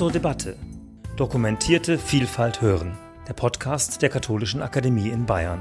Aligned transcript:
zur 0.00 0.10
Debatte. 0.10 0.56
Dokumentierte 1.18 1.98
Vielfalt 1.98 2.62
hören. 2.62 2.96
Der 3.28 3.34
Podcast 3.34 4.00
der 4.00 4.08
Katholischen 4.08 4.62
Akademie 4.62 5.10
in 5.10 5.26
Bayern. 5.26 5.60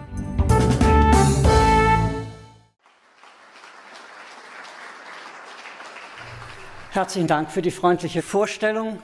Herzlichen 6.92 7.28
Dank 7.28 7.52
für 7.52 7.62
die 7.62 7.70
freundliche 7.70 8.22
Vorstellung, 8.22 9.02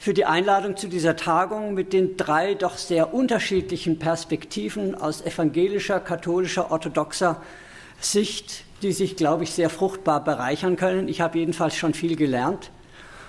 für 0.00 0.14
die 0.14 0.24
Einladung 0.24 0.78
zu 0.78 0.88
dieser 0.88 1.14
Tagung 1.16 1.74
mit 1.74 1.92
den 1.92 2.16
drei 2.16 2.54
doch 2.54 2.78
sehr 2.78 3.12
unterschiedlichen 3.12 3.98
Perspektiven 3.98 4.94
aus 4.94 5.20
evangelischer, 5.20 6.00
katholischer, 6.00 6.70
orthodoxer 6.70 7.42
Sicht, 8.00 8.64
die 8.80 8.92
sich, 8.92 9.16
glaube 9.16 9.44
ich, 9.44 9.50
sehr 9.50 9.68
fruchtbar 9.68 10.24
bereichern 10.24 10.76
können. 10.76 11.08
Ich 11.08 11.20
habe 11.20 11.38
jedenfalls 11.38 11.76
schon 11.76 11.92
viel 11.92 12.16
gelernt. 12.16 12.70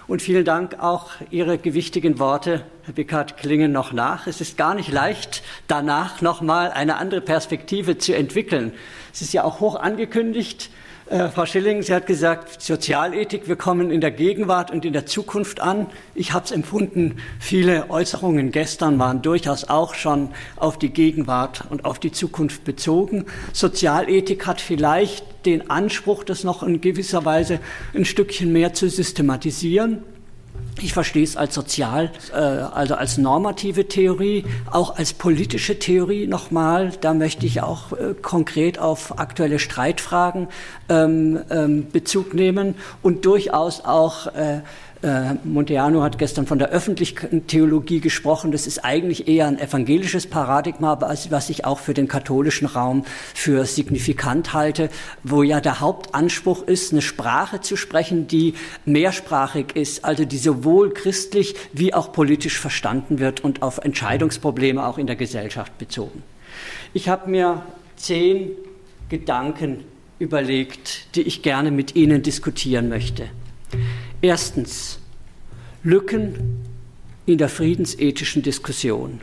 Und 0.08 0.22
vielen 0.22 0.46
Dank 0.46 0.78
auch 0.80 1.14
Ihre 1.32 1.58
gewichtigen 1.58 2.20
Worte, 2.20 2.64
Herr 2.84 2.94
Bickert, 2.94 3.38
klingen 3.38 3.72
noch 3.72 3.92
nach. 3.92 4.28
Es 4.28 4.40
ist 4.40 4.56
gar 4.56 4.76
nicht 4.76 4.92
leicht, 4.92 5.42
danach 5.68 6.22
nochmal 6.22 6.70
eine 6.70 6.98
andere 6.98 7.22
Perspektive 7.22 7.98
zu 7.98 8.16
entwickeln. 8.16 8.72
Es 9.12 9.24
ist 9.24 9.34
ja 9.34 9.44
auch 9.44 9.62
hoch 9.62 9.76
angekündigt. 9.76 10.70
Äh, 11.08 11.30
Frau 11.30 11.46
Schilling, 11.46 11.84
sie 11.84 11.94
hat 11.94 12.08
gesagt, 12.08 12.64
Sozialethik, 12.64 13.48
wir 13.48 13.56
kommen 13.56 13.92
in 13.92 14.02
der 14.02 14.10
Gegenwart 14.10 14.72
und 14.72 14.86
in 14.86 14.94
der 14.94 15.06
Zukunft 15.06 15.60
an. 15.60 15.86
Ich 16.16 16.34
habe 16.34 16.46
es 16.46 16.52
empfunden, 16.52 17.18
viele 17.40 17.92
Äußerungen 17.92 18.52
gestern 18.52 18.98
waren 18.98 19.22
durchaus 19.22 19.66
auch 19.66 19.94
schon 19.94 20.30
auf 20.56 20.80
die 20.80 20.90
Gegenwart 20.90 21.66
und 21.70 21.86
auf 21.86 22.00
die 22.00 22.12
Zukunft 22.12 22.64
bezogen. 22.64 23.26
Sozialethik 23.54 24.48
hat 24.48 24.62
vielleicht 24.62 25.46
den 25.46 25.70
Anspruch, 25.70 26.24
das 26.24 26.44
noch 26.44 26.64
in 26.64 26.82
gewisser 26.82 27.24
Weise 27.24 27.60
ein 27.94 28.06
Stückchen 28.06 28.52
mehr 28.52 28.74
zu 28.74 28.90
systematisieren. 28.90 30.04
Ich 30.82 30.92
verstehe 30.92 31.24
es 31.24 31.38
als 31.38 31.56
sozial, 31.56 32.12
äh, 32.34 32.36
also 32.36 32.96
als 32.96 33.18
normative 33.18 33.88
Theorie, 33.88 34.44
auch 34.70 34.98
als 34.98 35.14
politische 35.14 35.80
Theorie 35.80 36.28
nochmal. 36.28 36.92
Da 37.00 37.14
möchte 37.14 37.46
ich 37.46 37.62
auch 37.62 37.94
äh, 37.94 38.14
konkret 38.22 38.78
auf 38.78 39.18
aktuelle 39.18 39.60
Streitfragen 39.60 40.48
ähm, 40.90 41.40
ähm, 41.50 41.88
Bezug 41.92 42.34
nehmen 42.34 42.76
und 43.02 43.26
durchaus 43.26 43.86
auch 43.86 44.28
äh, 44.28 44.62
äh, 45.06 45.36
Monteano 45.44 46.02
hat 46.02 46.18
gestern 46.18 46.48
von 46.48 46.58
der 46.58 46.70
öffentlichen 46.70 47.46
Theologie 47.46 48.00
gesprochen. 48.00 48.52
Das 48.52 48.66
ist 48.66 48.84
eigentlich 48.84 49.28
eher 49.28 49.46
ein 49.46 49.60
evangelisches 49.60 50.26
Paradigma, 50.26 51.00
was 51.00 51.50
ich 51.50 51.64
auch 51.64 51.80
für 51.80 51.94
den 51.94 52.08
katholischen 52.08 52.66
Raum 52.66 53.06
für 53.36 53.66
signifikant 53.66 54.54
halte, 54.54 54.90
wo 55.24 55.44
ja 55.44 55.62
der 55.62 55.80
Hauptanspruch 55.80 56.64
ist, 56.64 56.92
eine 56.92 57.04
Sprache 57.04 57.62
zu 57.62 57.78
sprechen, 57.78 58.28
die 58.28 58.56
mehrsprachig 58.86 59.76
ist, 59.76 60.04
also 60.04 60.26
die 60.26 60.38
sowohl 60.38 60.92
christlich 60.94 61.56
wie 61.72 61.94
auch 61.94 62.12
politisch 62.12 62.60
verstanden 62.60 63.20
wird 63.20 63.44
und 63.44 63.62
auf 63.62 63.78
Entscheidungsprobleme 63.78 64.86
auch 64.86 64.98
in 64.98 65.06
der 65.06 65.16
Gesellschaft 65.16 65.78
bezogen. 65.78 66.24
Ich 66.94 67.10
habe 67.10 67.30
mir 67.30 67.62
zehn 67.96 68.52
Gedanken 69.10 69.84
überlegt, 70.18 71.16
die 71.16 71.22
ich 71.22 71.44
gerne 71.44 71.70
mit 71.70 71.96
Ihnen 71.96 72.24
diskutieren 72.24 72.90
möchte. 72.90 73.30
Erstens, 74.22 75.00
Lücken 75.84 76.64
in 77.26 77.38
der 77.38 77.50
friedensethischen 77.50 78.42
Diskussion. 78.42 79.22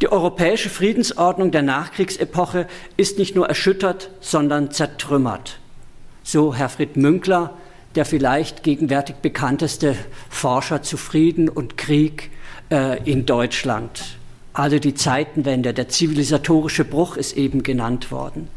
Die 0.00 0.12
europäische 0.12 0.68
Friedensordnung 0.68 1.50
der 1.50 1.62
Nachkriegsepoche 1.62 2.68
ist 2.96 3.18
nicht 3.18 3.34
nur 3.34 3.48
erschüttert, 3.48 4.10
sondern 4.20 4.70
zertrümmert. 4.70 5.58
So 6.22 6.54
Herfried 6.54 6.96
Münkler, 6.96 7.54
der 7.94 8.04
vielleicht 8.04 8.62
gegenwärtig 8.62 9.16
bekannteste 9.16 9.96
Forscher 10.28 10.82
zu 10.82 10.96
Frieden 10.96 11.48
und 11.48 11.76
Krieg 11.76 12.30
äh, 12.70 13.02
in 13.10 13.26
Deutschland. 13.26 14.18
Also 14.52 14.78
die 14.78 14.94
Zeitenwende, 14.94 15.72
der 15.72 15.88
zivilisatorische 15.88 16.84
Bruch 16.84 17.16
ist 17.16 17.36
eben 17.36 17.62
genannt 17.62 18.10
worden. 18.10 18.48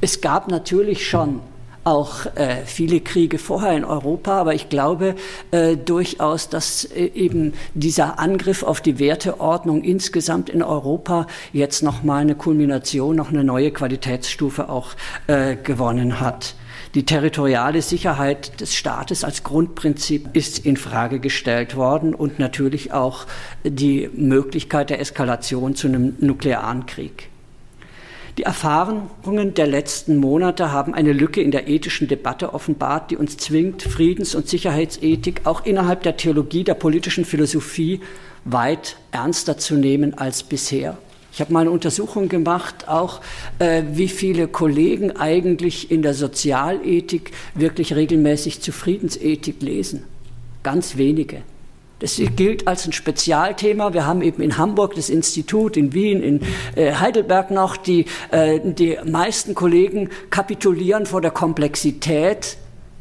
Es 0.00 0.20
gab 0.20 0.48
natürlich 0.48 1.08
schon 1.08 1.40
auch 1.86 2.26
äh, 2.34 2.64
viele 2.66 3.00
Kriege 3.00 3.38
vorher 3.38 3.76
in 3.76 3.84
Europa, 3.84 4.32
aber 4.32 4.54
ich 4.54 4.68
glaube 4.68 5.14
äh, 5.52 5.76
durchaus, 5.76 6.48
dass 6.48 6.84
äh, 6.84 7.12
eben 7.14 7.54
dieser 7.74 8.18
Angriff 8.18 8.64
auf 8.64 8.80
die 8.80 8.98
Werteordnung 8.98 9.84
insgesamt 9.84 10.50
in 10.50 10.62
Europa 10.62 11.28
jetzt 11.52 11.82
noch 11.82 12.02
mal 12.02 12.22
eine 12.22 12.34
Kulmination, 12.34 13.14
noch 13.14 13.30
eine 13.30 13.44
neue 13.44 13.70
Qualitätsstufe 13.70 14.68
auch 14.68 14.90
äh, 15.28 15.54
gewonnen 15.54 16.20
hat. 16.20 16.56
Die 16.96 17.04
territoriale 17.04 17.82
Sicherheit 17.82 18.60
des 18.60 18.74
Staates 18.74 19.22
als 19.22 19.44
Grundprinzip 19.44 20.30
ist 20.32 20.64
in 20.64 20.76
Frage 20.76 21.20
gestellt 21.20 21.76
worden 21.76 22.14
und 22.14 22.38
natürlich 22.38 22.92
auch 22.92 23.26
die 23.62 24.10
Möglichkeit 24.14 24.90
der 24.90 25.00
Eskalation 25.00 25.76
zu 25.76 25.88
einem 25.88 26.16
nuklearen 26.20 26.86
Krieg. 26.86 27.28
Die 28.38 28.42
Erfahrungen 28.42 29.54
der 29.54 29.66
letzten 29.66 30.18
Monate 30.18 30.70
haben 30.70 30.92
eine 30.92 31.14
Lücke 31.14 31.40
in 31.40 31.50
der 31.50 31.68
ethischen 31.68 32.06
Debatte 32.06 32.52
offenbart, 32.52 33.10
die 33.10 33.16
uns 33.16 33.38
zwingt, 33.38 33.82
Friedens- 33.82 34.34
und 34.34 34.46
Sicherheitsethik 34.46 35.40
auch 35.44 35.64
innerhalb 35.64 36.02
der 36.02 36.18
Theologie, 36.18 36.62
der 36.62 36.74
politischen 36.74 37.24
Philosophie 37.24 38.00
weit 38.44 38.98
ernster 39.10 39.56
zu 39.56 39.76
nehmen 39.76 40.12
als 40.18 40.42
bisher. 40.42 40.98
Ich 41.32 41.40
habe 41.40 41.52
mal 41.52 41.60
eine 41.60 41.70
Untersuchung 41.70 42.28
gemacht, 42.28 42.88
auch 42.88 43.22
äh, 43.58 43.84
wie 43.92 44.08
viele 44.08 44.48
Kollegen 44.48 45.16
eigentlich 45.16 45.90
in 45.90 46.02
der 46.02 46.12
Sozialethik 46.12 47.32
wirklich 47.54 47.94
regelmäßig 47.94 48.60
zu 48.60 48.70
Friedensethik 48.70 49.62
lesen. 49.62 50.04
Ganz 50.62 50.98
wenige. 50.98 51.42
Das 51.98 52.20
gilt 52.36 52.68
als 52.68 52.86
ein 52.86 52.92
Spezialthema. 52.92 53.94
Wir 53.94 54.06
haben 54.06 54.20
eben 54.20 54.42
in 54.42 54.58
Hamburg 54.58 54.94
das 54.96 55.08
Institut, 55.08 55.78
in 55.78 55.94
Wien, 55.94 56.22
in 56.22 56.40
äh, 56.74 56.92
Heidelberg 56.94 57.50
noch. 57.50 57.78
Die, 57.78 58.04
äh, 58.30 58.60
die 58.62 58.98
meisten 59.04 59.54
Kollegen 59.54 60.10
kapitulieren 60.28 61.06
vor 61.06 61.22
der 61.22 61.30
Komplexität 61.30 62.58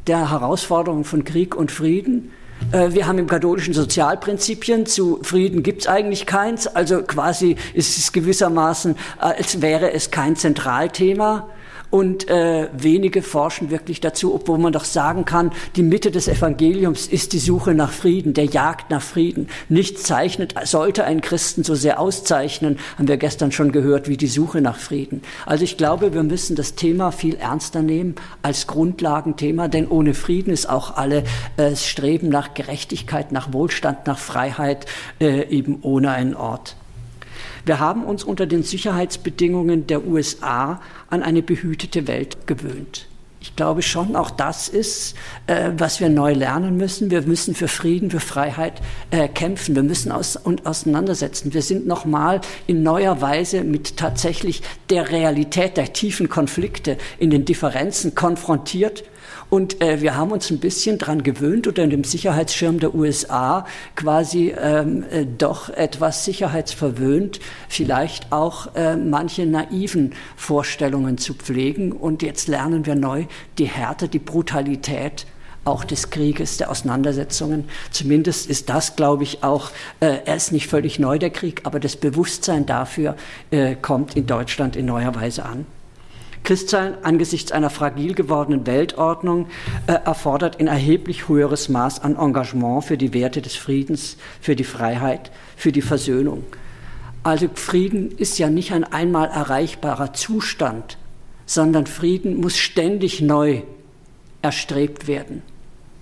der 0.07 0.31
Herausforderungen 0.31 1.03
von 1.03 1.25
Krieg 1.25 1.55
und 1.55 1.71
Frieden. 1.71 2.31
Äh, 2.71 2.93
wir 2.93 3.05
haben 3.05 3.17
im 3.17 3.27
katholischen 3.27 3.73
Sozialprinzipien 3.73 4.85
zu 4.85 5.19
Frieden 5.23 5.61
gibt 5.61 5.81
es 5.81 5.87
eigentlich 5.87 6.25
keins. 6.25 6.65
Also 6.65 7.01
quasi 7.03 7.57
ist 7.73 7.97
es 7.97 8.13
gewissermaßen, 8.13 8.95
als 9.17 9.61
wäre 9.61 9.91
es 9.91 10.09
kein 10.09 10.37
Zentralthema 10.37 11.49
und 11.89 12.29
äh, 12.29 12.69
wenige 12.73 13.21
forschen 13.21 13.69
wirklich 13.69 14.01
dazu, 14.01 14.33
obwohl 14.33 14.57
man 14.57 14.73
doch 14.73 14.85
sagen 14.85 15.25
kann, 15.25 15.51
die 15.75 15.83
Mitte 15.83 16.11
des 16.11 16.27
Evangeliums 16.27 17.07
ist 17.07 17.33
die 17.33 17.39
Suche 17.39 17.73
nach 17.73 17.91
Frieden, 17.91 18.33
der 18.33 18.45
Jagd 18.45 18.91
nach 18.91 19.01
Frieden. 19.01 19.47
Nichts 19.69 20.03
zeichnet, 20.03 20.55
sollte 20.63 21.03
einen 21.03 21.21
Christen 21.21 21.63
so 21.63 21.75
sehr 21.75 21.99
auszeichnen, 21.99 22.77
haben 22.97 23.07
wir 23.07 23.17
gestern 23.17 23.51
schon 23.51 23.71
gehört, 23.71 24.07
wie 24.07 24.17
die 24.17 24.27
Suche 24.27 24.61
nach 24.61 24.77
Frieden. 24.77 25.21
Also 25.45 25.63
ich 25.63 25.77
glaube, 25.77 26.13
wir 26.13 26.23
müssen 26.23 26.55
das 26.55 26.75
Thema 26.75 27.11
viel 27.11 27.35
ernster 27.35 27.81
nehmen 27.81 28.15
als 28.41 28.67
Grundlagenthema, 28.67 29.67
denn 29.67 29.87
ohne 29.87 30.13
Frieden 30.13 30.51
ist 30.51 30.69
auch 30.69 30.95
alle 30.95 31.23
äh, 31.57 31.75
Streben 31.75 32.29
nach 32.29 32.53
Gerechtigkeit, 32.53 33.31
nach 33.31 33.53
Wohlstand, 33.53 34.07
nach 34.07 34.19
Freiheit 34.19 34.85
äh, 35.19 35.47
eben 35.49 35.79
ohne 35.81 36.11
einen 36.11 36.35
Ort. 36.35 36.75
Wir 37.65 37.79
haben 37.79 38.03
uns 38.03 38.23
unter 38.23 38.45
den 38.45 38.63
Sicherheitsbedingungen 38.63 39.87
der 39.87 40.05
USA 40.05 40.81
an 41.09 41.23
eine 41.23 41.41
behütete 41.41 42.07
Welt 42.07 42.45
gewöhnt. 42.45 43.07
Ich 43.45 43.55
glaube 43.55 43.83
schon, 43.83 44.15
auch 44.15 44.31
das 44.31 44.69
ist, 44.69 45.13
äh, 45.45 45.71
was 45.77 45.99
wir 45.99 46.09
neu 46.09 46.33
lernen 46.33 46.77
müssen. 46.77 47.11
Wir 47.11 47.21
müssen 47.21 47.53
für 47.53 47.67
Frieden, 47.67 48.09
für 48.09 48.19
Freiheit 48.19 48.81
äh, 49.11 49.27
kämpfen. 49.27 49.75
Wir 49.75 49.83
müssen 49.83 50.11
aus, 50.11 50.35
und 50.35 50.65
auseinandersetzen. 50.65 51.53
Wir 51.53 51.61
sind 51.61 51.85
nochmal 51.85 52.41
in 52.65 52.81
neuer 52.81 53.21
Weise 53.21 53.63
mit 53.63 53.97
tatsächlich 53.97 54.63
der 54.89 55.11
Realität 55.11 55.77
der 55.77 55.93
tiefen 55.93 56.27
Konflikte 56.27 56.97
in 57.19 57.29
den 57.29 57.45
Differenzen 57.45 58.15
konfrontiert 58.15 59.03
und 59.55 59.81
äh, 59.81 60.01
wir 60.01 60.17
haben 60.17 60.33
uns 60.33 60.51
ein 60.51 60.59
bisschen 60.59 60.97
dran 60.97 61.23
gewöhnt, 61.23 61.65
unter 61.65 61.87
dem 61.87 62.03
Sicherheitsschirm 62.03 62.81
der 62.81 62.93
USA 62.93 63.65
quasi 63.95 64.53
ähm, 64.59 65.05
äh, 65.09 65.25
doch 65.25 65.69
etwas 65.69 66.25
sicherheitsverwöhnt, 66.25 67.39
vielleicht 67.69 68.33
auch 68.33 68.75
äh, 68.75 68.97
manche 68.97 69.45
naiven 69.45 70.13
Vorstellungen 70.35 71.17
zu 71.17 71.35
pflegen. 71.35 71.93
Und 71.93 72.21
jetzt 72.21 72.49
lernen 72.49 72.85
wir 72.85 72.95
neu 72.95 73.27
die 73.57 73.67
Härte, 73.67 74.09
die 74.09 74.19
Brutalität 74.19 75.25
auch 75.63 75.85
des 75.85 76.09
Krieges, 76.09 76.57
der 76.57 76.69
Auseinandersetzungen. 76.69 77.69
Zumindest 77.91 78.49
ist 78.49 78.67
das, 78.67 78.97
glaube 78.97 79.23
ich, 79.23 79.41
auch, 79.41 79.71
äh, 80.01 80.17
er 80.25 80.35
ist 80.35 80.51
nicht 80.51 80.67
völlig 80.67 80.99
neu, 80.99 81.17
der 81.17 81.29
Krieg, 81.29 81.61
aber 81.63 81.79
das 81.79 81.95
Bewusstsein 81.95 82.65
dafür 82.65 83.15
äh, 83.51 83.75
kommt 83.75 84.17
in 84.17 84.27
Deutschland 84.27 84.75
in 84.75 84.85
neuer 84.85 85.15
Weise 85.15 85.45
an. 85.45 85.65
Christsein 86.45 87.03
angesichts 87.03 87.51
einer 87.51 87.69
fragil 87.69 88.13
gewordenen 88.13 88.65
Weltordnung 88.65 89.47
äh, 89.87 89.93
erfordert 89.93 90.59
ein 90.59 90.67
erheblich 90.67 91.27
höheres 91.27 91.67
Maß 91.67 92.01
an 92.03 92.15
Engagement 92.15 92.85
für 92.85 92.97
die 92.97 93.13
Werte 93.13 93.41
des 93.41 93.55
Friedens, 93.55 94.15
für 94.39 94.55
die 94.55 94.63
Freiheit, 94.63 95.31
für 95.57 95.71
die 95.71 95.81
Versöhnung. 95.81 96.43
Also 97.23 97.49
Frieden 97.53 98.11
ist 98.11 98.37
ja 98.37 98.49
nicht 98.49 98.71
ein 98.71 98.83
einmal 98.83 99.27
erreichbarer 99.27 100.13
Zustand, 100.13 100.97
sondern 101.47 101.87
Frieden 101.87 102.39
muss 102.39 102.57
ständig 102.57 103.21
neu 103.21 103.63
erstrebt 104.41 105.07
werden. 105.07 105.41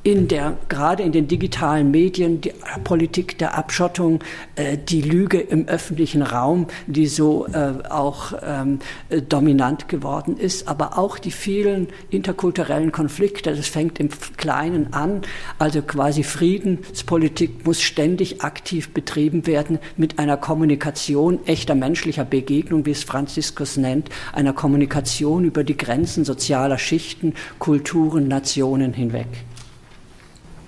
In 0.04 0.28
der, 0.28 0.58
gerade 0.68 1.02
in 1.02 1.14
den 1.14 1.30
digitalen 1.30 1.90
Medien, 1.90 2.42
die 2.42 2.52
Politik 2.84 3.38
der 3.38 3.58
Abschottung, 3.58 4.20
äh, 4.56 4.78
die 4.78 5.02
Lüge 5.02 5.40
im 5.40 5.68
öffentlichen 5.70 6.22
Raum, 6.22 6.68
die 6.88 7.08
so 7.08 7.48
äh, 7.48 7.74
auch 7.90 8.34
ähm, 8.46 8.80
äh, 9.10 9.22
dominant 9.22 9.88
geworden 9.88 10.36
ist, 10.38 10.68
aber 10.68 10.98
auch 10.98 11.18
die 11.18 11.32
vielen 11.32 11.88
interkulturellen 12.10 12.92
Konflikte. 12.92 13.56
Das 13.56 13.68
fängt 13.68 13.98
im 14.00 14.10
Kleinen 14.36 14.94
an. 14.94 15.22
Also 15.58 15.82
quasi 15.82 16.24
Friedenspolitik 16.24 17.66
muss 17.66 17.82
ständig 17.82 18.42
aktiv 18.42 18.94
betrieben 18.94 19.48
werden 19.48 19.80
mit 19.96 20.20
einer 20.20 20.36
Kommunikation 20.36 21.40
echter 21.46 21.76
menschlicher 21.76 22.26
Begegnung, 22.26 22.86
wie 22.86 22.92
es 22.92 23.04
Franziskus 23.06 23.78
nennt, 23.78 24.10
einer 24.34 24.52
Kommunikation 24.52 25.46
über 25.46 25.64
die 25.64 25.78
Grenzen 25.78 26.26
sozialer 26.26 26.78
Schichten, 26.78 27.36
Kulturen, 27.58 28.28
Nationen 28.28 28.92
hinweg 28.92 29.28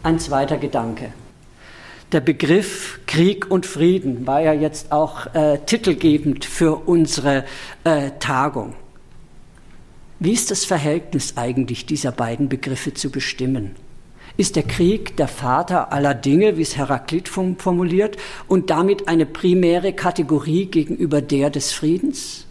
ein 0.05 0.19
zweiter 0.19 0.57
Gedanke. 0.57 1.11
Der 2.11 2.21
Begriff 2.21 2.99
Krieg 3.07 3.49
und 3.49 3.65
Frieden 3.65 4.27
war 4.27 4.39
ja 4.39 4.53
jetzt 4.53 4.91
auch 4.91 5.33
äh, 5.33 5.57
titelgebend 5.65 6.45
für 6.45 6.87
unsere 6.87 7.45
äh, 7.83 8.11
Tagung. 8.19 8.73
Wie 10.19 10.31
ist 10.31 10.51
das 10.51 10.63
Verhältnis 10.63 11.33
eigentlich 11.35 11.85
dieser 11.85 12.11
beiden 12.11 12.47
Begriffe 12.47 12.93
zu 12.93 13.09
bestimmen? 13.09 13.75
Ist 14.37 14.55
der 14.55 14.63
Krieg 14.63 15.17
der 15.17 15.27
Vater 15.27 15.91
aller 15.91 16.13
Dinge, 16.13 16.57
wie 16.57 16.61
es 16.61 16.77
Heraklit 16.77 17.27
formuliert, 17.27 18.17
und 18.47 18.69
damit 18.69 19.07
eine 19.07 19.25
primäre 19.25 19.93
Kategorie 19.93 20.67
gegenüber 20.67 21.21
der 21.21 21.49
des 21.49 21.71
Friedens? 21.71 22.45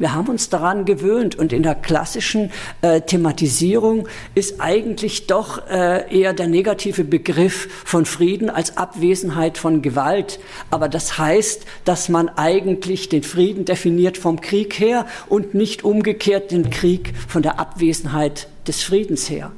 Wir 0.00 0.14
haben 0.14 0.28
uns 0.30 0.48
daran 0.48 0.86
gewöhnt 0.86 1.38
und 1.38 1.52
in 1.52 1.62
der 1.62 1.74
klassischen 1.74 2.50
äh, 2.80 3.02
Thematisierung 3.02 4.08
ist 4.34 4.58
eigentlich 4.58 5.26
doch 5.26 5.68
äh, 5.68 6.10
eher 6.10 6.32
der 6.32 6.46
negative 6.46 7.04
Begriff 7.04 7.68
von 7.84 8.06
Frieden 8.06 8.48
als 8.48 8.78
Abwesenheit 8.78 9.58
von 9.58 9.82
Gewalt. 9.82 10.40
Aber 10.70 10.88
das 10.88 11.18
heißt, 11.18 11.66
dass 11.84 12.08
man 12.08 12.30
eigentlich 12.30 13.10
den 13.10 13.22
Frieden 13.22 13.66
definiert 13.66 14.16
vom 14.16 14.40
Krieg 14.40 14.80
her 14.80 15.04
und 15.28 15.52
nicht 15.52 15.84
umgekehrt 15.84 16.50
den 16.50 16.70
Krieg 16.70 17.12
von 17.28 17.42
der 17.42 17.60
Abwesenheit 17.60 18.48
des 18.66 18.82
Friedens 18.82 19.28
her. 19.28 19.52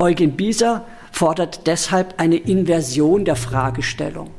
Eugen 0.00 0.32
Bieser 0.32 0.86
fordert 1.12 1.68
deshalb 1.68 2.14
eine 2.16 2.36
Inversion 2.36 3.24
der 3.24 3.36
Fragestellung. 3.36 4.30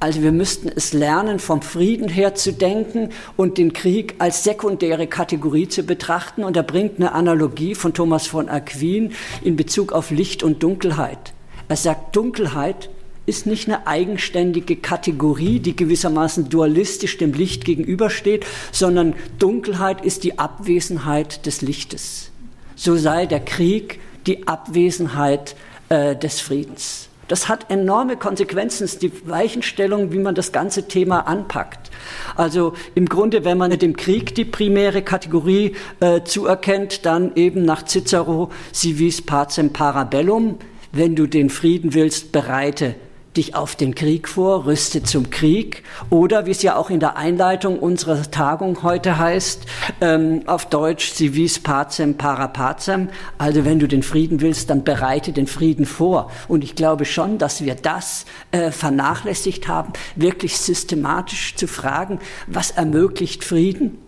Also 0.00 0.22
wir 0.22 0.32
müssten 0.32 0.70
es 0.74 0.94
lernen, 0.94 1.38
vom 1.38 1.60
Frieden 1.60 2.08
her 2.08 2.34
zu 2.34 2.54
denken 2.54 3.10
und 3.36 3.58
den 3.58 3.74
Krieg 3.74 4.14
als 4.18 4.44
sekundäre 4.44 5.06
Kategorie 5.06 5.68
zu 5.68 5.82
betrachten. 5.82 6.42
Und 6.42 6.56
er 6.56 6.62
bringt 6.62 6.98
eine 6.98 7.12
Analogie 7.12 7.74
von 7.74 7.92
Thomas 7.92 8.26
von 8.26 8.48
Aquin 8.48 9.12
in 9.42 9.56
Bezug 9.56 9.92
auf 9.92 10.10
Licht 10.10 10.42
und 10.42 10.62
Dunkelheit. 10.62 11.34
Er 11.68 11.76
sagt, 11.76 12.16
Dunkelheit 12.16 12.88
ist 13.26 13.46
nicht 13.46 13.68
eine 13.68 13.86
eigenständige 13.86 14.76
Kategorie, 14.76 15.60
die 15.60 15.76
gewissermaßen 15.76 16.48
dualistisch 16.48 17.18
dem 17.18 17.34
Licht 17.34 17.66
gegenübersteht, 17.66 18.46
sondern 18.72 19.14
Dunkelheit 19.38 20.02
ist 20.02 20.24
die 20.24 20.38
Abwesenheit 20.38 21.44
des 21.44 21.60
Lichtes. 21.60 22.30
So 22.74 22.96
sei 22.96 23.26
der 23.26 23.40
Krieg 23.40 24.00
die 24.26 24.48
Abwesenheit 24.48 25.54
äh, 25.90 26.16
des 26.16 26.40
Friedens. 26.40 27.09
Das 27.30 27.48
hat 27.48 27.70
enorme 27.70 28.16
Konsequenzen, 28.16 28.90
die 29.00 29.12
Weichenstellung, 29.24 30.10
wie 30.10 30.18
man 30.18 30.34
das 30.34 30.50
ganze 30.50 30.88
Thema 30.88 31.28
anpackt. 31.28 31.92
Also 32.34 32.72
im 32.96 33.06
Grunde, 33.06 33.44
wenn 33.44 33.56
man 33.56 33.70
dem 33.70 33.94
Krieg 33.94 34.34
die 34.34 34.44
primäre 34.44 35.02
Kategorie 35.02 35.76
äh, 36.00 36.24
zuerkennt, 36.24 37.06
dann 37.06 37.36
eben 37.36 37.62
nach 37.62 37.84
Cicero, 37.84 38.50
si 38.72 38.98
vis 38.98 39.22
pacem 39.22 39.72
parabellum, 39.72 40.58
wenn 40.90 41.14
du 41.14 41.28
den 41.28 41.50
Frieden 41.50 41.94
willst, 41.94 42.32
bereite 42.32 42.96
dich 43.36 43.54
auf 43.54 43.76
den 43.76 43.94
Krieg 43.94 44.28
vor, 44.28 44.66
rüste 44.66 45.02
zum 45.02 45.30
Krieg. 45.30 45.84
Oder, 46.10 46.46
wie 46.46 46.50
es 46.50 46.62
ja 46.62 46.76
auch 46.76 46.90
in 46.90 47.00
der 47.00 47.16
Einleitung 47.16 47.78
unserer 47.78 48.30
Tagung 48.30 48.82
heute 48.82 49.18
heißt, 49.18 49.66
ähm, 50.00 50.42
auf 50.46 50.66
Deutsch, 50.66 51.12
civis 51.12 51.60
pacem 51.60 52.16
para 52.16 52.48
pacem. 52.48 53.08
Also, 53.38 53.64
wenn 53.64 53.78
du 53.78 53.86
den 53.86 54.02
Frieden 54.02 54.40
willst, 54.40 54.70
dann 54.70 54.82
bereite 54.82 55.32
den 55.32 55.46
Frieden 55.46 55.86
vor. 55.86 56.30
Und 56.48 56.64
ich 56.64 56.74
glaube 56.74 57.04
schon, 57.04 57.38
dass 57.38 57.64
wir 57.64 57.76
das 57.76 58.26
äh, 58.50 58.70
vernachlässigt 58.70 59.68
haben, 59.68 59.92
wirklich 60.16 60.58
systematisch 60.58 61.54
zu 61.54 61.68
fragen, 61.68 62.18
was 62.46 62.72
ermöglicht 62.72 63.44
Frieden 63.44 63.98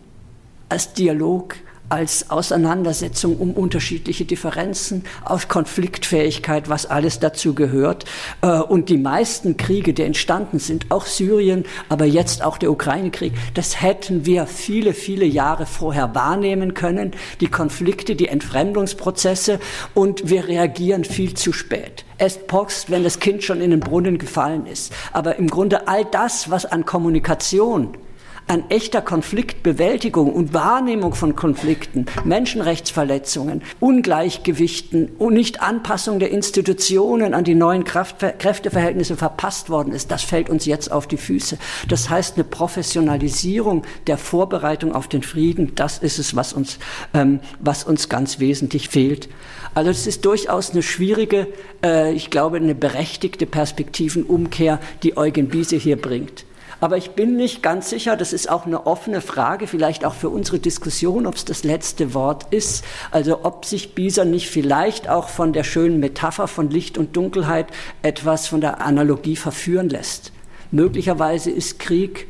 als 0.68 0.94
Dialog, 0.94 1.56
als 1.92 2.30
Auseinandersetzung 2.30 3.36
um 3.36 3.52
unterschiedliche 3.52 4.24
Differenzen, 4.24 5.04
aus 5.26 5.48
Konfliktfähigkeit, 5.48 6.70
was 6.70 6.86
alles 6.86 7.20
dazu 7.20 7.54
gehört. 7.54 8.06
Äh, 8.40 8.60
und 8.60 8.88
die 8.88 8.96
meisten 8.96 9.58
Kriege, 9.58 9.92
die 9.92 10.02
entstanden 10.02 10.58
sind, 10.58 10.86
auch 10.90 11.04
Syrien, 11.04 11.66
aber 11.90 12.06
jetzt 12.06 12.42
auch 12.42 12.56
der 12.56 12.70
Ukraine-Krieg, 12.70 13.34
das 13.52 13.82
hätten 13.82 14.24
wir 14.24 14.46
viele, 14.46 14.94
viele 14.94 15.26
Jahre 15.26 15.66
vorher 15.66 16.14
wahrnehmen 16.14 16.72
können. 16.72 17.12
Die 17.42 17.48
Konflikte, 17.48 18.16
die 18.16 18.28
Entfremdungsprozesse 18.28 19.60
und 19.92 20.30
wir 20.30 20.48
reagieren 20.48 21.04
viel 21.04 21.34
zu 21.34 21.52
spät. 21.52 22.06
Es 22.16 22.38
poxt, 22.38 22.90
wenn 22.90 23.04
das 23.04 23.18
Kind 23.18 23.44
schon 23.44 23.60
in 23.60 23.70
den 23.70 23.80
Brunnen 23.80 24.16
gefallen 24.16 24.64
ist. 24.64 24.94
Aber 25.12 25.36
im 25.36 25.48
Grunde 25.48 25.88
all 25.88 26.06
das, 26.06 26.50
was 26.50 26.64
an 26.64 26.86
Kommunikation 26.86 27.98
an 28.46 28.64
echter 28.68 29.00
Konfliktbewältigung 29.00 30.32
und 30.32 30.54
Wahrnehmung 30.54 31.14
von 31.14 31.36
Konflikten, 31.36 32.06
Menschenrechtsverletzungen, 32.24 33.62
Ungleichgewichten 33.80 35.10
und 35.18 35.34
Nicht-Anpassung 35.34 36.18
der 36.18 36.30
Institutionen 36.30 37.34
an 37.34 37.44
die 37.44 37.54
neuen 37.54 37.84
Kraft 37.84 38.18
Kräfteverhältnisse 38.38 39.16
verpasst 39.16 39.70
worden 39.70 39.92
ist, 39.92 40.10
das 40.10 40.22
fällt 40.22 40.50
uns 40.50 40.66
jetzt 40.66 40.92
auf 40.92 41.06
die 41.06 41.16
Füße. 41.16 41.58
Das 41.88 42.10
heißt, 42.10 42.36
eine 42.36 42.44
Professionalisierung 42.44 43.82
der 44.06 44.18
Vorbereitung 44.18 44.94
auf 44.94 45.08
den 45.08 45.22
Frieden, 45.22 45.74
das 45.74 45.98
ist 45.98 46.18
es, 46.18 46.36
was 46.36 46.52
uns, 46.52 46.78
ähm, 47.14 47.40
was 47.58 47.84
uns 47.84 48.08
ganz 48.08 48.38
wesentlich 48.38 48.88
fehlt. 48.88 49.28
Also 49.74 49.90
es 49.90 50.06
ist 50.06 50.24
durchaus 50.24 50.70
eine 50.70 50.82
schwierige, 50.82 51.48
äh, 51.84 52.12
ich 52.12 52.30
glaube, 52.30 52.58
eine 52.58 52.74
berechtigte 52.74 53.46
Perspektivenumkehr, 53.46 54.78
die 55.02 55.16
Eugen 55.16 55.48
Biese 55.48 55.76
hier 55.76 55.96
bringt. 55.96 56.44
Aber 56.82 56.96
ich 56.96 57.12
bin 57.12 57.36
nicht 57.36 57.62
ganz 57.62 57.90
sicher, 57.90 58.16
das 58.16 58.32
ist 58.32 58.50
auch 58.50 58.66
eine 58.66 58.88
offene 58.88 59.20
Frage, 59.20 59.68
vielleicht 59.68 60.04
auch 60.04 60.14
für 60.14 60.30
unsere 60.30 60.58
Diskussion, 60.58 61.28
ob 61.28 61.36
es 61.36 61.44
das 61.44 61.62
letzte 61.62 62.12
Wort 62.12 62.52
ist. 62.52 62.84
Also 63.12 63.44
ob 63.44 63.64
sich 63.66 63.94
Bieser 63.94 64.24
nicht 64.24 64.50
vielleicht 64.50 65.08
auch 65.08 65.28
von 65.28 65.52
der 65.52 65.62
schönen 65.62 66.00
Metapher 66.00 66.48
von 66.48 66.70
Licht 66.70 66.98
und 66.98 67.14
Dunkelheit 67.16 67.68
etwas 68.02 68.48
von 68.48 68.60
der 68.60 68.80
Analogie 68.84 69.36
verführen 69.36 69.90
lässt. 69.90 70.32
Möglicherweise 70.72 71.52
ist 71.52 71.78
Krieg 71.78 72.26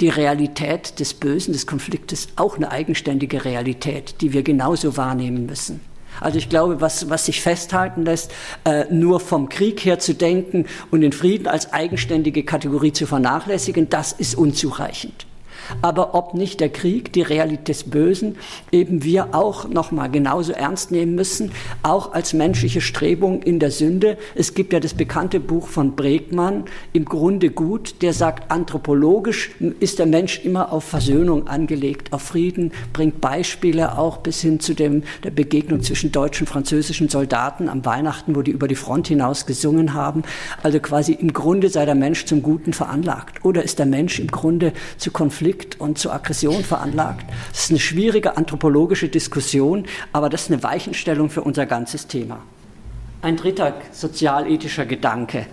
die 0.00 0.08
Realität 0.08 0.98
des 0.98 1.14
Bösen, 1.14 1.52
des 1.52 1.68
Konfliktes 1.68 2.26
auch 2.34 2.56
eine 2.56 2.72
eigenständige 2.72 3.44
Realität, 3.44 4.16
die 4.22 4.32
wir 4.32 4.42
genauso 4.42 4.96
wahrnehmen 4.96 5.46
müssen. 5.46 5.80
Also 6.20 6.38
ich 6.38 6.48
glaube, 6.48 6.80
was, 6.80 7.08
was 7.10 7.26
sich 7.26 7.40
festhalten 7.40 8.04
lässt, 8.04 8.32
äh, 8.64 8.84
nur 8.90 9.20
vom 9.20 9.48
Krieg 9.48 9.84
her 9.84 9.98
zu 9.98 10.14
denken 10.14 10.66
und 10.90 11.00
den 11.00 11.12
Frieden 11.12 11.46
als 11.46 11.72
eigenständige 11.72 12.44
Kategorie 12.44 12.92
zu 12.92 13.06
vernachlässigen, 13.06 13.88
das 13.90 14.12
ist 14.12 14.34
unzureichend 14.34 15.26
aber 15.82 16.14
ob 16.14 16.34
nicht 16.34 16.60
der 16.60 16.68
Krieg, 16.68 17.12
die 17.12 17.22
Realität 17.22 17.68
des 17.68 17.84
Bösen, 17.84 18.36
eben 18.72 19.04
wir 19.04 19.34
auch 19.34 19.68
nochmal 19.68 20.10
genauso 20.10 20.52
ernst 20.52 20.90
nehmen 20.90 21.14
müssen, 21.14 21.52
auch 21.82 22.12
als 22.12 22.32
menschliche 22.32 22.80
Strebung 22.80 23.42
in 23.42 23.58
der 23.58 23.70
Sünde. 23.70 24.18
Es 24.34 24.54
gibt 24.54 24.72
ja 24.72 24.80
das 24.80 24.94
bekannte 24.94 25.40
Buch 25.40 25.68
von 25.68 25.96
Bregmann, 25.96 26.64
im 26.92 27.04
Grunde 27.04 27.50
gut, 27.50 28.02
der 28.02 28.12
sagt, 28.12 28.50
anthropologisch 28.50 29.50
ist 29.80 29.98
der 29.98 30.06
Mensch 30.06 30.44
immer 30.44 30.72
auf 30.72 30.84
Versöhnung 30.84 31.46
angelegt, 31.46 32.12
auf 32.12 32.22
Frieden, 32.22 32.72
bringt 32.92 33.20
Beispiele 33.20 33.98
auch 33.98 34.18
bis 34.18 34.40
hin 34.40 34.60
zu 34.60 34.74
dem, 34.74 35.02
der 35.22 35.30
Begegnung 35.30 35.82
zwischen 35.82 36.12
deutschen 36.12 36.44
und 36.44 36.50
französischen 36.50 37.08
Soldaten 37.08 37.70
am 37.70 37.84
Weihnachten, 37.86 38.36
wo 38.36 38.42
die 38.42 38.50
über 38.50 38.68
die 38.68 38.74
Front 38.74 39.08
hinaus 39.08 39.46
gesungen 39.46 39.94
haben. 39.94 40.22
Also 40.62 40.78
quasi 40.78 41.12
im 41.12 41.32
Grunde 41.32 41.70
sei 41.70 41.86
der 41.86 41.94
Mensch 41.94 42.26
zum 42.26 42.42
Guten 42.42 42.74
veranlagt. 42.74 43.44
Oder 43.44 43.62
ist 43.62 43.78
der 43.78 43.86
Mensch 43.86 44.18
im 44.18 44.26
Grunde 44.26 44.72
zu 44.98 45.10
Konflikten 45.10 45.53
Konflikt 45.54 45.80
und 45.80 45.98
zur 45.98 46.12
Aggression 46.12 46.64
veranlagt. 46.64 47.26
Das 47.50 47.64
ist 47.64 47.70
eine 47.70 47.80
schwierige 47.80 48.36
anthropologische 48.36 49.08
Diskussion, 49.08 49.86
aber 50.12 50.28
das 50.28 50.42
ist 50.42 50.52
eine 50.52 50.62
Weichenstellung 50.62 51.30
für 51.30 51.42
unser 51.42 51.66
ganzes 51.66 52.06
Thema. 52.06 52.40
Ein 53.22 53.36
dritter 53.36 53.74
sozialethischer 53.92 54.84
Gedanke. 54.86 55.46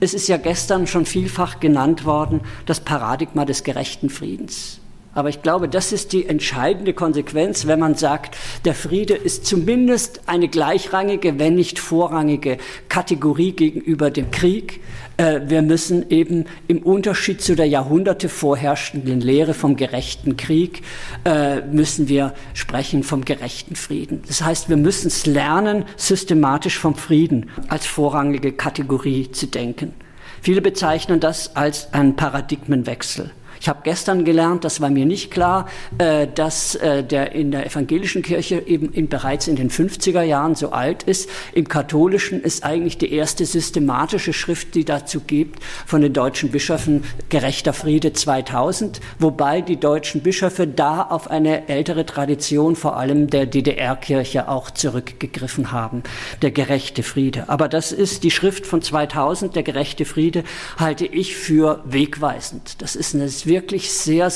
Es 0.00 0.14
ist 0.14 0.28
ja 0.28 0.36
gestern 0.36 0.86
schon 0.86 1.06
vielfach 1.06 1.60
genannt 1.60 2.04
worden, 2.04 2.40
das 2.66 2.80
Paradigma 2.80 3.44
des 3.44 3.64
gerechten 3.64 4.10
Friedens. 4.10 4.80
Aber 5.12 5.28
ich 5.28 5.42
glaube, 5.42 5.68
das 5.68 5.90
ist 5.90 6.12
die 6.12 6.26
entscheidende 6.26 6.94
Konsequenz, 6.94 7.66
wenn 7.66 7.80
man 7.80 7.96
sagt, 7.96 8.36
der 8.64 8.74
Friede 8.74 9.14
ist 9.14 9.44
zumindest 9.44 10.20
eine 10.26 10.46
gleichrangige, 10.48 11.38
wenn 11.38 11.56
nicht 11.56 11.80
vorrangige 11.80 12.58
Kategorie 12.88 13.52
gegenüber 13.52 14.10
dem 14.10 14.30
Krieg. 14.30 14.80
Äh, 15.20 15.50
wir 15.50 15.60
müssen 15.60 16.08
eben 16.08 16.46
im 16.66 16.78
Unterschied 16.78 17.42
zu 17.42 17.54
der 17.54 17.66
Jahrhunderte 17.66 18.30
vorherrschenden 18.30 19.20
Lehre 19.20 19.52
vom 19.52 19.76
gerechten 19.76 20.38
Krieg, 20.38 20.82
äh, 21.26 21.60
müssen 21.60 22.08
wir 22.08 22.32
sprechen 22.54 23.02
vom 23.02 23.26
gerechten 23.26 23.76
Frieden. 23.76 24.22
Das 24.26 24.42
heißt, 24.42 24.70
wir 24.70 24.78
müssen 24.78 25.08
es 25.08 25.26
lernen, 25.26 25.84
systematisch 25.96 26.78
vom 26.78 26.94
Frieden 26.94 27.50
als 27.68 27.84
vorrangige 27.84 28.52
Kategorie 28.52 29.30
zu 29.30 29.46
denken. 29.46 29.92
Viele 30.40 30.62
bezeichnen 30.62 31.20
das 31.20 31.54
als 31.54 31.92
einen 31.92 32.16
Paradigmenwechsel. 32.16 33.30
Ich 33.60 33.68
habe 33.68 33.80
gestern 33.84 34.24
gelernt, 34.24 34.64
das 34.64 34.80
war 34.80 34.88
mir 34.88 35.04
nicht 35.04 35.30
klar, 35.30 35.68
äh, 35.98 36.26
dass 36.26 36.76
äh, 36.76 37.04
der 37.04 37.32
in 37.32 37.50
der 37.50 37.66
evangelischen 37.66 38.22
Kirche 38.22 38.66
eben 38.66 38.90
in, 38.90 39.08
bereits 39.08 39.48
in 39.48 39.56
den 39.56 39.70
50er 39.70 40.22
Jahren 40.22 40.54
so 40.54 40.72
alt 40.72 41.02
ist. 41.02 41.28
Im 41.52 41.68
katholischen 41.68 42.40
ist 42.40 42.64
eigentlich 42.64 42.96
die 42.96 43.12
erste 43.12 43.44
systematische 43.44 44.32
Schrift, 44.32 44.74
die 44.74 44.86
dazu 44.86 45.20
gibt, 45.20 45.62
von 45.84 46.00
den 46.00 46.14
deutschen 46.14 46.50
Bischöfen 46.50 47.04
Gerechter 47.28 47.74
Friede 47.74 48.14
2000, 48.14 49.00
wobei 49.18 49.60
die 49.60 49.76
deutschen 49.76 50.22
Bischöfe 50.22 50.66
da 50.66 51.02
auf 51.02 51.30
eine 51.30 51.68
ältere 51.68 52.06
Tradition, 52.06 52.76
vor 52.76 52.96
allem 52.96 53.28
der 53.28 53.44
DDR-Kirche, 53.44 54.48
auch 54.48 54.70
zurückgegriffen 54.70 55.70
haben, 55.70 56.02
der 56.40 56.50
gerechte 56.50 57.02
Friede. 57.02 57.50
Aber 57.50 57.68
das 57.68 57.92
ist 57.92 58.24
die 58.24 58.30
Schrift 58.30 58.66
von 58.66 58.80
2000, 58.80 59.54
der 59.54 59.64
gerechte 59.64 60.06
Friede, 60.06 60.44
halte 60.78 61.04
ich 61.04 61.36
für 61.36 61.82
wegweisend. 61.84 62.80
Das 62.80 62.96
ist 62.96 63.14
eine 63.14 63.28
wirklich 63.50 63.92
sehr 63.92 64.32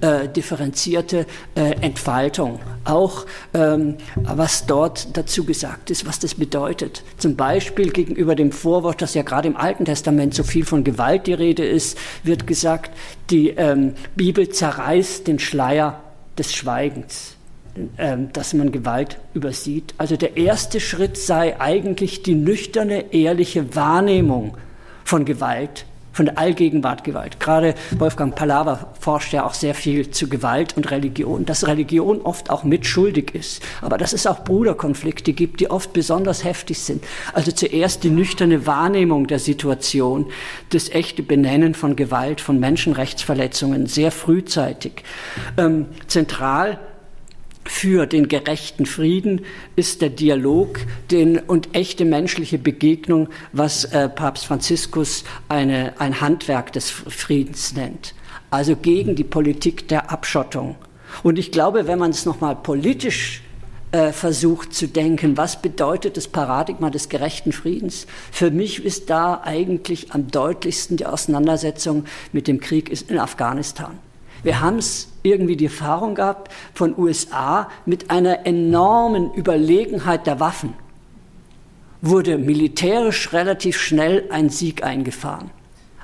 äh, 0.00 0.24
äh, 0.24 0.28
differenzierte 0.28 1.26
äh, 1.54 1.72
Entfaltung. 1.82 2.60
Auch 2.84 3.26
ähm, 3.52 3.96
was 4.14 4.64
dort 4.64 5.14
dazu 5.18 5.44
gesagt 5.44 5.90
ist, 5.90 6.06
was 6.06 6.18
das 6.18 6.34
bedeutet. 6.34 7.02
Zum 7.18 7.36
Beispiel 7.36 7.90
gegenüber 7.90 8.34
dem 8.34 8.52
Vorwort, 8.52 9.02
dass 9.02 9.12
ja 9.12 9.22
gerade 9.22 9.48
im 9.48 9.56
Alten 9.56 9.84
Testament 9.84 10.32
so 10.32 10.44
viel 10.44 10.64
von 10.64 10.84
Gewalt 10.84 11.26
die 11.26 11.34
Rede 11.34 11.66
ist, 11.66 11.98
wird 12.22 12.46
gesagt, 12.46 12.90
die 13.28 13.50
ähm, 13.50 13.94
Bibel 14.16 14.48
zerreißt 14.48 15.26
den 15.26 15.38
Schleier 15.38 16.00
des 16.38 16.54
Schweigens 16.54 17.36
ähm, 17.98 18.32
dass 18.32 18.52
man 18.52 18.72
Gewalt 18.72 19.18
übersieht. 19.32 19.94
Also 19.96 20.16
der 20.16 20.36
erste 20.36 20.80
Schritt 20.80 21.16
sei 21.16 21.60
eigentlich 21.60 22.22
die 22.22 22.34
nüchterne, 22.34 23.12
ehrliche 23.12 23.76
Wahrnehmung 23.76 24.56
von 25.04 25.24
Gewalt 25.24 25.86
von 26.12 26.26
der 26.26 26.38
Allgegenwart 26.38 27.04
Gewalt. 27.04 27.40
Gerade 27.40 27.74
Wolfgang 27.98 28.34
Palaver 28.34 28.92
forscht 28.98 29.32
ja 29.32 29.44
auch 29.44 29.54
sehr 29.54 29.74
viel 29.74 30.10
zu 30.10 30.28
Gewalt 30.28 30.76
und 30.76 30.90
Religion, 30.90 31.44
dass 31.44 31.66
Religion 31.66 32.20
oft 32.22 32.50
auch 32.50 32.64
mitschuldig 32.64 33.34
ist, 33.34 33.62
aber 33.80 33.98
dass 33.98 34.12
es 34.12 34.26
auch 34.26 34.44
Bruderkonflikte 34.44 35.32
gibt, 35.32 35.60
die 35.60 35.70
oft 35.70 35.92
besonders 35.92 36.44
heftig 36.44 36.78
sind. 36.80 37.04
Also 37.32 37.52
zuerst 37.52 38.04
die 38.04 38.10
nüchterne 38.10 38.66
Wahrnehmung 38.66 39.26
der 39.26 39.38
Situation, 39.38 40.26
das 40.70 40.88
echte 40.90 41.22
Benennen 41.22 41.74
von 41.74 41.96
Gewalt, 41.96 42.40
von 42.40 42.58
Menschenrechtsverletzungen 42.58 43.86
sehr 43.86 44.10
frühzeitig. 44.10 45.04
Ähm, 45.56 45.86
zentral 46.06 46.78
für 47.64 48.06
den 48.06 48.28
gerechten 48.28 48.86
Frieden 48.86 49.42
ist 49.76 50.02
der 50.02 50.10
Dialog 50.10 50.80
den, 51.10 51.38
und 51.38 51.74
echte 51.74 52.04
menschliche 52.04 52.58
Begegnung, 52.58 53.28
was 53.52 53.84
äh, 53.84 54.08
Papst 54.08 54.46
Franziskus 54.46 55.24
eine, 55.48 55.94
ein 56.00 56.20
Handwerk 56.20 56.72
des 56.72 56.90
Friedens 56.90 57.74
nennt. 57.74 58.14
Also 58.50 58.76
gegen 58.76 59.14
die 59.14 59.24
Politik 59.24 59.88
der 59.88 60.10
Abschottung. 60.10 60.76
Und 61.22 61.38
ich 61.38 61.52
glaube, 61.52 61.86
wenn 61.86 61.98
man 61.98 62.10
es 62.10 62.24
nochmal 62.24 62.56
politisch 62.56 63.42
äh, 63.92 64.12
versucht 64.12 64.72
zu 64.72 64.88
denken, 64.88 65.36
was 65.36 65.60
bedeutet 65.60 66.16
das 66.16 66.28
Paradigma 66.28 66.90
des 66.90 67.08
gerechten 67.08 67.52
Friedens? 67.52 68.06
Für 68.30 68.50
mich 68.50 68.84
ist 68.84 69.10
da 69.10 69.42
eigentlich 69.44 70.12
am 70.12 70.28
deutlichsten 70.28 70.96
die 70.96 71.06
Auseinandersetzung 71.06 72.04
mit 72.32 72.48
dem 72.48 72.60
Krieg 72.60 72.90
in 73.08 73.18
Afghanistan. 73.18 73.98
Wir 74.42 74.60
haben 74.60 74.78
es 74.78 75.08
irgendwie 75.22 75.56
die 75.56 75.66
Erfahrung 75.66 76.14
gehabt 76.14 76.52
von 76.74 76.98
USA 76.98 77.68
mit 77.86 78.10
einer 78.10 78.46
enormen 78.46 79.32
Überlegenheit 79.34 80.26
der 80.26 80.40
Waffen. 80.40 80.74
Wurde 82.02 82.38
militärisch 82.38 83.32
relativ 83.32 83.78
schnell 83.78 84.24
ein 84.30 84.48
Sieg 84.48 84.82
eingefahren. 84.82 85.50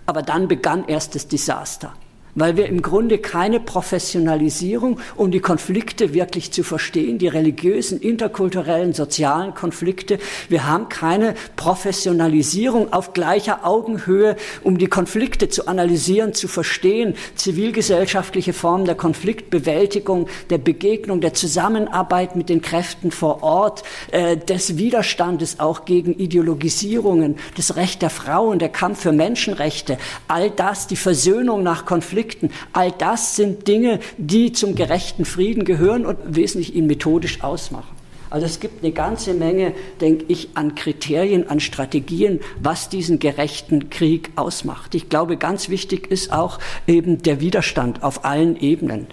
Aber 0.05 0.23
dann 0.23 0.49
begann 0.49 0.85
erst 0.87 1.15
das 1.15 1.27
Desaster 1.29 1.95
weil 2.37 2.57
wir 2.57 2.67
im 2.67 2.83
Grunde 2.83 3.19
keine 3.19 3.59
Professionalisierung, 3.59 5.01
um 5.17 5.33
die 5.33 5.41
Konflikte 5.41 6.15
wirklich 6.15 6.53
zu 6.53 6.63
verstehen, 6.63 7.19
die 7.19 7.29
religiösen, 7.29 7.99
interkulturellen, 7.99 8.93
sozialen 8.93 9.55
Konflikte. 9.55 10.19
Wir 10.49 10.69
haben 10.69 10.89
keine 10.89 11.35
Professionalisierung 11.57 12.93
auf 12.93 13.15
gleicher 13.15 13.67
Augenhöhe, 13.67 14.37
um 14.63 14.79
die 14.79 14.87
Konflikte 14.87 15.49
zu 15.49 15.67
analysieren, 15.67 16.35
zu 16.35 16.47
verstehen, 16.47 17.15
zivilgesellschaftliche 17.35 18.53
Formen 18.53 18.85
der 18.85 18.95
Konfliktbewältigung, 18.95 20.29
der 20.51 20.59
Begegnung, 20.59 21.21
der 21.21 21.35
Zusammenarbeit 21.35 22.37
mit 22.37 22.51
den 22.51 22.61
Kräften 22.61 23.11
vor 23.11 23.43
Ort, 23.43 23.83
äh, 24.13 24.37
des 24.37 24.77
Widerstandes 24.77 25.59
auch 25.59 25.87
gegen 25.87 26.15
Ideologisierungen, 26.15 27.37
das 27.57 27.77
Recht 27.77 28.03
der 28.03 28.11
Frauen, 28.11 28.59
der 28.59 28.69
Kampf 28.69 29.01
für 29.01 29.13
Menschenrechte, 29.13 29.97
all 30.29 30.51
das, 30.51 30.87
die 30.87 30.97
Versöhnung 30.97 31.63
nach 31.63 31.87
Konflikten, 31.87 32.26
Konflikten. 32.27 32.51
All 32.73 32.93
das 32.93 33.37
sind 33.37 33.69
Dinge, 33.69 34.01
die 34.19 34.53
zum 34.53 34.75
gerechten 34.75 35.25
Frieden 35.25 35.65
gehören 35.65 36.05
und 36.05 36.19
wesentlich 36.27 36.75
ihn 36.75 36.87
methodisch 36.87 37.43
ausmachen. 37.43 37.95
Also 38.29 38.45
es 38.45 38.59
gibt 38.59 38.83
eine 38.83 38.93
ganze 38.93 39.35
Menge, 39.35 39.73
denke 40.01 40.25
ich, 40.27 40.49
an 40.55 40.75
Kriterien, 40.75 41.49
an 41.49 41.61
Strategien, 41.61 42.41
was 42.61 42.89
diesen 42.89 43.21
gerechten 43.21 43.89
Krieg 43.89 44.31
ausmacht. 44.35 44.97
Ich 44.97 45.09
glaube, 45.09 45.37
ganz 45.37 45.69
wichtig 45.69 46.11
ist 46.11 46.33
auch 46.33 46.59
eben 46.89 47.23
der 47.23 47.41
Widerstand 47.41 48.03
auf 48.03 48.25
allen 48.25 48.61
Ebenen. 48.61 49.07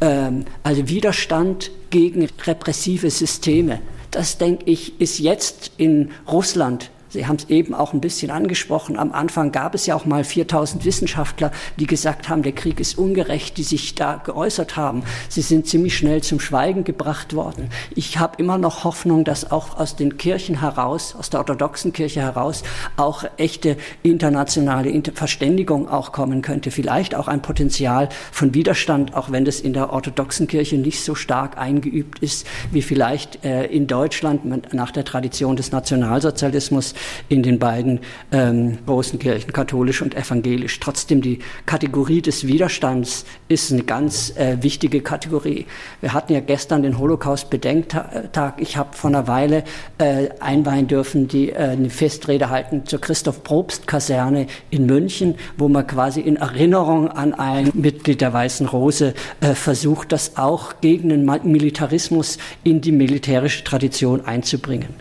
Ähm, 0.00 0.46
also 0.64 0.88
Widerstand 0.88 1.70
gegen 1.90 2.28
repressive 2.44 3.08
Systeme. 3.08 3.80
Das, 4.10 4.36
denke 4.36 4.64
ich, 4.66 5.00
ist 5.00 5.20
jetzt 5.20 5.70
in 5.76 6.10
Russland 6.30 6.90
Sie 7.16 7.26
haben 7.26 7.36
es 7.36 7.48
eben 7.48 7.72
auch 7.72 7.94
ein 7.94 8.02
bisschen 8.02 8.30
angesprochen. 8.30 8.98
Am 8.98 9.10
Anfang 9.10 9.50
gab 9.50 9.74
es 9.74 9.86
ja 9.86 9.94
auch 9.94 10.04
mal 10.04 10.22
4000 10.22 10.84
Wissenschaftler, 10.84 11.50
die 11.78 11.86
gesagt 11.86 12.28
haben, 12.28 12.42
der 12.42 12.52
Krieg 12.52 12.78
ist 12.78 12.98
ungerecht, 12.98 13.56
die 13.56 13.62
sich 13.62 13.94
da 13.94 14.20
geäußert 14.22 14.76
haben. 14.76 15.02
Sie 15.30 15.40
sind 15.40 15.66
ziemlich 15.66 15.96
schnell 15.96 16.22
zum 16.22 16.40
Schweigen 16.40 16.84
gebracht 16.84 17.34
worden. 17.34 17.70
Ich 17.94 18.18
habe 18.18 18.34
immer 18.36 18.58
noch 18.58 18.84
Hoffnung, 18.84 19.24
dass 19.24 19.50
auch 19.50 19.78
aus 19.78 19.96
den 19.96 20.18
Kirchen 20.18 20.60
heraus, 20.60 21.16
aus 21.18 21.30
der 21.30 21.40
orthodoxen 21.40 21.94
Kirche 21.94 22.20
heraus, 22.20 22.62
auch 22.98 23.24
echte 23.38 23.78
internationale 24.02 24.92
Verständigung 25.14 25.88
auch 25.88 26.12
kommen 26.12 26.42
könnte. 26.42 26.70
Vielleicht 26.70 27.14
auch 27.14 27.28
ein 27.28 27.40
Potenzial 27.40 28.10
von 28.30 28.52
Widerstand, 28.52 29.14
auch 29.14 29.32
wenn 29.32 29.46
das 29.46 29.60
in 29.60 29.72
der 29.72 29.90
orthodoxen 29.90 30.48
Kirche 30.48 30.76
nicht 30.76 31.02
so 31.02 31.14
stark 31.14 31.56
eingeübt 31.56 32.18
ist, 32.18 32.46
wie 32.72 32.82
vielleicht 32.82 33.42
äh, 33.42 33.64
in 33.64 33.86
Deutschland 33.86 34.74
nach 34.74 34.90
der 34.90 35.06
Tradition 35.06 35.56
des 35.56 35.72
Nationalsozialismus 35.72 36.92
in 37.28 37.42
den 37.42 37.58
beiden 37.58 38.00
ähm, 38.32 38.78
großen 38.86 39.18
Kirchen, 39.18 39.52
katholisch 39.52 40.02
und 40.02 40.14
evangelisch. 40.14 40.80
Trotzdem 40.80 41.20
die 41.20 41.40
Kategorie 41.66 42.22
des 42.22 42.46
Widerstands 42.46 43.24
ist 43.48 43.72
eine 43.72 43.82
ganz 43.82 44.36
äh, 44.36 44.56
wichtige 44.62 45.00
Kategorie. 45.00 45.66
Wir 46.00 46.12
hatten 46.12 46.32
ja 46.32 46.40
gestern 46.40 46.82
den 46.82 46.98
Holocaust-Bedenktag. 46.98 48.60
Ich 48.60 48.76
habe 48.76 48.96
vor 48.96 49.10
einer 49.10 49.28
Weile 49.28 49.64
äh, 49.98 50.28
einweihen 50.40 50.86
dürfen, 50.86 51.28
die 51.28 51.50
äh, 51.50 51.56
eine 51.56 51.90
Festrede 51.90 52.50
halten 52.50 52.86
zur 52.86 53.00
Christoph-Probst-Kaserne 53.00 54.46
in 54.70 54.86
München, 54.86 55.36
wo 55.56 55.68
man 55.68 55.86
quasi 55.86 56.20
in 56.20 56.36
Erinnerung 56.36 57.08
an 57.08 57.34
ein 57.34 57.70
Mitglied 57.74 58.20
der 58.20 58.32
Weißen 58.32 58.66
Rose 58.66 59.14
äh, 59.40 59.54
versucht, 59.54 60.12
das 60.12 60.36
auch 60.36 60.80
gegen 60.80 61.08
den 61.08 61.24
Militarismus 61.24 62.38
in 62.64 62.80
die 62.80 62.92
militärische 62.92 63.64
Tradition 63.64 64.24
einzubringen. 64.24 64.94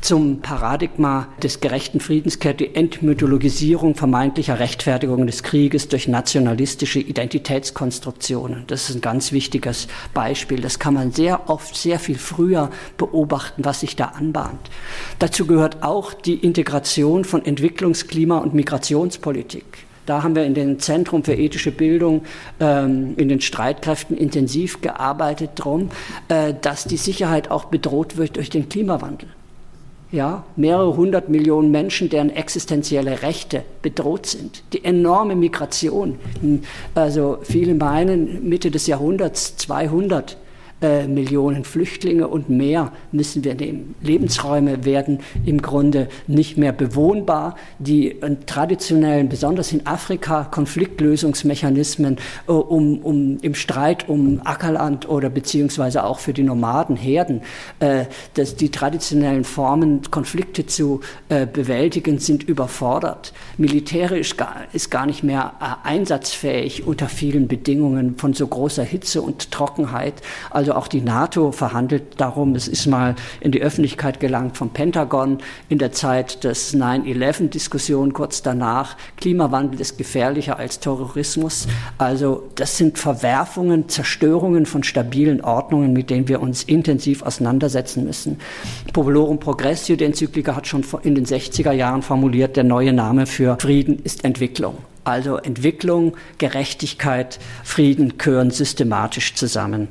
Zum 0.00 0.40
Paradigma 0.40 1.28
des 1.42 1.60
gerechten 1.60 2.00
Friedens 2.00 2.38
gehört 2.38 2.60
die 2.60 2.74
Entmythologisierung 2.74 3.94
vermeintlicher 3.94 4.58
Rechtfertigung 4.58 5.26
des 5.26 5.42
Krieges 5.42 5.88
durch 5.88 6.08
nationalistische 6.08 7.00
Identitätskonstruktionen. 7.00 8.64
Das 8.66 8.88
ist 8.88 8.96
ein 8.96 9.00
ganz 9.02 9.30
wichtiges 9.30 9.88
Beispiel. 10.14 10.62
Das 10.62 10.78
kann 10.78 10.94
man 10.94 11.12
sehr 11.12 11.50
oft, 11.50 11.76
sehr 11.76 11.98
viel 11.98 12.16
früher 12.16 12.70
beobachten, 12.96 13.64
was 13.64 13.80
sich 13.80 13.94
da 13.94 14.06
anbahnt. 14.06 14.70
Dazu 15.18 15.46
gehört 15.46 15.82
auch 15.82 16.14
die 16.14 16.34
Integration 16.34 17.24
von 17.24 17.44
Entwicklungsklima 17.44 18.38
und 18.38 18.54
Migrationspolitik. 18.54 19.64
Da 20.06 20.22
haben 20.22 20.34
wir 20.34 20.44
in 20.44 20.54
dem 20.54 20.78
Zentrum 20.78 21.24
für 21.24 21.34
ethische 21.34 21.70
Bildung 21.70 22.22
ähm, 22.58 23.14
in 23.18 23.28
den 23.28 23.42
Streitkräften 23.42 24.16
intensiv 24.16 24.80
gearbeitet 24.80 25.50
darum, 25.56 25.90
äh, 26.28 26.54
dass 26.58 26.84
die 26.84 26.96
Sicherheit 26.96 27.50
auch 27.50 27.66
bedroht 27.66 28.16
wird 28.16 28.36
durch 28.36 28.48
den 28.48 28.68
Klimawandel. 28.68 29.28
Ja, 30.12 30.44
mehrere 30.56 30.96
hundert 30.96 31.28
Millionen 31.28 31.70
Menschen, 31.70 32.08
deren 32.08 32.30
existenzielle 32.30 33.22
Rechte 33.22 33.62
bedroht 33.82 34.26
sind. 34.26 34.62
Die 34.72 34.84
enorme 34.84 35.36
Migration. 35.36 36.18
Also 36.94 37.38
viele 37.42 37.74
meinen, 37.74 38.48
Mitte 38.48 38.70
des 38.70 38.86
Jahrhunderts 38.86 39.56
200 39.56 40.36
äh, 40.82 41.06
Millionen 41.06 41.64
Flüchtlinge 41.64 42.28
und 42.28 42.48
mehr 42.48 42.92
müssen 43.12 43.44
wir 43.44 43.54
nehmen. 43.54 43.94
Lebensräume 44.02 44.84
werden 44.84 45.18
im 45.44 45.60
Grunde 45.60 46.08
nicht 46.26 46.56
mehr 46.56 46.72
bewohnbar. 46.72 47.56
Die 47.78 48.20
äh, 48.22 48.36
traditionellen, 48.46 49.28
besonders 49.28 49.72
in 49.72 49.86
Afrika, 49.86 50.44
Konfliktlösungsmechanismen 50.44 52.16
äh, 52.46 52.52
um, 52.52 52.98
um, 53.00 53.38
im 53.42 53.54
Streit 53.54 54.08
um 54.08 54.40
Ackerland 54.44 55.08
oder 55.08 55.28
beziehungsweise 55.28 56.04
auch 56.04 56.18
für 56.18 56.32
die 56.32 56.42
Nomadenherden, 56.42 57.42
äh, 57.80 58.06
dass 58.34 58.56
die 58.56 58.70
traditionellen 58.70 59.44
Formen, 59.44 60.02
Konflikte 60.10 60.66
zu 60.66 61.00
äh, 61.28 61.46
bewältigen, 61.46 62.18
sind 62.18 62.42
überfordert. 62.42 63.32
Militärisch 63.58 64.36
gar, 64.36 64.64
ist 64.72 64.90
gar 64.90 65.06
nicht 65.06 65.22
mehr 65.22 65.52
äh, 65.60 65.88
einsatzfähig 65.88 66.86
unter 66.86 67.08
vielen 67.08 67.48
Bedingungen 67.48 68.16
von 68.16 68.34
so 68.34 68.46
großer 68.46 68.84
Hitze 68.84 69.22
und 69.22 69.50
Trockenheit. 69.50 70.14
Also 70.50 70.69
also 70.70 70.78
auch 70.78 70.88
die 70.88 71.00
NATO 71.00 71.50
verhandelt 71.50 72.20
darum. 72.20 72.54
Es 72.54 72.68
ist 72.68 72.86
mal 72.86 73.16
in 73.40 73.50
die 73.50 73.60
Öffentlichkeit 73.60 74.20
gelangt 74.20 74.56
vom 74.56 74.70
Pentagon 74.70 75.38
in 75.68 75.78
der 75.78 75.90
Zeit 75.90 76.44
des 76.44 76.76
9-11-Diskussion 76.76 78.12
kurz 78.12 78.42
danach. 78.42 78.96
Klimawandel 79.16 79.80
ist 79.80 79.98
gefährlicher 79.98 80.58
als 80.58 80.78
Terrorismus. 80.78 81.66
Also 81.98 82.48
das 82.54 82.76
sind 82.76 82.98
Verwerfungen, 82.98 83.88
Zerstörungen 83.88 84.64
von 84.64 84.84
stabilen 84.84 85.40
Ordnungen, 85.40 85.92
mit 85.92 86.08
denen 86.08 86.28
wir 86.28 86.40
uns 86.40 86.62
intensiv 86.62 87.22
auseinandersetzen 87.22 88.04
müssen. 88.04 88.38
Populorum 88.92 89.40
Progressio, 89.40 89.96
der 89.96 90.06
Enzykliker, 90.06 90.54
hat 90.54 90.68
schon 90.68 90.84
in 91.02 91.16
den 91.16 91.26
60er 91.26 91.72
Jahren 91.72 92.02
formuliert, 92.02 92.56
der 92.56 92.64
neue 92.64 92.92
Name 92.92 93.26
für 93.26 93.56
Frieden 93.60 93.98
ist 94.04 94.24
Entwicklung. 94.24 94.78
Also 95.02 95.36
Entwicklung, 95.36 96.16
Gerechtigkeit, 96.38 97.40
Frieden 97.64 98.18
gehören 98.18 98.50
systematisch 98.50 99.34
zusammen. 99.34 99.88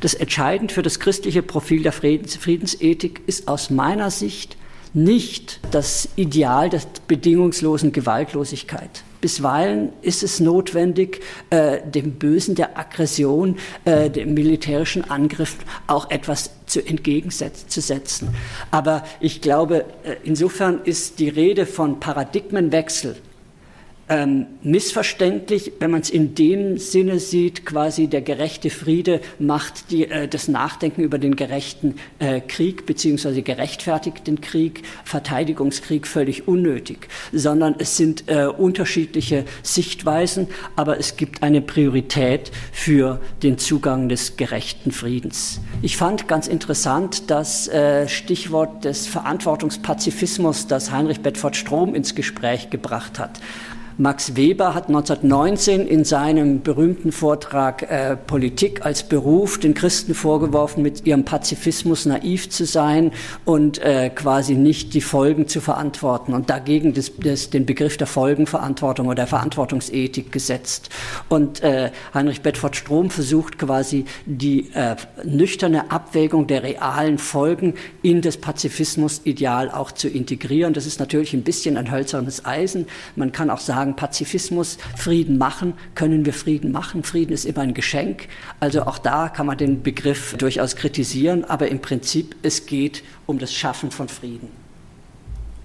Das 0.00 0.14
Entscheidende 0.14 0.72
für 0.72 0.82
das 0.82 1.00
christliche 1.00 1.42
Profil 1.42 1.82
der 1.82 1.92
Friedens 1.92 2.36
Friedensethik 2.36 3.22
ist 3.26 3.48
aus 3.48 3.70
meiner 3.70 4.10
Sicht 4.10 4.56
nicht 4.94 5.60
das 5.72 6.08
Ideal 6.16 6.70
der 6.70 6.80
bedingungslosen 7.06 7.92
Gewaltlosigkeit. 7.92 9.04
Bisweilen 9.20 9.92
ist 10.02 10.22
es 10.22 10.40
notwendig, 10.40 11.20
äh, 11.50 11.80
dem 11.82 12.12
Bösen 12.12 12.54
der 12.54 12.78
Aggression, 12.78 13.56
äh, 13.84 14.08
dem 14.08 14.34
militärischen 14.34 15.10
Angriff 15.10 15.56
auch 15.86 16.10
etwas 16.10 16.50
zu 16.66 16.86
entgegenzusetzen. 16.86 18.28
Aber 18.70 19.04
ich 19.20 19.40
glaube, 19.40 19.84
äh, 20.04 20.16
insofern 20.24 20.80
ist 20.84 21.18
die 21.18 21.28
Rede 21.28 21.66
von 21.66 22.00
Paradigmenwechsel 22.00 23.16
ähm, 24.08 24.46
missverständlich, 24.62 25.72
wenn 25.80 25.90
man 25.90 26.00
es 26.00 26.10
in 26.10 26.34
dem 26.36 26.78
Sinne 26.78 27.18
sieht, 27.18 27.66
quasi 27.66 28.06
der 28.06 28.22
gerechte 28.22 28.70
Friede 28.70 29.20
macht 29.40 29.90
die, 29.90 30.08
äh, 30.08 30.28
das 30.28 30.46
Nachdenken 30.46 31.02
über 31.02 31.18
den 31.18 31.34
gerechten 31.34 31.96
äh, 32.20 32.40
Krieg 32.40 32.86
beziehungsweise 32.86 33.42
gerechtfertigten 33.42 34.40
Krieg, 34.40 34.82
Verteidigungskrieg 35.04 36.06
völlig 36.06 36.46
unnötig, 36.46 37.08
sondern 37.32 37.74
es 37.78 37.96
sind 37.96 38.28
äh, 38.28 38.46
unterschiedliche 38.46 39.44
Sichtweisen, 39.62 40.46
aber 40.76 41.00
es 41.00 41.16
gibt 41.16 41.42
eine 41.42 41.60
Priorität 41.60 42.52
für 42.70 43.20
den 43.42 43.58
Zugang 43.58 44.08
des 44.08 44.36
gerechten 44.36 44.92
Friedens. 44.92 45.60
Ich 45.82 45.96
fand 45.96 46.28
ganz 46.28 46.46
interessant 46.46 47.28
das 47.28 47.66
äh, 47.66 48.06
Stichwort 48.06 48.84
des 48.84 49.08
Verantwortungspazifismus, 49.08 50.68
das 50.68 50.92
Heinrich 50.92 51.20
Bedford 51.20 51.56
Strom 51.56 51.94
ins 51.94 52.14
Gespräch 52.14 52.70
gebracht 52.70 53.18
hat. 53.18 53.40
Max 53.98 54.36
Weber 54.36 54.74
hat 54.74 54.88
1919 54.88 55.86
in 55.86 56.04
seinem 56.04 56.60
berühmten 56.60 57.12
Vortrag 57.12 57.90
äh, 57.90 58.14
Politik 58.14 58.84
als 58.84 59.02
Beruf 59.08 59.58
den 59.58 59.72
Christen 59.72 60.12
vorgeworfen, 60.14 60.82
mit 60.82 61.06
ihrem 61.06 61.24
Pazifismus 61.24 62.04
naiv 62.04 62.50
zu 62.50 62.66
sein 62.66 63.12
und 63.46 63.78
äh, 63.78 64.10
quasi 64.10 64.54
nicht 64.54 64.92
die 64.92 65.00
Folgen 65.00 65.48
zu 65.48 65.62
verantworten 65.62 66.34
und 66.34 66.50
dagegen 66.50 66.92
des, 66.92 67.16
des, 67.16 67.48
den 67.48 67.64
Begriff 67.64 67.96
der 67.96 68.06
Folgenverantwortung 68.06 69.06
oder 69.06 69.14
der 69.14 69.26
Verantwortungsethik 69.28 70.30
gesetzt. 70.30 70.90
Und 71.30 71.62
äh, 71.62 71.90
Heinrich 72.12 72.42
Bedford 72.42 72.76
Strom 72.76 73.08
versucht 73.08 73.58
quasi 73.58 74.04
die 74.26 74.74
äh, 74.74 74.96
nüchterne 75.24 75.90
Abwägung 75.90 76.46
der 76.46 76.62
realen 76.62 77.16
Folgen 77.16 77.72
in 78.02 78.20
das 78.20 78.36
Pazifismus-Ideal 78.36 79.70
auch 79.70 79.90
zu 79.90 80.08
integrieren. 80.08 80.74
Das 80.74 80.84
ist 80.84 81.00
natürlich 81.00 81.32
ein 81.32 81.44
bisschen 81.44 81.78
ein 81.78 81.90
hölzernes 81.90 82.44
Eisen. 82.44 82.86
Man 83.14 83.32
kann 83.32 83.48
auch 83.48 83.60
sagen, 83.60 83.85
sagen 83.86 83.96
Pazifismus, 83.96 84.78
Frieden 84.96 85.38
machen, 85.38 85.74
können 85.94 86.24
wir 86.24 86.32
Frieden 86.32 86.72
machen? 86.72 87.02
Frieden 87.02 87.32
ist 87.32 87.44
immer 87.44 87.60
ein 87.60 87.74
Geschenk. 87.74 88.28
Also 88.60 88.82
auch 88.82 88.98
da 88.98 89.28
kann 89.28 89.46
man 89.46 89.58
den 89.58 89.82
Begriff 89.82 90.36
durchaus 90.36 90.76
kritisieren, 90.76 91.44
aber 91.44 91.68
im 91.68 91.80
Prinzip 91.80 92.34
es 92.42 92.66
geht 92.66 93.02
um 93.26 93.38
das 93.38 93.52
Schaffen 93.52 93.90
von 93.90 94.08
Frieden. 94.08 94.65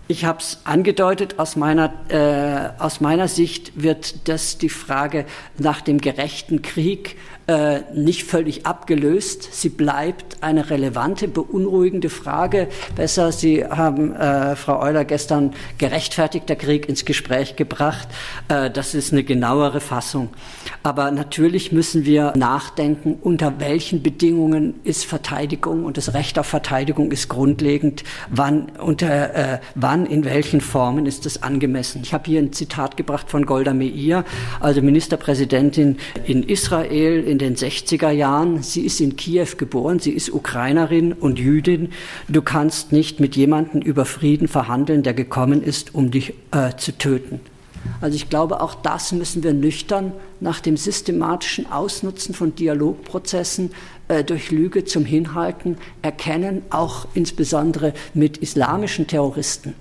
Ich 0.07 0.25
habe 0.25 0.39
es 0.39 0.59
angedeutet, 0.65 1.39
aus 1.39 1.55
meiner, 1.55 1.93
äh, 2.09 2.81
aus 2.81 2.99
meiner 2.99 3.27
Sicht 3.27 3.81
wird 3.81 4.27
das 4.27 4.57
die 4.57 4.69
Frage 4.69 5.25
nach 5.57 5.79
dem 5.81 5.99
gerechten 5.99 6.61
Krieg 6.61 7.15
äh, 7.47 7.81
nicht 7.93 8.23
völlig 8.23 8.65
abgelöst. 8.65 9.49
Sie 9.51 9.69
bleibt 9.69 10.41
eine 10.41 10.69
relevante, 10.69 11.27
beunruhigende 11.27 12.09
Frage. 12.09 12.67
Besser, 12.95 13.31
Sie 13.31 13.65
haben, 13.65 14.15
äh, 14.15 14.55
Frau 14.55 14.79
Euler, 14.79 15.05
gestern 15.05 15.53
gerechtfertigter 15.77 16.55
Krieg 16.55 16.87
ins 16.87 17.03
Gespräch 17.03 17.55
gebracht. 17.55 18.07
Äh, 18.47 18.69
das 18.69 18.93
ist 18.93 19.11
eine 19.11 19.23
genauere 19.23 19.81
Fassung. 19.81 20.29
Aber 20.83 21.11
natürlich 21.11 21.71
müssen 21.71 22.05
wir 22.05 22.33
nachdenken, 22.37 23.17
unter 23.21 23.59
welchen 23.59 24.03
Bedingungen 24.03 24.79
ist 24.83 25.05
Verteidigung 25.05 25.83
und 25.83 25.97
das 25.97 26.13
Recht 26.13 26.37
auf 26.37 26.45
Verteidigung 26.45 27.11
ist 27.11 27.27
grundlegend. 27.27 28.03
Wann, 28.29 28.69
unter, 28.79 29.35
äh, 29.35 29.59
wann 29.91 30.05
in 30.05 30.23
welchen 30.23 30.61
Formen 30.61 31.05
ist 31.05 31.25
es 31.25 31.43
angemessen? 31.43 31.99
Ich 32.01 32.13
habe 32.13 32.23
hier 32.25 32.39
ein 32.39 32.53
Zitat 32.53 32.95
gebracht 32.95 33.29
von 33.29 33.45
Golda 33.45 33.73
Meir, 33.73 34.23
also 34.61 34.81
Ministerpräsidentin 34.81 35.97
in 36.23 36.43
Israel, 36.43 37.21
in 37.21 37.37
den 37.37 37.57
60er 37.57 38.09
Jahren. 38.09 38.63
Sie 38.63 38.85
ist 38.85 39.01
in 39.01 39.17
Kiew 39.17 39.57
geboren, 39.57 39.99
sie 39.99 40.11
ist 40.11 40.33
Ukrainerin 40.33 41.11
und 41.11 41.39
Jüdin. 41.39 41.89
Du 42.29 42.41
kannst 42.41 42.93
nicht 42.93 43.19
mit 43.19 43.35
jemandem 43.35 43.81
über 43.81 44.05
Frieden 44.05 44.47
verhandeln, 44.47 45.03
der 45.03 45.13
gekommen 45.13 45.61
ist, 45.61 45.93
um 45.93 46.09
dich 46.09 46.35
äh, 46.51 46.73
zu 46.77 46.97
töten. 46.97 47.41
Also 47.99 48.15
ich 48.15 48.29
glaube, 48.29 48.61
auch 48.61 48.75
das 48.75 49.11
müssen 49.11 49.43
wir 49.43 49.53
nüchtern 49.53 50.13
nach 50.39 50.61
dem 50.61 50.77
systematischen 50.77 51.69
Ausnutzen 51.69 52.33
von 52.33 52.55
Dialogprozessen 52.55 53.71
äh, 54.07 54.23
durch 54.23 54.51
Lüge 54.51 54.85
zum 54.85 55.03
Hinhalten 55.03 55.77
erkennen, 56.01 56.61
auch 56.69 57.07
insbesondere 57.13 57.93
mit 58.13 58.37
islamischen 58.37 59.07
Terroristen 59.07 59.73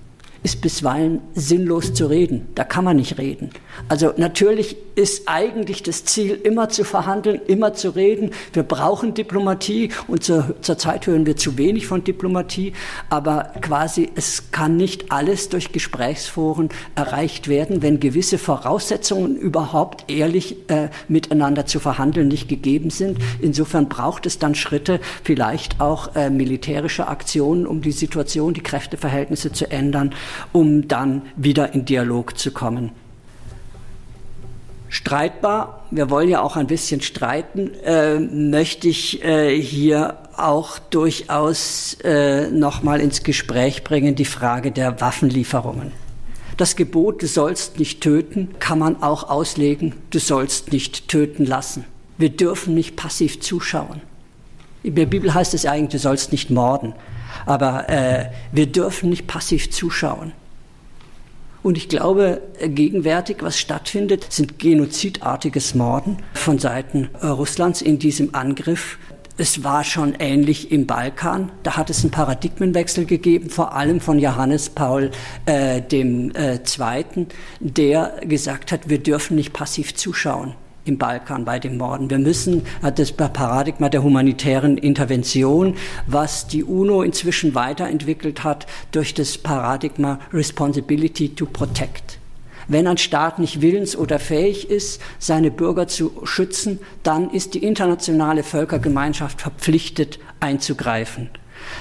ist 0.42 0.62
bisweilen 0.62 1.20
sinnlos 1.35 1.92
zu 1.92 2.07
reden. 2.07 2.48
Da 2.55 2.64
kann 2.64 2.85
man 2.85 2.96
nicht 2.96 3.18
reden. 3.18 3.50
Also 3.88 4.12
natürlich 4.16 4.76
ist 4.94 5.29
eigentlich 5.29 5.83
das 5.83 6.05
Ziel, 6.05 6.33
immer 6.42 6.70
zu 6.70 6.85
verhandeln, 6.85 7.40
immer 7.46 7.74
zu 7.74 7.90
reden. 7.90 8.31
Wir 8.53 8.62
brauchen 8.62 9.12
Diplomatie 9.12 9.90
und 10.09 10.24
zur, 10.24 10.57
Zeit 10.62 11.07
hören 11.07 11.26
wir 11.26 11.37
zu 11.37 11.59
wenig 11.59 11.87
von 11.87 12.05
Diplomatie. 12.05 12.72
Aber 13.11 13.53
quasi 13.61 14.11
es 14.14 14.50
kann 14.50 14.76
nicht 14.76 15.12
alles 15.12 15.50
durch 15.50 15.72
Gesprächsforen 15.72 16.70
erreicht 16.94 17.48
werden, 17.48 17.83
wenn 17.83 18.00
gewisse 18.00 18.38
Voraussetzungen 18.38 19.37
überhaupt 19.37 20.11
ehrlich 20.11 20.57
äh, 20.68 20.88
miteinander 21.09 21.66
zu 21.66 21.81
verhandeln 21.81 22.29
nicht 22.29 22.48
gegeben 22.48 22.90
sind. 22.90 23.18
Insofern 23.40 23.88
braucht 23.88 24.24
es 24.24 24.38
dann 24.38 24.55
Schritte, 24.55 25.00
vielleicht 25.22 25.81
auch 25.81 26.14
äh, 26.16 26.31
militärische 26.31 27.09
Aktionen, 27.09 27.66
um 27.66 27.83
die 27.83 27.92
Situation, 27.92 28.55
die 28.55 28.62
Kräfteverhältnisse 28.62 29.53
zu 29.53 29.70
ändern 29.70 30.14
um 30.52 30.88
dann 30.88 31.22
wieder 31.36 31.74
in 31.74 31.84
Dialog 31.84 32.38
zu 32.38 32.50
kommen. 32.50 32.92
Streitbar, 34.88 35.84
wir 35.92 36.10
wollen 36.10 36.28
ja 36.28 36.42
auch 36.42 36.56
ein 36.56 36.66
bisschen 36.66 37.00
streiten, 37.00 37.72
äh, 37.84 38.18
möchte 38.18 38.88
ich 38.88 39.24
äh, 39.24 39.56
hier 39.60 40.16
auch 40.36 40.80
durchaus 40.80 41.96
äh, 42.02 42.50
nochmal 42.50 43.00
ins 43.00 43.22
Gespräch 43.22 43.84
bringen, 43.84 44.16
die 44.16 44.24
Frage 44.24 44.72
der 44.72 45.00
Waffenlieferungen. 45.00 45.92
Das 46.56 46.74
Gebot, 46.76 47.22
du 47.22 47.26
sollst 47.26 47.78
nicht 47.78 48.00
töten, 48.00 48.48
kann 48.58 48.80
man 48.80 49.02
auch 49.02 49.30
auslegen, 49.30 49.94
du 50.10 50.18
sollst 50.18 50.72
nicht 50.72 51.08
töten 51.08 51.46
lassen. 51.46 51.84
Wir 52.18 52.30
dürfen 52.30 52.74
nicht 52.74 52.96
passiv 52.96 53.40
zuschauen. 53.40 54.02
In 54.82 54.94
der 54.94 55.06
Bibel 55.06 55.32
heißt 55.32 55.54
es 55.54 55.66
eigentlich, 55.66 55.92
du 55.92 55.98
sollst 55.98 56.32
nicht 56.32 56.50
morden. 56.50 56.94
Aber 57.46 57.88
äh, 57.88 58.26
wir 58.53 58.66
dürfen 58.66 59.11
nicht 59.11 59.26
passiv 59.26 59.70
zuschauen. 59.70 60.33
Und 61.62 61.76
ich 61.76 61.88
glaube, 61.88 62.40
gegenwärtig, 62.62 63.38
was 63.40 63.59
stattfindet, 63.59 64.26
sind 64.31 64.59
genozidartiges 64.59 65.74
Morden 65.74 66.16
von 66.33 66.59
Seiten 66.59 67.11
äh, 67.20 67.26
Russlands 67.26 67.83
in 67.83 67.98
diesem 67.98 68.35
Angriff 68.35 68.98
es 69.40 69.64
war 69.64 69.85
schon 69.85 70.16
ähnlich 70.18 70.70
im 70.70 70.87
Balkan. 70.87 71.50
Da 71.62 71.79
hat 71.79 71.88
es 71.88 72.03
einen 72.03 72.11
Paradigmenwechsel 72.11 73.07
gegeben, 73.07 73.48
vor 73.48 73.74
allem 73.74 74.00
von 74.00 74.18
Johannes 74.18 74.68
Paul 74.68 75.11
äh, 75.46 75.79
äh, 75.79 76.59
der 77.61 78.20
gesagt 78.22 78.70
hat, 78.70 78.90
wir 78.90 78.98
dürfen 78.98 79.37
nicht 79.37 79.55
passiv 79.55 79.94
zuschauen 79.94 80.55
im 80.90 80.98
Balkan 80.98 81.44
bei 81.44 81.59
den 81.59 81.79
Morden. 81.79 82.11
Wir 82.11 82.18
müssen 82.18 82.62
das 82.96 83.12
Paradigma 83.12 83.88
der 83.88 84.03
humanitären 84.03 84.76
Intervention, 84.76 85.76
was 86.07 86.48
die 86.48 86.64
UNO 86.64 87.03
inzwischen 87.03 87.55
weiterentwickelt 87.55 88.42
hat, 88.44 88.66
durch 88.90 89.14
das 89.14 89.38
Paradigma 89.38 90.18
Responsibility 90.33 91.31
to 91.31 91.46
Protect. 91.46 92.18
Wenn 92.66 92.87
ein 92.87 92.98
Staat 92.98 93.38
nicht 93.38 93.62
willens 93.62 93.96
oder 93.96 94.18
fähig 94.18 94.68
ist, 94.70 95.00
seine 95.18 95.50
Bürger 95.50 95.88
zu 95.88 96.12
schützen, 96.24 96.81
dann 97.03 97.31
ist 97.31 97.55
die 97.55 97.64
internationale 97.64 98.42
Völkergemeinschaft 98.42 99.40
verpflichtet 99.40 100.18
einzugreifen. 100.40 101.31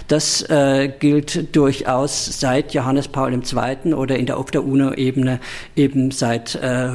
Das 0.07 0.41
äh, 0.49 0.91
gilt 0.99 1.55
durchaus 1.55 2.39
seit 2.39 2.73
Johannes 2.73 3.07
Paul 3.07 3.33
II. 3.33 3.93
oder 3.93 4.17
in 4.17 4.25
der, 4.25 4.37
auf 4.37 4.51
der 4.51 4.63
UNO-Ebene 4.65 5.39
eben 5.75 6.11
seit 6.11 6.55
äh, 6.55 6.89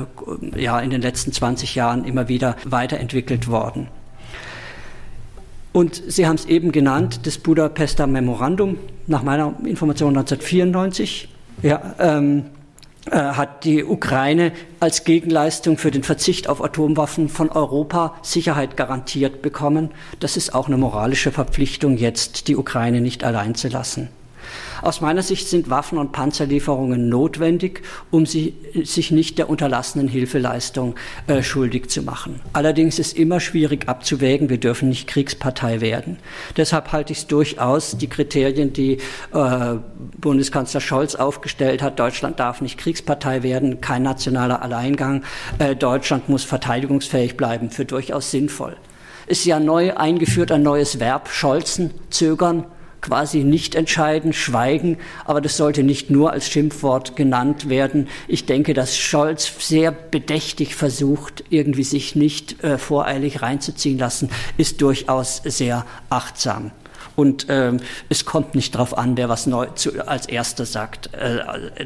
ja, 0.57 0.80
in 0.80 0.90
den 0.90 1.02
letzten 1.02 1.33
20 1.33 1.74
Jahren 1.74 2.04
immer 2.04 2.28
wieder 2.28 2.57
weiterentwickelt 2.64 3.48
worden. 3.48 3.88
Und 5.72 6.00
Sie 6.07 6.26
haben 6.26 6.37
es 6.37 6.46
eben 6.46 6.70
genannt, 6.70 7.26
das 7.26 7.38
Budapester 7.38 8.07
Memorandum, 8.07 8.78
nach 9.09 9.24
meiner 9.24 9.54
Information 9.64 10.16
1994. 10.16 11.28
Ja, 11.62 11.94
ähm, 11.98 12.38
äh, 12.38 12.63
hat 13.10 13.64
die 13.64 13.84
Ukraine 13.84 14.52
als 14.80 15.04
Gegenleistung 15.04 15.76
für 15.76 15.90
den 15.90 16.02
Verzicht 16.02 16.48
auf 16.48 16.62
Atomwaffen 16.62 17.28
von 17.28 17.50
Europa 17.50 18.14
Sicherheit 18.22 18.76
garantiert 18.76 19.42
bekommen. 19.42 19.90
Das 20.20 20.36
ist 20.36 20.54
auch 20.54 20.68
eine 20.68 20.76
moralische 20.76 21.32
Verpflichtung, 21.32 21.96
jetzt 21.96 22.48
die 22.48 22.56
Ukraine 22.56 23.00
nicht 23.00 23.24
allein 23.24 23.54
zu 23.54 23.68
lassen. 23.68 24.08
Aus 24.85 25.01
meiner 25.01 25.23
Sicht 25.23 25.49
sind 25.49 25.70
Waffen- 25.70 25.97
und 25.97 26.12
Panzerlieferungen 26.12 27.09
notwendig, 27.09 27.81
um 28.11 28.27
sie, 28.27 28.55
sich 28.85 29.11
nicht 29.11 29.38
der 29.38 29.49
unterlassenen 29.49 30.09
Hilfeleistung 30.09 30.94
äh, 31.27 31.42
schuldig 31.42 31.88
zu 31.88 32.03
machen. 32.03 32.40
Allerdings 32.53 32.99
ist 32.99 33.16
immer 33.16 33.40
schwierig 33.40 33.88
abzuwägen, 33.88 34.51
wir 34.51 34.59
dürfen 34.59 34.90
nicht 34.90 35.07
Kriegspartei 35.07 35.81
werden. 35.81 36.18
Deshalb 36.59 36.92
halte 36.92 37.14
ich 37.14 37.20
es 37.20 37.27
durchaus, 37.29 37.97
die 37.97 38.09
Kriterien, 38.09 38.75
die 38.75 38.99
äh, 39.33 39.77
Bundeskanzler 40.20 40.83
Scholz 40.83 41.14
aufgestellt 41.14 41.81
hat, 41.81 41.99
Deutschland 41.99 42.38
darf 42.38 42.61
nicht 42.61 42.77
Kriegspartei 42.77 43.42
werden, 43.42 43.81
kein 43.81 44.03
nationaler 44.03 44.61
Alleingang, 44.61 45.25
äh, 45.61 45.75
Deutschland 45.75 46.29
muss 46.29 46.44
verteidigungsfähig 46.44 47.38
bleiben, 47.38 47.70
für 47.70 47.87
durchaus 47.87 48.31
sinnvoll 48.31 48.77
ist 49.27 49.47
ja 49.47 49.59
neu 49.59 49.94
eingeführt 49.94 50.53
ein 50.53 50.62
neues 50.62 51.01
Verb, 51.01 51.31
Scholzen, 51.31 51.92
zögern, 52.11 52.66
quasi 53.04 53.44
nicht 53.44 53.74
entscheiden, 53.74 54.32
schweigen. 54.32 54.96
Aber 55.26 55.42
das 55.42 55.58
sollte 55.58 55.82
nicht 55.82 56.08
nur 56.10 56.32
als 56.32 56.48
Schimpfwort 56.48 57.16
genannt 57.16 57.68
werden. 57.68 58.08
Ich 58.28 58.46
denke, 58.46 58.72
dass 58.72 58.96
Scholz 58.96 59.52
sehr 59.58 59.92
bedächtig 59.92 60.74
versucht, 60.74 61.44
irgendwie 61.50 61.84
sich 61.84 62.16
nicht 62.16 62.64
äh, 62.64 62.78
voreilig 62.78 63.42
reinzuziehen 63.42 63.98
lassen, 63.98 64.30
ist 64.56 64.80
durchaus 64.80 65.42
sehr 65.44 65.84
achtsam. 66.08 66.70
Und 67.14 67.46
ähm, 67.50 67.80
es 68.08 68.24
kommt 68.24 68.54
nicht 68.54 68.74
darauf 68.74 68.96
an, 68.96 69.18
wer 69.18 69.28
was 69.28 69.46
neu 69.46 69.66
zu, 69.74 70.08
als 70.08 70.26
Erster 70.26 70.64
sagt. 70.64 71.12
Äh, 71.12 71.40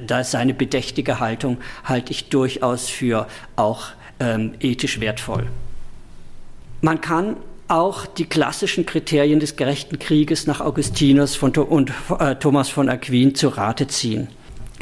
da 0.07 0.23
seine 0.23 0.55
bedächtige 0.55 1.19
Haltung 1.19 1.59
halte 1.83 2.13
ich 2.13 2.29
durchaus 2.29 2.89
für 2.89 3.27
auch 3.57 3.89
ähm, 4.21 4.55
ethisch 4.61 5.01
wertvoll. 5.01 5.49
Man 6.81 7.01
kann 7.01 7.37
auch 7.69 8.07
die 8.07 8.25
klassischen 8.25 8.87
Kriterien 8.87 9.41
des 9.41 9.57
gerechten 9.57 9.99
Krieges 9.99 10.47
nach 10.47 10.61
Augustinus 10.61 11.37
von, 11.37 11.53
und 11.53 11.93
äh, 12.19 12.35
Thomas 12.37 12.69
von 12.69 12.89
Aquin 12.89 13.35
zu 13.35 13.49
Rate 13.49 13.87
ziehen. 13.87 14.29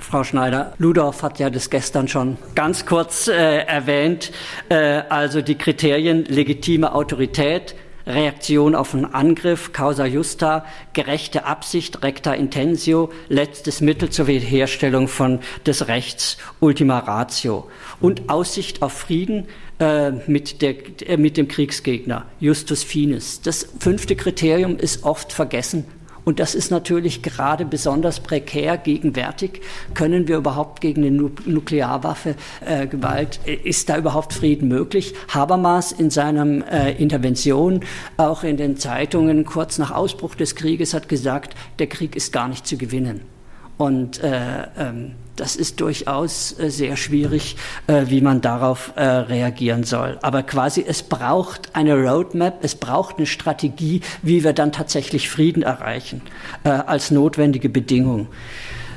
Frau 0.01 0.25
Schneider, 0.25 0.75
Ludorf 0.79 1.23
hat 1.23 1.39
ja 1.39 1.51
das 1.51 1.71
gestern 1.71 2.07
schon 2.07 2.37
ganz 2.55 2.87
kurz 2.87 3.29
äh, 3.29 3.59
erwähnt. 3.59 4.31
Äh, 4.69 5.03
also 5.09 5.41
die 5.41 5.57
Kriterien 5.57 6.25
legitime 6.27 6.95
Autorität, 6.95 7.75
Reaktion 8.07 8.77
auf 8.77 8.95
einen 8.95 9.07
Angriff, 9.07 9.73
causa 9.73 10.07
justa, 10.07 10.65
gerechte 10.93 11.45
Absicht, 11.45 12.05
recta 12.05 12.35
intensio, 12.35 13.11
letztes 13.29 13.81
Mittel 13.81 14.11
zur 14.11 14.29
Wiederherstellung 14.29 15.09
von 15.09 15.41
des 15.67 15.89
Rechts, 15.89 16.39
ultima 16.61 17.01
ratio 17.01 17.69
und 18.01 18.29
Aussicht 18.29 18.83
auf 18.83 18.93
Frieden, 18.93 19.49
äh, 19.79 20.13
mit, 20.27 20.63
der, 20.63 20.75
äh, 21.07 21.17
mit 21.17 21.37
dem 21.37 21.49
Kriegsgegner, 21.49 22.27
Justus 22.41 22.83
Finis. 22.83 23.41
Das 23.43 23.67
fünfte 23.79 24.17
Kriterium 24.17 24.79
ist 24.79 25.05
oft 25.05 25.33
vergessen. 25.33 25.85
Und 26.27 26.41
das 26.41 26.57
ist 26.57 26.73
natürlich 26.73 27.23
gerade 27.23 27.65
besonders 27.65 28.19
prekär 28.19 28.79
gegenwärtig. 28.79 29.61
Können 29.95 30.27
wir 30.27 30.39
überhaupt 30.39 30.81
gegen 30.81 31.05
eine 31.05 31.31
Nuklearwaffe 31.47 32.35
äh, 32.65 32.89
Gewalt, 32.89 33.39
äh, 33.47 33.55
ist 33.55 33.89
da 33.89 33.97
überhaupt 33.97 34.33
Frieden 34.33 34.67
möglich? 34.67 35.15
Habermas 35.29 35.93
in 35.93 36.11
seiner 36.11 36.67
äh, 36.69 37.01
Intervention, 37.01 37.81
auch 38.17 38.43
in 38.43 38.57
den 38.57 38.77
Zeitungen 38.77 39.45
kurz 39.45 39.79
nach 39.79 39.93
Ausbruch 39.93 40.35
des 40.35 40.57
Krieges, 40.57 40.95
hat 40.95 41.09
gesagt, 41.09 41.55
der 41.79 41.87
Krieg 41.87 42.17
ist 42.17 42.33
gar 42.33 42.49
nicht 42.49 42.67
zu 42.67 42.77
gewinnen. 42.77 43.36
Und 43.79 44.23
äh, 44.23 44.69
ähm, 44.79 45.13
das 45.37 45.55
ist 45.55 45.81
durchaus 45.81 46.59
äh, 46.59 46.71
sehr 46.71 46.97
schwierig, 46.97 47.57
äh, 47.87 48.05
wie 48.07 48.23
man 48.23 48.41
darauf 48.41 48.93
äh, 48.97 49.05
reagieren 49.05 49.85
soll. 49.85 50.19
Aber 50.23 50.43
quasi 50.43 50.85
es 50.87 51.03
braucht 51.03 51.77
eine 51.77 51.95
Roadmap, 51.95 52.59
es 52.63 52.75
braucht 52.75 53.19
eine 53.19 53.27
Strategie, 53.27 54.01
wie 54.23 54.45
wir 54.45 54.55
dann 54.55 54.73
tatsächlich 54.73 55.29
Frieden 55.29 55.63
erreichen, 55.63 56.23
äh, 56.65 56.71
als 56.71 57.11
notwendige 57.11 57.69
Bedingung. 57.69 58.29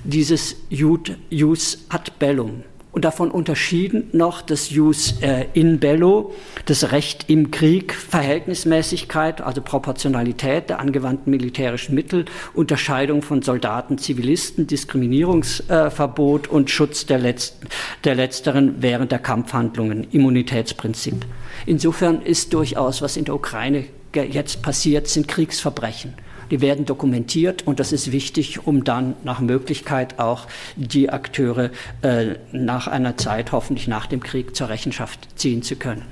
Dieses 0.05 0.55
Jus 0.69 1.79
ad 1.89 2.11
bellum, 2.19 2.63
und 2.91 3.05
davon 3.05 3.29
unterschieden 3.29 4.09
noch 4.13 4.41
das 4.41 4.71
Jus 4.71 5.21
äh, 5.21 5.45
in 5.53 5.79
bello, 5.79 6.33
das 6.65 6.91
Recht 6.91 7.29
im 7.29 7.51
Krieg, 7.51 7.93
Verhältnismäßigkeit, 7.93 9.41
also 9.41 9.61
Proportionalität 9.61 10.69
der 10.69 10.79
angewandten 10.79 11.29
militärischen 11.29 11.93
Mittel, 11.93 12.25
Unterscheidung 12.53 13.21
von 13.21 13.41
Soldaten, 13.41 13.97
Zivilisten, 13.97 14.65
Diskriminierungsverbot 14.65 16.47
äh, 16.47 16.49
und 16.49 16.69
Schutz 16.71 17.05
der, 17.05 17.19
Letzt 17.19 17.57
der 18.03 18.15
Letzteren 18.15 18.75
während 18.79 19.11
der 19.11 19.19
Kampfhandlungen, 19.19 20.07
Immunitätsprinzip. 20.11 21.25
Insofern 21.65 22.21
ist 22.21 22.53
durchaus, 22.53 23.01
was 23.01 23.17
in 23.17 23.25
der 23.25 23.35
Ukraine 23.35 23.85
jetzt 24.13 24.63
passiert, 24.63 25.07
sind 25.07 25.27
Kriegsverbrechen. 25.27 26.15
Die 26.51 26.61
werden 26.61 26.85
dokumentiert 26.85 27.65
und 27.65 27.79
das 27.79 27.91
ist 27.91 28.11
wichtig, 28.11 28.65
um 28.65 28.83
dann 28.83 29.15
nach 29.23 29.39
Möglichkeit 29.39 30.19
auch 30.19 30.47
die 30.75 31.09
Akteure 31.09 31.69
äh, 32.01 32.35
nach 32.51 32.87
einer 32.87 33.17
Zeit, 33.17 33.51
hoffentlich 33.51 33.87
nach 33.87 34.07
dem 34.07 34.21
Krieg, 34.21 34.55
zur 34.55 34.69
Rechenschaft 34.69 35.27
ziehen 35.37 35.61
zu 35.61 35.75
können 35.75 36.03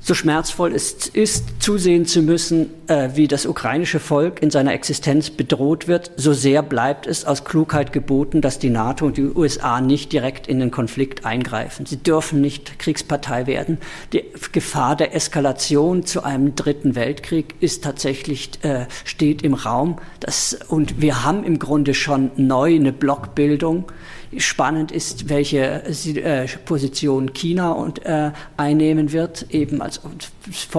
so 0.00 0.14
schmerzvoll 0.14 0.72
es 0.74 1.08
ist, 1.08 1.60
zusehen 1.60 2.06
zu 2.06 2.22
müssen, 2.22 2.70
äh, 2.86 3.10
wie 3.14 3.28
das 3.28 3.46
ukrainische 3.46 4.00
Volk 4.00 4.42
in 4.42 4.50
seiner 4.50 4.72
Existenz 4.72 5.30
bedroht 5.30 5.88
wird, 5.88 6.12
so 6.16 6.32
sehr 6.32 6.62
bleibt 6.62 7.06
es 7.06 7.24
aus 7.24 7.44
Klugheit 7.44 7.92
geboten, 7.92 8.40
dass 8.40 8.58
die 8.58 8.70
NATO 8.70 9.06
und 9.06 9.16
die 9.16 9.24
USA 9.24 9.80
nicht 9.80 10.12
direkt 10.12 10.46
in 10.46 10.60
den 10.60 10.70
Konflikt 10.70 11.24
eingreifen. 11.24 11.86
Sie 11.86 12.02
dürfen 12.02 12.40
nicht 12.40 12.78
Kriegspartei 12.78 13.46
werden. 13.46 13.78
Die 14.12 14.24
Gefahr 14.52 14.96
der 14.96 15.14
Eskalation 15.14 16.04
zu 16.06 16.22
einem 16.22 16.54
dritten 16.54 16.94
Weltkrieg 16.94 17.54
ist 17.60 17.84
tatsächlich, 17.84 18.50
äh, 18.62 18.86
steht 19.04 19.42
im 19.42 19.54
Raum. 19.54 19.98
Das, 20.20 20.58
und 20.68 21.00
wir 21.00 21.24
haben 21.24 21.44
im 21.44 21.58
Grunde 21.58 21.94
schon 21.94 22.30
neu 22.36 22.74
eine 22.74 22.92
Blockbildung 22.92 23.84
Spannend 24.36 24.92
ist, 24.92 25.28
welche 25.30 25.84
äh, 25.84 26.46
Position 26.64 27.32
China 27.32 27.72
und, 27.72 28.04
äh, 28.04 28.32
einnehmen 28.56 29.12
wird, 29.12 29.46
eben 29.50 29.80
als 29.80 30.00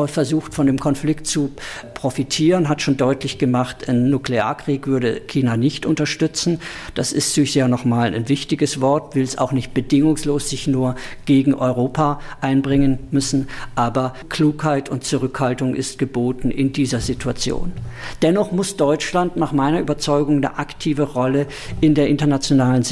versucht 0.08 0.54
von 0.54 0.68
dem 0.68 0.80
Konflikt 0.80 1.28
zu 1.28 1.52
profitieren, 1.94 2.70
hat 2.70 2.82
schon 2.82 2.98
deutlich 2.98 3.38
gemacht, 3.38 3.90
ein 3.90 4.10
Nuklearkrieg 4.10 4.88
würde 4.88 5.22
China 5.22 5.58
nicht 5.58 5.86
unterstützen. 5.86 6.60
Das 6.94 7.12
ist 7.12 7.34
sicher 7.34 7.68
nochmal 7.68 8.14
ein 8.14 8.30
wichtiges 8.30 8.82
Wort, 8.82 9.16
will 9.16 9.24
es 9.24 9.38
auch 9.38 9.52
nicht 9.52 9.74
bedingungslos 9.74 10.50
sich 10.50 10.68
nur 10.68 10.96
gegen 11.26 11.54
Europa 11.54 12.20
einbringen 12.42 13.00
müssen, 13.12 13.48
aber 13.76 14.14
Klugheit 14.30 14.90
und 14.90 15.04
Zurückhaltung 15.04 15.76
ist 15.76 16.00
geboten 16.00 16.52
in 16.52 16.74
dieser 16.74 17.00
Situation. 17.00 17.72
Dennoch 18.22 18.52
muss 18.52 18.78
Deutschland 18.78 19.38
nach 19.38 19.52
meiner 19.52 19.80
Überzeugung 19.80 20.38
eine 20.38 20.58
aktive 20.58 21.04
Rolle 21.04 21.48
in 21.82 21.96
der 21.96 22.08
internationalen 22.08 22.84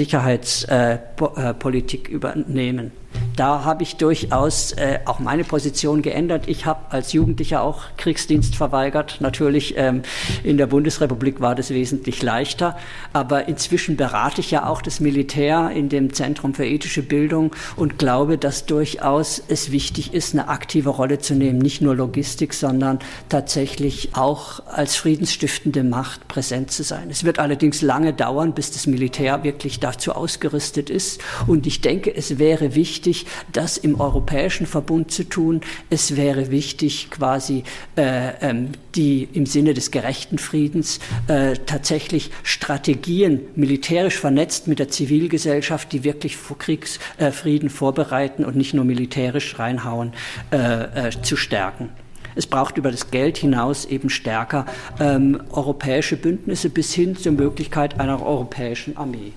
Sicherheitspolitik 0.48 2.08
übernehmen. 2.08 2.92
Da 3.38 3.64
habe 3.64 3.84
ich 3.84 3.98
durchaus 3.98 4.72
äh, 4.72 4.98
auch 5.06 5.20
meine 5.20 5.44
Position 5.44 6.02
geändert. 6.02 6.46
Ich 6.48 6.66
habe 6.66 6.80
als 6.90 7.14
Jugendlicher 7.14 7.62
auch 7.62 7.84
Kriegsdienst 7.96 8.56
verweigert. 8.56 9.18
Natürlich 9.20 9.76
ähm, 9.78 10.02
in 10.44 10.58
der 10.58 10.66
Bundesrepublik 10.66 11.40
war 11.40 11.54
das 11.54 11.70
wesentlich 11.70 12.24
leichter, 12.24 12.76
aber 13.14 13.48
inzwischen 13.48 13.96
berate 13.96 14.42
ich 14.42 14.50
ja 14.50 14.66
auch 14.66 14.82
das 14.82 15.00
Militär 15.00 15.70
in 15.70 15.88
dem 15.88 16.14
Zentrum 16.14 16.56
für 16.56 16.66
ethische 16.66 17.04
Bildung 17.04 17.56
und 17.76 18.00
glaube, 18.00 18.40
dass 18.40 18.66
durchaus 18.66 19.40
es 19.48 19.72
wichtig 19.72 20.16
ist, 20.16 20.34
eine 20.34 20.48
aktive 20.48 20.90
Rolle 20.90 21.20
zu 21.20 21.36
nehmen, 21.36 21.60
nicht 21.60 21.80
nur 21.80 21.96
Logistik, 21.96 22.56
sondern 22.56 22.98
tatsächlich 23.30 24.16
auch 24.16 24.66
als 24.66 24.96
friedensstiftende 24.96 25.84
Macht 25.84 26.28
präsent 26.28 26.72
zu 26.72 26.82
sein. 26.82 27.10
Es 27.12 27.24
wird 27.24 27.38
allerdings 27.38 27.84
lange 27.84 28.14
dauern, 28.14 28.54
bis 28.54 28.72
das 28.72 28.88
Militär 28.88 29.44
wirklich 29.44 29.80
dazu 29.80 30.14
ausgerüstet 30.14 30.90
ist 30.90 31.22
und 31.46 31.68
ich 31.68 31.82
denke, 31.82 32.16
es 32.16 32.40
wäre 32.40 32.74
wichtig, 32.74 33.27
das 33.54 33.78
im 33.78 34.00
europäischen 34.00 34.66
Verbund 34.66 35.12
zu 35.12 35.24
tun. 35.24 35.62
Es 35.90 36.16
wäre 36.16 36.52
wichtig, 36.52 37.10
quasi 37.10 37.64
äh, 37.96 38.34
ähm, 38.42 38.70
die 38.96 39.28
im 39.34 39.46
Sinne 39.46 39.74
des 39.74 39.92
gerechten 39.92 40.38
Friedens 40.38 41.00
äh, 41.28 41.54
tatsächlich 41.66 42.32
Strategien 42.44 43.42
militärisch 43.56 44.20
vernetzt 44.20 44.68
mit 44.68 44.80
der 44.80 44.90
Zivilgesellschaft, 44.90 45.92
die 45.92 46.04
wirklich 46.04 46.38
Kriegsfrieden 46.58 47.70
äh, 47.70 47.72
vorbereiten 47.72 48.46
und 48.46 48.56
nicht 48.56 48.74
nur 48.74 48.86
militärisch 48.86 49.60
reinhauen, 49.60 50.14
äh, 50.52 51.08
äh, 51.08 51.22
zu 51.22 51.36
stärken. 51.36 51.90
Es 52.36 52.46
braucht 52.46 52.78
über 52.78 52.92
das 52.92 53.10
Geld 53.10 53.38
hinaus 53.38 53.86
eben 53.86 54.12
stärker 54.12 54.68
ähm, 55.00 55.42
europäische 55.52 56.18
Bündnisse 56.18 56.70
bis 56.70 56.94
hin 56.94 57.16
zur 57.16 57.32
Möglichkeit 57.32 58.00
einer 58.00 58.24
europäischen 58.24 58.96
Armee. 58.96 59.34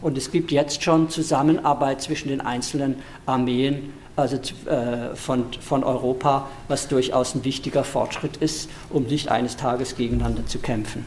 Und 0.00 0.16
es 0.16 0.30
gibt 0.30 0.50
jetzt 0.52 0.82
schon 0.82 1.10
Zusammenarbeit 1.10 2.00
zwischen 2.00 2.28
den 2.28 2.40
einzelnen 2.40 2.96
Armeen 3.26 3.92
also 4.18 4.36
äh, 4.66 5.14
von, 5.14 5.46
von 5.60 5.84
Europa, 5.84 6.48
was 6.66 6.88
durchaus 6.88 7.34
ein 7.34 7.44
wichtiger 7.44 7.84
Fortschritt 7.84 8.36
ist, 8.38 8.68
um 8.90 9.04
nicht 9.04 9.30
eines 9.30 9.56
Tages 9.56 9.96
gegeneinander 9.96 10.44
zu 10.44 10.58
kämpfen. 10.58 11.06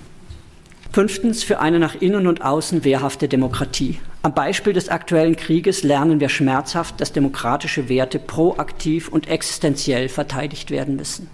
Fünftens, 0.93 1.43
für 1.43 1.59
eine 1.59 1.79
nach 1.79 1.95
innen 1.95 2.27
und 2.27 2.41
außen 2.41 2.83
wehrhafte 2.83 3.27
Demokratie. 3.27 3.99
Am 4.23 4.33
Beispiel 4.33 4.73
des 4.73 4.89
aktuellen 4.89 5.35
Krieges 5.35 5.83
lernen 5.83 6.19
wir 6.19 6.29
schmerzhaft, 6.29 6.99
dass 6.99 7.13
demokratische 7.13 7.87
Werte 7.89 8.19
proaktiv 8.19 9.07
und 9.07 9.27
existenziell 9.27 10.09
verteidigt 10.09 10.69
werden 10.69 10.95
müssen. 10.95 11.29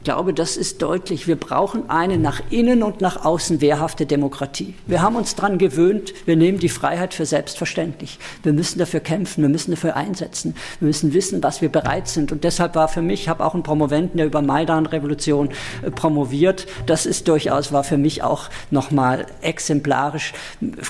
Ich 0.00 0.04
glaube, 0.04 0.32
das 0.32 0.56
ist 0.56 0.80
deutlich. 0.80 1.26
Wir 1.26 1.36
brauchen 1.36 1.90
eine 1.90 2.16
nach 2.16 2.40
innen 2.48 2.82
und 2.82 3.02
nach 3.02 3.22
außen 3.22 3.60
wehrhafte 3.60 4.06
Demokratie. 4.06 4.72
Wir 4.86 5.02
haben 5.02 5.14
uns 5.14 5.34
daran 5.34 5.58
gewöhnt, 5.58 6.14
wir 6.24 6.36
nehmen 6.36 6.58
die 6.58 6.70
Freiheit 6.70 7.12
für 7.12 7.26
selbstverständlich. 7.26 8.18
Wir 8.42 8.54
müssen 8.54 8.78
dafür 8.78 9.00
kämpfen, 9.00 9.42
wir 9.42 9.50
müssen 9.50 9.72
dafür 9.72 9.96
einsetzen. 9.96 10.54
Wir 10.78 10.86
müssen 10.86 11.12
wissen, 11.12 11.42
was 11.42 11.60
wir 11.60 11.68
bereit 11.68 12.08
sind. 12.08 12.32
Und 12.32 12.44
deshalb 12.44 12.76
war 12.76 12.88
für 12.88 13.02
mich, 13.02 13.20
ich 13.20 13.28
habe 13.28 13.44
auch 13.44 13.52
einen 13.52 13.62
Promoventen, 13.62 14.16
der 14.16 14.24
über 14.24 14.40
Maidan-Revolution 14.40 15.50
äh, 15.82 15.90
promoviert. 15.90 16.66
Das 16.86 17.04
ist 17.04 17.28
durchaus, 17.28 17.70
war 17.70 17.84
für 17.84 17.98
mich 17.98 18.22
auch 18.22 18.48
nochmal 18.70 19.26
exemplarisch, 19.42 20.32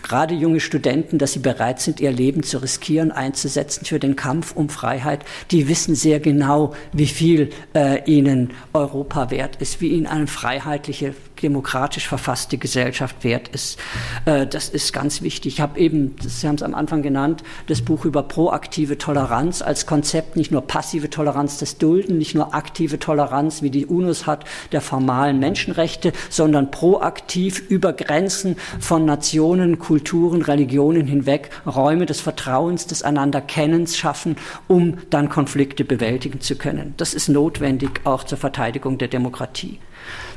gerade 0.04 0.36
junge 0.36 0.60
Studenten, 0.60 1.18
dass 1.18 1.32
sie 1.32 1.40
bereit 1.40 1.80
sind, 1.80 1.98
ihr 1.98 2.12
Leben 2.12 2.44
zu 2.44 2.58
riskieren, 2.58 3.10
einzusetzen 3.10 3.84
für 3.84 3.98
den 3.98 4.14
Kampf 4.14 4.54
um 4.54 4.68
Freiheit. 4.68 5.24
Die 5.50 5.66
wissen 5.66 5.96
sehr 5.96 6.20
genau, 6.20 6.74
wie 6.92 7.08
viel 7.08 7.50
äh, 7.74 8.04
ihnen 8.04 8.50
Europa 8.72 8.99
Europa 9.00 9.30
wert 9.30 9.56
ist, 9.62 9.80
wie 9.80 9.88
ihnen 9.88 10.06
eine 10.06 10.26
freiheitliche, 10.26 11.14
demokratisch 11.40 12.08
verfasste 12.08 12.58
Gesellschaft 12.58 13.24
wert 13.24 13.48
ist. 13.48 13.78
Äh, 14.24 14.46
das 14.46 14.68
ist 14.68 14.92
ganz 14.92 15.22
wichtig. 15.22 15.54
Ich 15.54 15.60
habe 15.60 15.78
eben, 15.78 16.16
Sie 16.20 16.46
haben 16.46 16.54
es 16.56 16.62
am 16.62 16.74
Anfang 16.74 17.02
genannt, 17.02 17.42
das 17.66 17.82
Buch 17.82 18.04
über 18.04 18.22
proaktive 18.22 18.98
Toleranz 18.98 19.62
als 19.62 19.86
Konzept, 19.86 20.36
nicht 20.36 20.50
nur 20.50 20.62
passive 20.62 21.10
Toleranz 21.10 21.58
des 21.58 21.78
Dulden, 21.78 22.18
nicht 22.18 22.34
nur 22.34 22.54
aktive 22.54 22.98
Toleranz, 22.98 23.62
wie 23.62 23.70
die 23.70 23.86
UNOS 23.86 24.26
hat, 24.26 24.44
der 24.72 24.80
formalen 24.80 25.38
Menschenrechte, 25.38 26.12
sondern 26.28 26.70
proaktiv 26.70 27.62
über 27.68 27.92
Grenzen 27.92 28.56
von 28.78 29.04
Nationen, 29.04 29.78
Kulturen, 29.78 30.42
Religionen 30.42 31.06
hinweg 31.06 31.50
Räume 31.66 32.06
des 32.06 32.20
Vertrauens, 32.20 32.86
des 32.86 33.02
Einanderkennens 33.02 33.96
schaffen, 33.96 34.36
um 34.68 34.98
dann 35.10 35.28
Konflikte 35.28 35.84
bewältigen 35.84 36.40
zu 36.40 36.56
können. 36.56 36.94
Das 36.96 37.14
ist 37.14 37.28
notwendig 37.28 38.00
auch 38.04 38.24
zur 38.24 38.38
Verteidigung 38.38 38.98
der 38.98 39.08
Demokratie. 39.08 39.78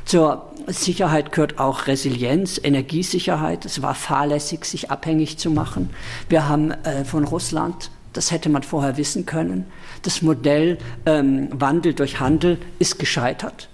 Zur 0.04 0.50
Sicherheit 0.66 1.32
gehört 1.32 1.58
auch 1.58 1.86
Resilienz, 1.86 2.60
Energiesicherheit. 2.62 3.64
Es 3.64 3.82
war 3.82 3.94
fahrlässig, 3.94 4.64
sich 4.64 4.90
abhängig 4.90 5.38
zu 5.38 5.50
machen. 5.50 5.90
Wir 6.28 6.48
haben 6.48 6.70
äh, 6.70 7.04
von 7.04 7.24
Russland, 7.24 7.90
das 8.12 8.30
hätte 8.30 8.48
man 8.48 8.62
vorher 8.62 8.96
wissen 8.96 9.26
können, 9.26 9.66
das 10.02 10.22
Modell 10.22 10.78
ähm, 11.06 11.48
Wandel 11.52 11.94
durch 11.94 12.20
Handel 12.20 12.58
ist 12.78 12.98
gescheitert. 12.98 13.68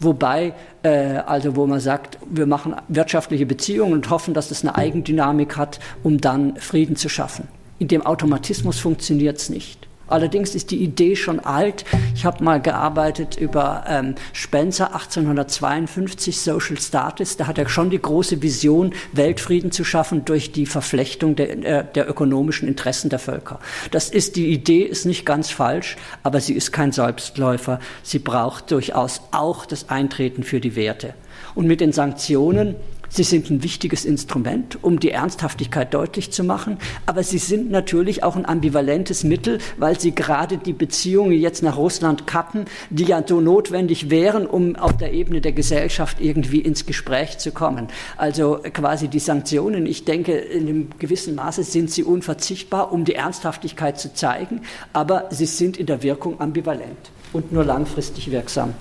Wobei, 0.00 0.52
äh, 0.82 1.18
also 1.26 1.56
wo 1.56 1.66
man 1.66 1.80
sagt, 1.80 2.18
wir 2.28 2.46
machen 2.46 2.74
wirtschaftliche 2.88 3.46
Beziehungen 3.46 3.94
und 3.94 4.10
hoffen, 4.10 4.34
dass 4.34 4.48
das 4.48 4.62
eine 4.62 4.74
Eigendynamik 4.74 5.56
hat, 5.56 5.80
um 6.02 6.20
dann 6.20 6.56
Frieden 6.56 6.96
zu 6.96 7.08
schaffen. 7.08 7.48
In 7.78 7.88
dem 7.88 8.04
Automatismus 8.04 8.78
funktioniert 8.78 9.38
es 9.38 9.48
nicht. 9.48 9.85
Allerdings 10.08 10.54
ist 10.54 10.70
die 10.70 10.82
Idee 10.82 11.16
schon 11.16 11.40
alt. 11.40 11.84
Ich 12.14 12.24
habe 12.24 12.42
mal 12.44 12.60
gearbeitet 12.60 13.36
über 13.36 13.84
ähm, 13.88 14.14
Spencer 14.32 14.94
1852 14.94 16.40
Social 16.40 16.78
Status. 16.78 17.36
Da 17.36 17.46
hat 17.46 17.58
er 17.58 17.68
schon 17.68 17.90
die 17.90 18.00
große 18.00 18.42
Vision, 18.42 18.92
Weltfrieden 19.12 19.72
zu 19.72 19.84
schaffen 19.84 20.24
durch 20.24 20.52
die 20.52 20.66
Verflechtung 20.66 21.34
der, 21.34 21.64
äh, 21.64 21.84
der 21.94 22.08
ökonomischen 22.08 22.68
Interessen 22.68 23.10
der 23.10 23.18
Völker. 23.18 23.58
Das 23.90 24.08
ist 24.08 24.36
die 24.36 24.52
Idee, 24.52 24.82
ist 24.82 25.06
nicht 25.06 25.26
ganz 25.26 25.50
falsch, 25.50 25.96
aber 26.22 26.40
sie 26.40 26.54
ist 26.54 26.72
kein 26.72 26.92
Selbstläufer. 26.92 27.80
Sie 28.02 28.18
braucht 28.18 28.70
durchaus 28.70 29.22
auch 29.32 29.66
das 29.66 29.88
Eintreten 29.88 30.42
für 30.42 30.60
die 30.60 30.76
Werte. 30.76 31.14
Und 31.54 31.66
mit 31.66 31.80
den 31.80 31.92
Sanktionen 31.92 32.76
Sie 33.08 33.22
sind 33.22 33.50
ein 33.50 33.62
wichtiges 33.62 34.04
Instrument, 34.04 34.82
um 34.82 35.00
die 35.00 35.10
Ernsthaftigkeit 35.10 35.92
deutlich 35.94 36.32
zu 36.32 36.44
machen, 36.44 36.78
aber 37.06 37.22
sie 37.22 37.38
sind 37.38 37.70
natürlich 37.70 38.22
auch 38.22 38.36
ein 38.36 38.46
ambivalentes 38.46 39.24
Mittel, 39.24 39.58
weil 39.76 39.98
sie 39.98 40.14
gerade 40.14 40.58
die 40.58 40.72
Beziehungen 40.72 41.32
jetzt 41.32 41.62
nach 41.62 41.76
Russland 41.76 42.26
kappen, 42.26 42.66
die 42.90 43.04
ja 43.04 43.22
so 43.26 43.40
notwendig 43.40 44.10
wären, 44.10 44.46
um 44.46 44.76
auf 44.76 44.96
der 44.96 45.12
Ebene 45.12 45.40
der 45.40 45.52
Gesellschaft 45.52 46.20
irgendwie 46.20 46.60
ins 46.60 46.86
Gespräch 46.86 47.38
zu 47.38 47.52
kommen. 47.52 47.88
Also 48.16 48.60
quasi 48.72 49.08
die 49.08 49.18
Sanktionen, 49.18 49.86
ich 49.86 50.04
denke, 50.04 50.32
in 50.36 50.68
einem 50.68 50.90
gewissen 50.98 51.34
Maße 51.34 51.62
sind 51.62 51.90
sie 51.90 52.02
unverzichtbar, 52.02 52.92
um 52.92 53.04
die 53.04 53.14
Ernsthaftigkeit 53.14 53.98
zu 53.98 54.12
zeigen, 54.14 54.62
aber 54.92 55.28
sie 55.30 55.46
sind 55.46 55.76
in 55.76 55.86
der 55.86 56.02
Wirkung 56.02 56.40
ambivalent 56.40 57.10
und 57.32 57.52
nur 57.52 57.64
langfristig 57.64 58.30
wirksam. 58.30 58.74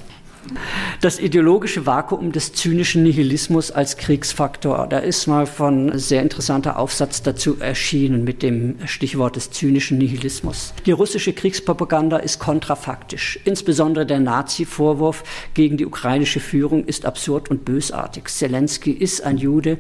Das 1.01 1.19
ideologische 1.19 1.86
Vakuum 1.86 2.31
des 2.31 2.53
zynischen 2.53 3.03
Nihilismus 3.03 3.71
als 3.71 3.97
Kriegsfaktor. 3.97 4.88
Da 4.88 4.99
ist 4.99 5.27
mal 5.27 5.45
von 5.45 5.97
sehr 5.97 6.21
interessanter 6.21 6.79
Aufsatz 6.79 7.21
dazu 7.21 7.58
erschienen 7.60 8.23
mit 8.23 8.43
dem 8.43 8.75
Stichwort 8.86 9.36
des 9.36 9.51
zynischen 9.51 9.97
Nihilismus. 9.97 10.73
Die 10.86 10.91
russische 10.91 11.34
Kriegspropaganda 11.34 12.17
ist 12.17 12.39
kontrafaktisch. 12.39 13.39
Insbesondere 13.45 14.05
der 14.05 14.19
Nazi-Vorwurf 14.19 15.23
gegen 15.53 15.77
die 15.77 15.86
ukrainische 15.86 16.39
Führung 16.39 16.86
ist 16.86 17.05
absurd 17.05 17.49
und 17.49 17.65
bösartig. 17.65 18.27
Zelensky 18.27 18.91
ist 18.91 19.23
ein 19.23 19.38
Jude. 19.38 19.77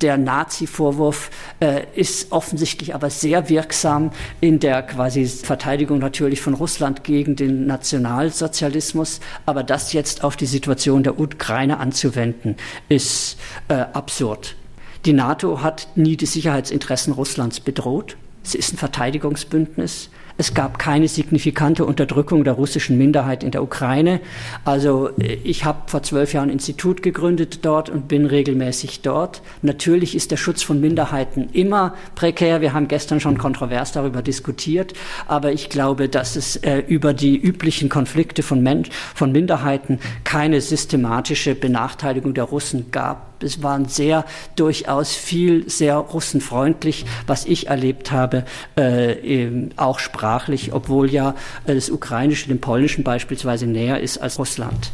Der 0.00 0.16
Nazi-Vorwurf 0.16 1.30
äh, 1.60 1.82
ist 1.94 2.32
offensichtlich 2.32 2.94
aber 2.94 3.10
sehr 3.10 3.48
wirksam 3.48 4.10
in 4.40 4.60
der 4.60 4.82
quasi 4.82 5.26
Verteidigung 5.26 5.98
natürlich 5.98 6.40
von 6.40 6.54
Russland 6.54 7.04
gegen 7.04 7.36
den 7.36 7.66
Nationalsozialismus. 7.66 9.20
Aber 9.46 9.62
das 9.62 9.92
jetzt 9.92 10.07
jetzt 10.08 10.24
auf 10.24 10.36
die 10.36 10.46
Situation 10.46 11.02
der 11.02 11.18
Ukraine 11.20 11.78
anzuwenden, 11.78 12.56
ist 12.88 13.38
äh, 13.68 13.74
absurd. 13.74 14.56
Die 15.04 15.12
NATO 15.12 15.62
hat 15.62 15.88
nie 15.94 16.16
die 16.16 16.26
Sicherheitsinteressen 16.26 17.12
Russlands 17.12 17.60
bedroht. 17.60 18.16
Sie 18.42 18.58
ist 18.58 18.72
ein 18.72 18.78
Verteidigungsbündnis. 18.78 20.10
Es 20.40 20.54
gab 20.54 20.78
keine 20.78 21.08
signifikante 21.08 21.84
Unterdrückung 21.84 22.44
der 22.44 22.52
russischen 22.52 22.96
Minderheit 22.96 23.42
in 23.42 23.50
der 23.50 23.60
Ukraine. 23.60 24.20
Also 24.64 25.10
äh, 25.18 25.34
ich 25.42 25.64
habe 25.64 25.80
vor 25.86 26.04
zwölf 26.04 26.32
Jahren 26.32 26.48
ein 26.48 26.52
Institut 26.52 27.02
gegründet 27.02 27.64
dort 27.64 27.90
und 27.90 28.06
bin 28.06 28.24
regelmäßig 28.24 29.02
dort. 29.02 29.42
Natürlich 29.62 30.14
ist 30.14 30.30
der 30.30 30.36
Schutz 30.36 30.62
von 30.62 30.80
Minderheiten 30.80 31.48
immer 31.52 31.96
prekär. 32.14 32.60
Wir 32.60 32.72
haben 32.72 32.86
gestern 32.86 33.18
schon 33.18 33.36
kontrovers 33.36 33.90
darüber 33.90 34.22
diskutiert. 34.22 34.92
Aber 35.26 35.50
ich 35.50 35.70
glaube, 35.70 36.08
dass 36.08 36.36
es 36.36 36.54
äh, 36.56 36.84
über 36.86 37.14
die 37.14 37.36
üblichen 37.36 37.88
Konflikte 37.88 38.44
von, 38.44 38.62
Mensch, 38.62 38.90
von 39.16 39.32
Minderheiten 39.32 39.98
keine 40.22 40.60
systematische 40.60 41.56
Benachteiligung 41.56 42.32
der 42.32 42.44
Russen 42.44 42.92
gab 42.92 43.28
es 43.42 43.62
waren 43.62 43.86
sehr 43.86 44.24
durchaus 44.56 45.14
viel 45.14 45.68
sehr 45.68 45.96
russenfreundlich, 45.96 47.04
was 47.26 47.44
ich 47.44 47.68
erlebt 47.68 48.10
habe, 48.10 48.44
äh, 48.76 49.48
auch 49.76 49.98
sprachlich, 49.98 50.72
obwohl 50.72 51.10
ja 51.10 51.34
äh, 51.66 51.74
das 51.74 51.90
Ukrainische 51.90 52.48
dem 52.48 52.60
Polnischen 52.60 53.04
beispielsweise 53.04 53.66
näher 53.66 54.00
ist 54.00 54.18
als 54.18 54.38
Russland. 54.38 54.90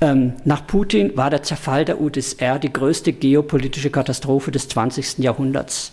Ähm, 0.00 0.34
nach 0.44 0.66
Putin 0.66 1.16
war 1.16 1.30
der 1.30 1.42
Zerfall 1.42 1.84
der 1.84 2.00
UdSR 2.00 2.58
die 2.58 2.72
größte 2.72 3.12
geopolitische 3.12 3.90
Katastrophe 3.90 4.50
des 4.50 4.68
20. 4.68 5.18
Jahrhunderts. 5.18 5.92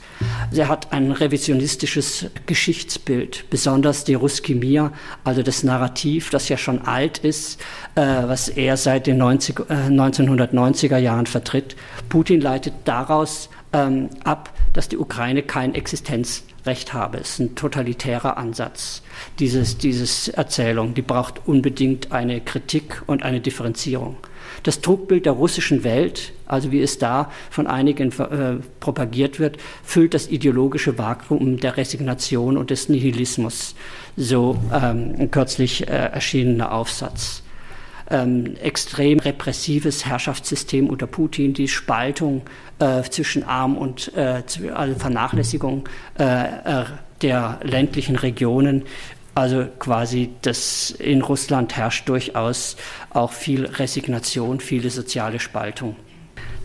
Er 0.54 0.68
hat 0.68 0.92
ein 0.92 1.12
revisionistisches 1.12 2.28
Geschichtsbild, 2.46 3.46
besonders 3.50 4.04
die 4.04 4.14
Ruski 4.14 4.56
Mir, 4.56 4.92
also 5.24 5.44
das 5.44 5.64
Narrativ, 5.64 6.30
das 6.30 6.50
ja 6.50 6.58
schon 6.58 6.82
alt 6.82 7.20
ist, 7.20 7.62
äh, 7.96 8.02
was 8.02 8.50
er 8.50 8.78
seit 8.78 9.08
den 9.08 9.18
90, 9.18 9.60
äh, 9.70 9.90
1990er 9.90 10.98
Jahren 10.98 11.26
vertritt. 11.26 11.76
Putin 12.10 12.42
leitet 12.42 12.74
daraus 12.86 13.50
ähm, 13.74 14.10
ab, 14.24 14.54
dass 14.74 14.90
die 14.90 14.98
Ukraine 14.98 15.44
kein 15.44 15.76
Existenzrecht 15.76 16.94
habe. 16.94 17.20
Es 17.20 17.32
ist 17.32 17.40
ein 17.40 17.56
totalitärer 17.56 18.38
Ansatz. 18.38 19.02
Dieses, 19.40 19.78
dieses 19.78 20.28
Erzählung, 20.28 20.94
die 20.94 21.02
braucht 21.02 21.48
unbedingt 21.48 22.12
eine 22.12 22.42
Kritik 22.42 23.02
und 23.08 23.24
eine 23.24 23.42
Differenzierung. 23.42 24.18
Das 24.64 24.82
Trugbild 24.82 25.26
der 25.26 25.34
russischen 25.34 25.84
Welt, 25.84 26.34
also 26.46 26.72
wie 26.72 26.82
es 26.82 26.98
da 26.98 27.32
von 27.50 27.68
einigen 27.68 28.12
äh, 28.20 28.58
propagiert 28.80 29.40
wird, 29.40 29.58
füllt 29.84 30.14
das 30.14 30.28
ideologische 30.28 30.98
Vakuum 30.98 31.60
der 31.60 31.78
Resignation 31.78 32.58
und 32.58 32.70
des 32.70 32.90
Nihilismus. 32.90 33.76
So 34.18 34.58
ähm, 34.74 35.32
kürzlich 35.32 35.88
äh, 35.88 35.92
erschienener 35.92 36.72
Aufsatz. 36.74 37.44
Ähm, 38.10 38.58
extrem 38.62 39.20
repressives 39.20 40.06
Herrschaftssystem 40.06 40.90
unter 40.90 41.08
Putin, 41.08 41.54
die 41.54 41.70
Spaltung 41.70 42.42
äh, 42.80 43.04
zwischen 43.04 43.44
Arm 43.44 43.78
und 43.78 44.14
äh, 44.16 44.44
also 44.74 44.96
Vernachlässigung 45.00 45.88
äh, 46.20 46.82
äh, 46.82 46.86
der 47.22 47.60
ländlichen 47.64 48.18
Regionen 48.18 48.84
also 49.36 49.66
quasi 49.80 50.30
das 50.42 50.92
in 50.92 51.22
Russland 51.22 51.76
herrscht 51.76 52.10
durchaus 52.10 52.76
auch 53.10 53.32
viel 53.32 53.66
Resignation, 53.66 54.60
viele 54.60 54.90
soziale 54.90 55.40
Spaltung. 55.40 55.96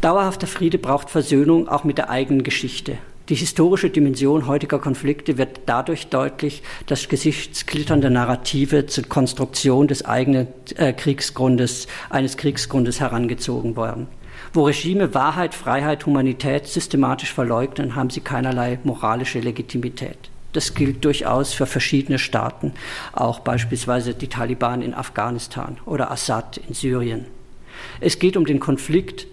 Dauerhafter 0.00 0.46
Friede 0.46 0.78
braucht 0.78 1.10
Versöhnung 1.10 1.68
auch 1.68 1.84
mit 1.84 1.98
der 1.98 2.10
eigenen 2.10 2.42
Geschichte. 2.42 2.98
Die 3.28 3.34
historische 3.34 3.90
Dimension 3.90 4.46
heutiger 4.46 4.78
Konflikte 4.78 5.36
wird 5.36 5.62
dadurch 5.66 6.08
deutlich, 6.08 6.62
dass 6.86 7.08
gesichtsglitternde 7.08 8.08
Narrative 8.08 8.86
zur 8.86 9.04
Konstruktion 9.04 9.88
des 9.88 10.04
eigenen 10.04 10.46
äh, 10.76 10.92
Kriegsgrundes, 10.92 11.88
eines 12.08 12.36
Kriegsgrundes 12.36 13.00
herangezogen 13.00 13.76
werden. 13.76 14.06
Wo 14.52 14.64
Regime 14.64 15.12
Wahrheit, 15.12 15.54
Freiheit, 15.54 16.06
Humanität 16.06 16.66
systematisch 16.66 17.32
verleugnen, 17.32 17.96
haben 17.96 18.10
sie 18.10 18.20
keinerlei 18.20 18.78
moralische 18.84 19.40
Legitimität. 19.40 20.30
Das 20.56 20.72
gilt 20.72 21.04
durchaus 21.04 21.52
für 21.52 21.66
verschiedene 21.66 22.18
Staaten, 22.18 22.72
auch 23.12 23.40
beispielsweise 23.40 24.14
die 24.14 24.28
Taliban 24.28 24.80
in 24.80 24.94
Afghanistan 24.94 25.76
oder 25.84 26.10
Assad 26.10 26.56
in 26.66 26.72
Syrien. 26.72 27.26
Es 28.00 28.18
geht 28.18 28.38
um 28.38 28.46
den 28.46 28.58
Konflikt 28.58 29.26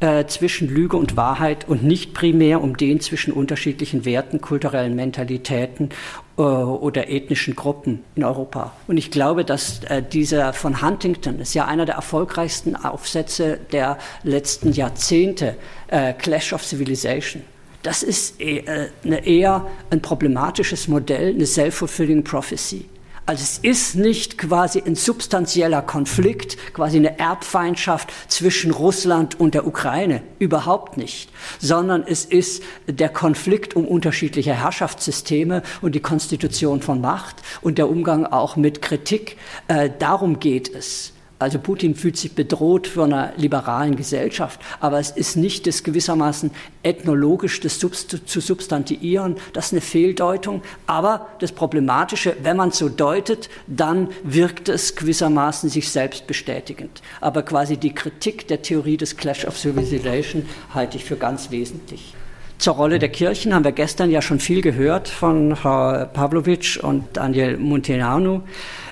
äh, 0.00 0.24
zwischen 0.24 0.70
Lüge 0.70 0.96
und 0.96 1.18
Wahrheit 1.18 1.68
und 1.68 1.82
nicht 1.82 2.14
primär 2.14 2.62
um 2.62 2.78
den 2.78 2.98
zwischen 3.00 3.34
unterschiedlichen 3.34 4.06
Werten, 4.06 4.40
kulturellen 4.40 4.96
Mentalitäten 4.96 5.90
äh, 6.38 6.40
oder 6.40 7.10
ethnischen 7.10 7.54
Gruppen 7.56 8.02
in 8.14 8.24
Europa. 8.24 8.72
Und 8.86 8.96
ich 8.96 9.10
glaube, 9.10 9.44
dass 9.44 9.84
äh, 9.84 10.02
dieser 10.02 10.54
von 10.54 10.80
Huntington, 10.80 11.40
ist 11.40 11.52
ja 11.52 11.66
einer 11.66 11.84
der 11.84 11.96
erfolgreichsten 11.96 12.74
Aufsätze 12.74 13.60
der 13.70 13.98
letzten 14.22 14.72
Jahrzehnte, 14.72 15.58
äh, 15.88 16.14
Clash 16.14 16.54
of 16.54 16.64
Civilization, 16.64 17.42
das 17.82 18.02
ist 18.02 18.40
äh, 18.40 18.90
eher 19.04 19.66
ein 19.90 20.02
problematisches 20.02 20.88
Modell, 20.88 21.34
eine 21.34 21.46
self-fulfilling 21.46 22.24
prophecy. 22.24 22.86
Also 23.30 23.44
es 23.44 23.58
ist 23.58 23.94
nicht 23.94 24.38
quasi 24.38 24.82
ein 24.84 24.96
substanzieller 24.96 25.82
Konflikt, 25.82 26.56
quasi 26.74 26.96
eine 26.96 27.16
Erbfeindschaft 27.18 28.12
zwischen 28.26 28.72
Russland 28.72 29.38
und 29.38 29.54
der 29.54 29.68
Ukraine, 29.68 30.22
überhaupt 30.40 30.96
nicht, 30.96 31.30
sondern 31.60 32.02
es 32.04 32.24
ist 32.24 32.62
der 32.88 33.08
Konflikt 33.08 33.76
um 33.76 33.86
unterschiedliche 33.86 34.54
Herrschaftssysteme 34.54 35.62
und 35.80 35.94
die 35.94 36.00
Konstitution 36.00 36.82
von 36.82 37.00
Macht 37.00 37.36
und 37.60 37.78
der 37.78 37.88
Umgang 37.88 38.26
auch 38.26 38.56
mit 38.56 38.82
Kritik. 38.82 39.36
Äh, 39.68 39.90
darum 39.96 40.40
geht 40.40 40.74
es. 40.74 41.12
Also 41.40 41.58
Putin 41.58 41.94
fühlt 41.94 42.18
sich 42.18 42.34
bedroht 42.34 42.86
von 42.86 43.14
einer 43.14 43.32
liberalen 43.38 43.96
Gesellschaft, 43.96 44.60
aber 44.78 44.98
es 44.98 45.10
ist 45.10 45.36
nicht 45.36 45.66
das 45.66 45.82
gewissermaßen 45.82 46.50
ethnologisch 46.82 47.60
das 47.60 47.78
zu 47.78 48.40
substantiieren, 48.40 49.36
das 49.54 49.66
ist 49.66 49.72
eine 49.72 49.80
Fehldeutung. 49.80 50.60
Aber 50.86 51.28
das 51.38 51.52
Problematische, 51.52 52.36
wenn 52.42 52.58
man 52.58 52.68
es 52.68 52.78
so 52.78 52.90
deutet, 52.90 53.48
dann 53.66 54.08
wirkt 54.22 54.68
es 54.68 54.96
gewissermaßen 54.96 55.70
sich 55.70 55.88
selbst 55.88 56.26
bestätigend. 56.26 57.00
Aber 57.22 57.42
quasi 57.42 57.78
die 57.78 57.94
Kritik 57.94 58.46
der 58.48 58.60
Theorie 58.60 58.98
des 58.98 59.16
Clash 59.16 59.46
of 59.46 59.58
Civilization 59.58 60.46
halte 60.74 60.98
ich 60.98 61.06
für 61.06 61.16
ganz 61.16 61.50
wesentlich. 61.50 62.14
Zur 62.58 62.74
Rolle 62.74 62.98
der 62.98 63.08
Kirchen 63.08 63.54
haben 63.54 63.64
wir 63.64 63.72
gestern 63.72 64.10
ja 64.10 64.20
schon 64.20 64.40
viel 64.40 64.60
gehört 64.60 65.08
von 65.08 65.56
Frau 65.56 66.04
Pavlovic 66.04 66.80
und 66.82 67.04
Daniel 67.14 67.56
Munteanu. 67.56 68.42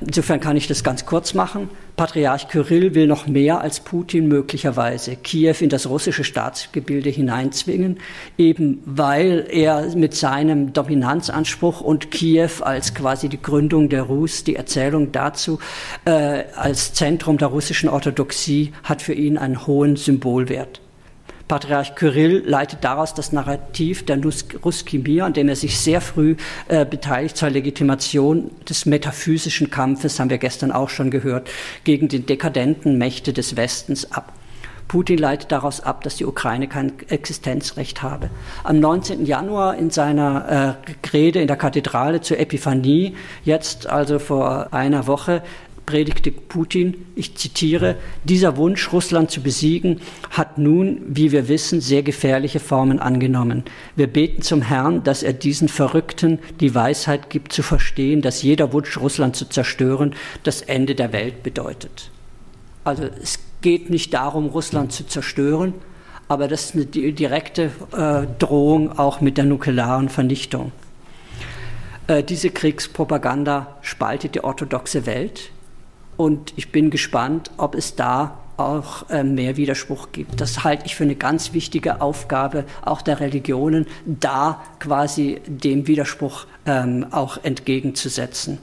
Insofern 0.00 0.40
kann 0.40 0.56
ich 0.56 0.66
das 0.66 0.82
ganz 0.82 1.04
kurz 1.04 1.34
machen. 1.34 1.68
Patriarch 1.98 2.46
Kyrill 2.46 2.94
will 2.94 3.08
noch 3.08 3.26
mehr 3.26 3.60
als 3.60 3.80
Putin 3.80 4.28
möglicherweise 4.28 5.16
Kiew 5.16 5.56
in 5.58 5.68
das 5.68 5.88
russische 5.88 6.22
Staatsgebilde 6.22 7.10
hineinzwingen, 7.10 7.98
eben 8.38 8.80
weil 8.84 9.48
er 9.50 9.96
mit 9.96 10.14
seinem 10.14 10.72
Dominanzanspruch 10.72 11.80
und 11.80 12.12
Kiew 12.12 12.62
als 12.62 12.94
quasi 12.94 13.28
die 13.28 13.42
Gründung 13.42 13.88
der 13.88 14.02
Rus, 14.02 14.44
die 14.44 14.54
Erzählung 14.54 15.10
dazu 15.10 15.58
äh, 16.04 16.44
als 16.54 16.94
Zentrum 16.94 17.36
der 17.36 17.48
russischen 17.48 17.88
Orthodoxie 17.88 18.72
hat 18.84 19.02
für 19.02 19.14
ihn 19.14 19.36
einen 19.36 19.66
hohen 19.66 19.96
Symbolwert. 19.96 20.80
Patriarch 21.48 21.94
Kyrill 21.94 22.42
leitet 22.46 22.84
daraus 22.84 23.14
das 23.14 23.32
Narrativ 23.32 24.04
der 24.04 24.20
Ruskimir, 24.64 25.24
an 25.24 25.32
dem 25.32 25.48
er 25.48 25.56
sich 25.56 25.78
sehr 25.78 26.00
früh 26.00 26.36
äh, 26.68 26.84
beteiligt 26.84 27.36
zur 27.36 27.50
Legitimation 27.50 28.50
des 28.68 28.86
metaphysischen 28.86 29.70
Kampfes, 29.70 30.20
haben 30.20 30.30
wir 30.30 30.38
gestern 30.38 30.70
auch 30.70 30.90
schon 30.90 31.10
gehört, 31.10 31.48
gegen 31.84 32.08
die 32.08 32.20
dekadenten 32.20 32.98
Mächte 32.98 33.32
des 33.32 33.56
Westens 33.56 34.12
ab. 34.12 34.32
Putin 34.88 35.18
leitet 35.18 35.52
daraus 35.52 35.82
ab, 35.82 36.02
dass 36.02 36.16
die 36.16 36.24
Ukraine 36.24 36.66
kein 36.66 36.92
Existenzrecht 37.08 38.02
habe. 38.02 38.30
Am 38.64 38.80
19. 38.80 39.26
Januar 39.26 39.76
in 39.76 39.90
seiner 39.90 40.78
äh, 40.82 41.08
Rede 41.12 41.40
in 41.40 41.46
der 41.46 41.56
Kathedrale 41.56 42.22
zur 42.22 42.38
Epiphanie, 42.38 43.14
jetzt 43.44 43.86
also 43.86 44.18
vor 44.18 44.72
einer 44.72 45.06
Woche, 45.06 45.42
predigte 45.88 46.30
Putin, 46.30 47.06
ich 47.16 47.34
zitiere, 47.36 47.96
dieser 48.24 48.58
Wunsch, 48.58 48.92
Russland 48.92 49.30
zu 49.30 49.40
besiegen, 49.40 50.02
hat 50.28 50.58
nun, 50.58 51.00
wie 51.06 51.32
wir 51.32 51.48
wissen, 51.48 51.80
sehr 51.80 52.02
gefährliche 52.02 52.60
Formen 52.60 52.98
angenommen. 52.98 53.64
Wir 53.96 54.06
beten 54.06 54.42
zum 54.42 54.60
Herrn, 54.60 55.02
dass 55.02 55.22
er 55.22 55.32
diesen 55.32 55.68
Verrückten 55.68 56.40
die 56.60 56.74
Weisheit 56.74 57.30
gibt, 57.30 57.54
zu 57.54 57.62
verstehen, 57.62 58.20
dass 58.20 58.42
jeder 58.42 58.74
Wunsch, 58.74 58.98
Russland 58.98 59.34
zu 59.34 59.48
zerstören, 59.48 60.14
das 60.42 60.60
Ende 60.60 60.94
der 60.94 61.14
Welt 61.14 61.42
bedeutet. 61.42 62.10
Also 62.84 63.04
es 63.22 63.38
geht 63.62 63.88
nicht 63.88 64.12
darum, 64.12 64.48
Russland 64.48 64.92
zu 64.92 65.06
zerstören, 65.06 65.72
aber 66.28 66.48
das 66.48 66.66
ist 66.66 66.74
eine 66.74 66.84
direkte 66.84 67.70
äh, 67.96 68.26
Drohung 68.38 68.98
auch 68.98 69.22
mit 69.22 69.38
der 69.38 69.46
nuklearen 69.46 70.10
Vernichtung. 70.10 70.70
Äh, 72.08 72.22
diese 72.22 72.50
Kriegspropaganda 72.50 73.78
spaltet 73.80 74.34
die 74.34 74.44
orthodoxe 74.44 75.06
Welt. 75.06 75.50
Und 76.18 76.52
ich 76.56 76.72
bin 76.72 76.90
gespannt, 76.90 77.52
ob 77.56 77.74
es 77.74 77.94
da 77.94 78.38
auch 78.58 79.08
äh, 79.08 79.22
mehr 79.22 79.56
Widerspruch 79.56 80.08
gibt. 80.10 80.40
Das 80.40 80.64
halte 80.64 80.84
ich 80.84 80.96
für 80.96 81.04
eine 81.04 81.14
ganz 81.14 81.54
wichtige 81.54 82.00
Aufgabe 82.00 82.64
auch 82.84 83.02
der 83.02 83.20
Religionen, 83.20 83.86
da 84.04 84.60
quasi 84.80 85.40
dem 85.46 85.86
Widerspruch 85.86 86.46
ähm, 86.66 87.06
auch 87.12 87.38
entgegenzusetzen 87.44 88.58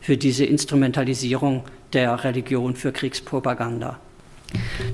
für 0.00 0.16
diese 0.16 0.44
Instrumentalisierung 0.44 1.64
der 1.92 2.22
Religion 2.22 2.76
für 2.76 2.92
Kriegspropaganda. 2.92 3.98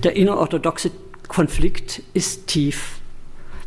Der 0.02 0.16
innerorthodoxe 0.16 0.90
Konflikt 1.28 2.02
ist 2.14 2.46
tief 2.46 2.97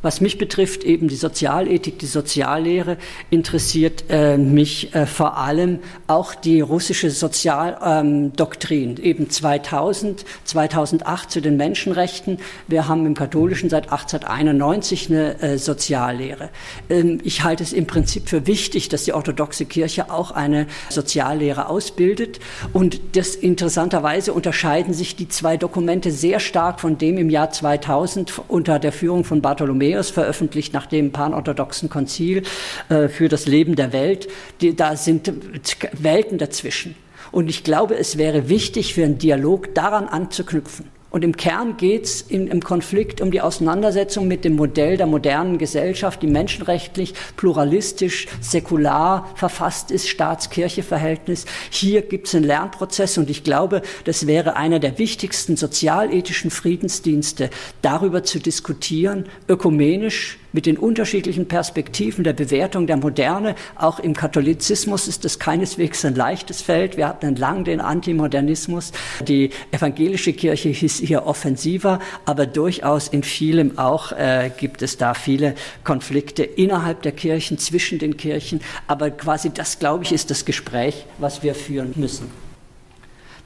was 0.01 0.21
mich 0.21 0.37
betrifft, 0.37 0.83
eben 0.83 1.07
die 1.07 1.15
Sozialethik, 1.15 1.99
die 1.99 2.07
Soziallehre, 2.07 2.97
interessiert 3.29 4.05
äh, 4.09 4.37
mich 4.37 4.93
äh, 4.95 5.05
vor 5.05 5.37
allem 5.37 5.79
auch 6.07 6.33
die 6.33 6.61
russische 6.61 7.11
Sozialdoktrin, 7.11 8.97
ähm, 8.97 9.03
eben 9.03 9.29
2000, 9.29 10.25
2008 10.45 11.31
zu 11.31 11.41
den 11.41 11.57
Menschenrechten. 11.57 12.39
Wir 12.67 12.87
haben 12.87 13.05
im 13.05 13.13
Katholischen 13.13 13.69
seit 13.69 13.91
1891 13.91 15.09
eine 15.09 15.41
äh, 15.41 15.57
Soziallehre. 15.57 16.49
Ähm, 16.89 17.19
ich 17.23 17.43
halte 17.43 17.63
es 17.63 17.73
im 17.73 17.85
Prinzip 17.85 18.29
für 18.29 18.47
wichtig, 18.47 18.89
dass 18.89 19.03
die 19.03 19.13
orthodoxe 19.13 19.65
Kirche 19.65 20.11
auch 20.11 20.31
eine 20.31 20.67
Soziallehre 20.89 21.69
ausbildet. 21.69 22.39
Und 22.73 22.99
das 23.13 23.35
interessanterweise 23.35 24.33
unterscheiden 24.33 24.93
sich 24.93 25.15
die 25.15 25.27
zwei 25.27 25.57
Dokumente 25.57 26.11
sehr 26.11 26.39
stark 26.39 26.79
von 26.79 26.97
dem 26.97 27.17
im 27.17 27.29
Jahr 27.29 27.51
2000 27.51 28.41
unter 28.47 28.79
der 28.79 28.91
Führung 28.91 29.23
von 29.23 29.41
Bartholomäus 29.41 29.90
Matthäus 29.91 30.09
veröffentlicht 30.09 30.73
nach 30.73 30.85
dem 30.85 31.11
panorthodoxen 31.11 31.89
Konzil 31.89 32.43
äh, 32.89 33.07
für 33.07 33.27
das 33.27 33.45
Leben 33.45 33.75
der 33.75 33.91
Welt. 33.93 34.27
Da 34.77 34.95
sind 34.95 35.31
Welten 35.93 36.37
dazwischen. 36.37 36.95
Und 37.31 37.49
ich 37.49 37.63
glaube, 37.63 37.97
es 37.97 38.17
wäre 38.17 38.49
wichtig 38.49 38.93
für 38.93 39.03
einen 39.03 39.17
Dialog 39.17 39.75
daran 39.75 40.07
anzuknüpfen 40.07 41.00
Und 41.11 41.25
im 41.25 41.35
Kern 41.35 41.75
geht 41.75 42.05
es 42.05 42.21
im 42.21 42.63
Konflikt 42.63 43.19
um 43.19 43.31
die 43.31 43.41
Auseinandersetzung 43.41 44.27
mit 44.27 44.45
dem 44.45 44.55
Modell 44.55 44.95
der 44.95 45.07
modernen 45.07 45.57
Gesellschaft, 45.57 46.21
die 46.21 46.27
menschenrechtlich, 46.27 47.13
pluralistisch, 47.35 48.27
säkular 48.39 49.29
verfasst 49.35 49.91
ist, 49.91 50.07
Staats-Kirche-Verhältnis. 50.07 51.45
Hier 51.69 52.01
gibt 52.01 52.27
es 52.27 52.35
einen 52.35 52.45
Lernprozess 52.45 53.17
und 53.17 53.29
ich 53.29 53.43
glaube, 53.43 53.81
das 54.05 54.25
wäre 54.25 54.55
einer 54.55 54.79
der 54.79 54.97
wichtigsten 54.97 55.57
sozialethischen 55.57 56.49
Friedensdienste, 56.49 57.49
darüber 57.81 58.23
zu 58.23 58.39
diskutieren, 58.39 59.25
ökumenisch, 59.49 60.37
mit 60.53 60.65
den 60.65 60.77
unterschiedlichen 60.77 61.47
Perspektiven 61.47 62.23
der 62.23 62.33
Bewertung 62.33 62.87
der 62.87 62.97
Moderne. 62.97 63.55
Auch 63.75 63.99
im 63.99 64.13
Katholizismus 64.13 65.07
ist 65.07 65.23
das 65.23 65.39
keineswegs 65.39 66.03
ein 66.05 66.15
leichtes 66.15 66.61
Feld. 66.61 66.97
Wir 66.97 67.07
hatten 67.07 67.35
lang 67.35 67.63
den 67.63 67.79
Antimodernismus. 67.79 68.91
Die 69.25 69.51
evangelische 69.71 70.33
Kirche 70.33 70.69
hieß 70.69 71.00
hier 71.01 71.25
offensiver, 71.25 71.99
aber 72.25 72.45
durchaus 72.45 73.07
in 73.07 73.23
vielem 73.23 73.77
auch 73.77 74.11
äh, 74.11 74.51
gibt 74.57 74.81
es 74.81 74.97
da 74.97 75.13
viele 75.13 75.55
Konflikte 75.83 76.43
innerhalb 76.43 77.01
der 77.01 77.11
Kirchen, 77.11 77.57
zwischen 77.57 77.99
den 77.99 78.17
Kirchen. 78.17 78.61
Aber 78.87 79.09
quasi 79.11 79.49
das, 79.49 79.79
glaube 79.79 80.03
ich, 80.03 80.11
ist 80.11 80.29
das 80.29 80.45
Gespräch, 80.45 81.05
was 81.17 81.43
wir 81.43 81.55
führen 81.55 81.93
müssen. 81.95 82.50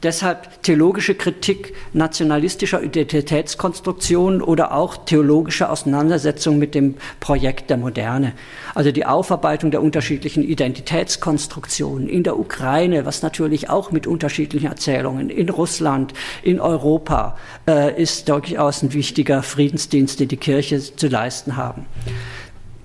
Deshalb 0.03 0.61
theologische 0.63 1.15
Kritik 1.15 1.73
nationalistischer 1.93 2.83
Identitätskonstruktion 2.83 4.41
oder 4.41 4.73
auch 4.73 4.97
theologische 4.97 5.69
Auseinandersetzung 5.69 6.57
mit 6.57 6.75
dem 6.75 6.95
Projekt 7.19 7.69
der 7.69 7.77
Moderne. 7.77 8.33
Also 8.73 8.91
die 8.91 9.05
Aufarbeitung 9.05 9.71
der 9.71 9.81
unterschiedlichen 9.81 10.43
Identitätskonstruktionen 10.43 12.07
in 12.07 12.23
der 12.23 12.37
Ukraine, 12.37 13.05
was 13.05 13.21
natürlich 13.21 13.69
auch 13.69 13.91
mit 13.91 14.05
unterschiedlichen 14.07 14.67
Erzählungen 14.67 15.29
in 15.29 15.49
Russland, 15.49 16.13
in 16.43 16.59
Europa 16.59 17.37
äh, 17.67 18.01
ist 18.01 18.29
durchaus 18.29 18.83
ein 18.83 18.93
wichtiger 18.93 19.43
Friedensdienst, 19.43 20.19
den 20.19 20.27
die 20.27 20.37
Kirche 20.37 20.79
zu 20.79 21.07
leisten 21.07 21.55
haben. 21.55 21.85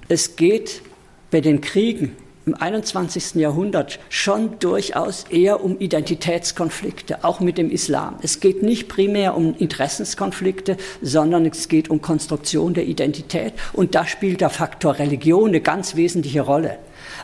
Es 0.08 0.36
geht 0.36 0.82
bei 1.30 1.40
den 1.40 1.60
Kriegen 1.60 2.16
im 2.50 2.54
21. 2.60 3.36
Jahrhundert 3.36 4.00
schon 4.08 4.58
durchaus 4.58 5.24
eher 5.30 5.62
um 5.62 5.78
Identitätskonflikte, 5.78 7.22
auch 7.22 7.38
mit 7.38 7.58
dem 7.58 7.70
Islam. 7.70 8.16
Es 8.22 8.40
geht 8.40 8.64
nicht 8.64 8.88
primär 8.88 9.36
um 9.36 9.54
Interessenskonflikte, 9.56 10.76
sondern 11.00 11.46
es 11.46 11.68
geht 11.68 11.90
um 11.90 12.02
Konstruktion 12.02 12.74
der 12.74 12.86
Identität. 12.86 13.52
Und 13.72 13.94
da 13.94 14.04
spielt 14.04 14.40
der 14.40 14.50
Faktor 14.50 14.98
Religion 14.98 15.50
eine 15.50 15.60
ganz 15.60 15.94
wesentliche 15.94 16.40
Rolle. 16.40 16.78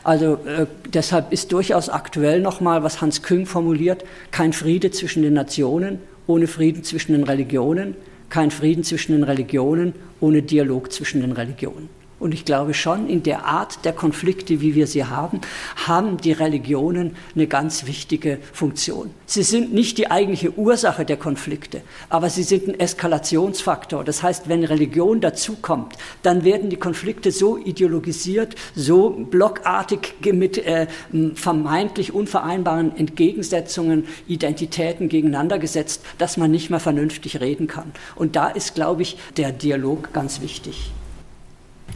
Also 0.05 0.35
äh, 0.45 0.65
deshalb 0.93 1.33
ist 1.33 1.51
durchaus 1.51 1.89
aktuell 1.89 2.39
nochmal, 2.39 2.83
was 2.83 3.01
Hans 3.01 3.21
Küng 3.21 3.45
formuliert, 3.45 4.05
kein 4.31 4.53
Friede 4.53 4.91
zwischen 4.91 5.23
den 5.23 5.33
Nationen 5.33 5.99
ohne 6.25 6.47
Frieden 6.47 6.83
zwischen 6.83 7.13
den 7.13 7.23
Religionen, 7.23 7.95
kein 8.29 8.51
Frieden 8.51 8.83
zwischen 8.83 9.13
den 9.13 9.23
Religionen 9.23 9.93
ohne 10.21 10.41
Dialog 10.41 10.91
zwischen 10.91 11.21
den 11.21 11.33
Religionen. 11.33 11.89
Und 12.19 12.33
ich 12.33 12.45
glaube 12.45 12.73
schon, 12.73 13.07
in 13.07 13.21
der 13.21 13.45
Art 13.45 13.85
der 13.85 13.93
Konflikte, 13.93 14.59
wie 14.59 14.73
wir 14.73 14.87
sie 14.87 15.05
haben, 15.05 15.39
haben 15.85 16.17
die 16.17 16.31
Religionen 16.31 17.15
eine 17.35 17.45
ganz 17.45 17.85
wichtige 17.85 18.39
Funktion. 18.53 19.11
Sie 19.27 19.43
sind 19.43 19.71
nicht 19.71 19.99
die 19.99 20.09
eigentliche 20.09 20.57
Ursache 20.57 21.05
der 21.05 21.17
Konflikte, 21.17 21.81
aber 22.09 22.31
sie 22.31 22.41
sind 22.41 22.67
ein 22.67 22.79
Eskalationsfaktor. 22.79 24.03
Das 24.03 24.23
heißt, 24.23 24.49
wenn 24.49 24.63
Religion 24.63 25.21
dazukommt, 25.21 25.93
dann 26.23 26.43
werden 26.43 26.71
die 26.71 26.77
Konflikte 26.77 27.31
so 27.31 27.55
ideologisiert, 27.55 28.55
so 28.75 29.11
blockartig 29.11 30.15
mit 30.33 30.57
äh, 30.57 30.87
vermeintlich 31.35 32.13
unvereinbaren 32.13 32.97
Entgegensetzungen, 32.97 34.07
Identitäten 34.27 35.07
gegeneinander 35.07 35.59
gesetzt, 35.59 36.01
dass 36.17 36.37
man 36.37 36.49
nicht 36.49 36.71
mehr 36.71 36.79
vernünftig 36.79 37.39
reden 37.41 37.67
kann. 37.67 37.91
Und 38.15 38.35
da 38.35 38.47
ist, 38.47 38.73
glaube 38.73 39.03
ich, 39.03 39.17
der 39.37 39.51
Dialog 39.51 40.13
ganz 40.13 40.41
wichtig. 40.41 40.91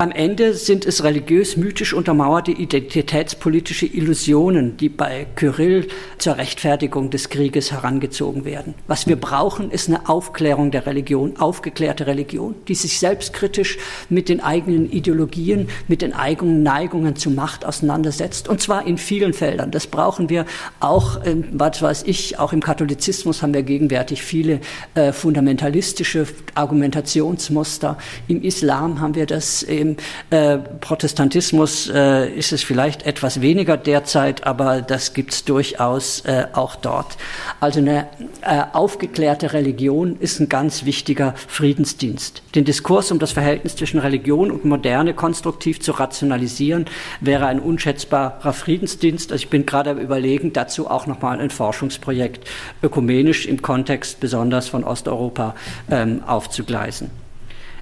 Am 0.02 0.12
Ende 0.12 0.56
sind 0.56 0.88
es 0.88 1.04
religiös-mythisch 1.04 1.93
untermauerte 1.93 2.49
identitätspolitische 2.49 3.86
Illusionen, 3.86 4.76
die 4.76 4.89
bei 4.89 5.28
Kyrill 5.36 5.89
zur 6.18 6.38
Rechtfertigung 6.38 7.12
des 7.12 7.30
Krieges 7.30 7.72
herangezogen 7.72 8.43
werden. 8.43 8.74
Was 8.88 9.06
wir 9.06 9.16
brauchen, 9.16 9.70
ist 9.70 9.89
eine 9.89 10.10
Aufklärung 10.10 10.72
der 10.72 10.88
Religion, 10.88 11.38
aufgeklärte 11.38 12.08
Religion, 12.08 12.56
die 12.68 12.74
sich 12.74 12.97
selbstkritisch 12.97 13.78
mit 14.10 14.28
den 14.28 14.41
eigenen 14.41 14.91
Ideologien, 14.91 15.70
mit 15.88 16.02
den 16.02 16.14
eigenen 16.14 16.64
Neigungen 16.64 17.16
zur 17.16 17.34
Macht 17.34 17.64
auseinandersetzt. 17.64 18.49
Und 18.49 18.60
zwar 18.60 18.88
in 18.88 18.97
vielen 18.97 19.34
Feldern. 19.34 19.70
Das 19.70 19.86
brauchen 19.86 20.32
wir 20.32 20.47
auch, 20.80 21.20
was 21.52 21.80
weiß 21.80 22.04
ich, 22.08 22.39
auch 22.39 22.54
im 22.54 22.62
Katholizismus 22.62 23.43
haben 23.43 23.54
wir 23.54 23.62
gegenwärtig 23.62 24.24
viele 24.24 24.62
äh, 24.95 25.12
fundamentalistische 25.12 26.26
Argumentationsmuster. 26.56 27.99
Im 28.28 28.41
Islam 28.41 28.99
haben 28.99 29.14
wir 29.14 29.28
das 29.28 29.62
äh, 29.62 29.91
äh, 30.30 30.58
Protestantismus 30.58 31.89
äh, 31.89 32.30
ist 32.30 32.52
es 32.52 32.64
vielleicht 32.64 33.06
etwas 33.06 33.42
weniger 33.42 33.78
derzeit, 33.78 34.46
aber 34.46 34.82
das 34.82 35.14
gibt 35.14 35.34
es 35.34 35.46
durchaus 35.46 36.22
äh, 36.22 36.46
auch 36.54 36.76
dort. 36.76 37.18
Also 37.60 37.80
eine 37.80 38.08
äh, 38.42 38.64
aufgeklärte 38.74 39.54
Religion 39.54 40.18
ist 40.20 40.39
ein 40.39 40.50
ganz 40.50 40.86
wichtiger 40.86 41.34
Friedensdienst. 41.48 42.42
Den 42.56 42.66
Diskurs 42.66 43.12
um 43.12 43.20
das 43.20 43.32
Verhältnis 43.32 43.76
zwischen 43.76 44.00
Religion 44.00 44.52
und 44.52 44.66
Moderne 44.66 45.14
konstruktiv 45.14 45.80
zu 45.82 45.92
rationalisieren, 45.92 46.86
wäre 47.20 47.46
ein 47.46 47.60
unschätzbarer 47.60 48.54
Friedensdienst. 48.54 49.32
Also 49.32 49.44
ich 49.44 49.50
bin 49.50 49.66
gerade 49.66 49.92
am 49.92 49.98
Überlegen, 50.00 50.54
dazu 50.54 50.89
auch 50.89 51.08
nochmal 51.08 51.39
ein 51.39 51.50
Forschungsprojekt 51.50 52.48
ökumenisch 52.82 53.46
im 53.46 53.62
Kontext 53.62 54.20
besonders 54.20 54.68
von 54.68 54.84
Osteuropa 54.84 55.56
ähm, 55.89 56.24
aufzugleisen. 56.26 57.20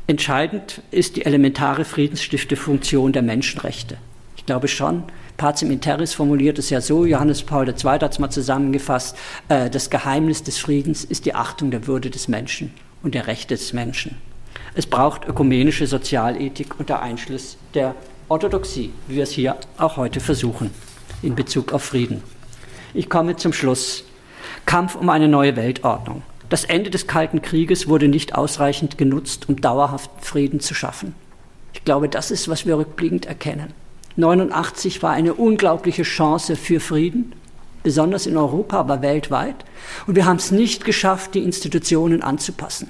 Entscheidend 0.10 0.82
ist 0.90 1.18
die 1.18 1.26
elementare 1.26 1.86
Friedensstiftungsfunktion 1.86 3.14
der 3.14 3.22
Menschenrechte. 3.22 3.98
Ich 4.38 4.46
glaube 4.48 4.68
schon, 4.68 5.04
Pacem 5.38 5.70
Interis 5.70 6.16
formuliert 6.16 6.58
es 6.58 6.72
ja 6.72 6.82
so, 6.82 7.06
Johannes 7.06 7.44
Paul 7.44 7.70
II. 7.70 7.76
hat 7.76 8.14
es 8.14 8.18
mal 8.18 8.32
zusammengefasst, 8.32 9.16
äh, 9.50 9.70
das 9.70 9.92
Geheimnis 9.92 10.42
des 10.42 10.58
Friedens 10.58 11.04
ist 11.04 11.28
die 11.28 11.36
Achtung 11.36 11.70
der 11.70 11.86
Würde 11.86 12.10
des 12.10 12.28
Menschen 12.28 12.74
und 13.04 13.14
der 13.14 13.28
Rechte 13.28 13.54
des 13.54 13.72
Menschen. 13.72 14.18
Es 14.74 14.88
braucht 14.88 15.28
ökumenische 15.28 15.86
Sozialethik 15.86 16.80
unter 16.80 17.04
Einschluss 17.04 17.58
der 17.76 17.94
Orthodoxie, 18.30 18.92
wie 19.08 19.18
wir 19.18 19.24
es 19.24 19.32
hier 19.32 19.58
auch 19.78 19.98
heute 19.98 20.22
versuchen, 20.22 20.72
in 21.22 21.36
Bezug 21.36 21.72
auf 21.72 21.84
Frieden. 21.84 22.24
Ich 22.96 23.12
komme 23.12 23.36
zum 23.36 23.54
Schluss. 23.54 24.06
Kampf 24.66 24.96
um 24.96 25.10
eine 25.10 25.28
neue 25.28 25.56
Weltordnung. 25.56 26.24
Das 26.50 26.64
Ende 26.64 26.90
des 26.90 27.06
Kalten 27.06 27.44
Krieges 27.44 27.88
wurde 27.88 28.08
nicht 28.08 28.34
ausreichend 28.34 28.98
genutzt, 28.98 29.48
um 29.48 29.62
dauerhaft 29.62 30.10
Frieden 30.20 30.60
zu 30.60 30.74
schaffen. 30.74 31.14
Ich 31.74 31.86
glaube, 31.86 32.10
das 32.10 32.32
ist, 32.32 32.50
was 32.50 32.66
wir 32.66 32.78
rückblickend 32.78 33.28
erkennen. 33.28 33.74
89 34.16 35.04
war 35.04 35.12
eine 35.12 35.36
unglaubliche 35.36 36.04
Chance 36.04 36.56
für 36.56 36.80
Frieden, 36.80 37.34
besonders 37.84 38.26
in 38.26 38.36
Europa, 38.36 38.80
aber 38.80 39.02
weltweit. 39.04 39.56
Und 40.08 40.16
wir 40.16 40.26
haben 40.26 40.38
es 40.38 40.52
nicht 40.52 40.86
geschafft, 40.86 41.36
die 41.36 41.44
Institutionen 41.44 42.24
anzupassen. 42.24 42.90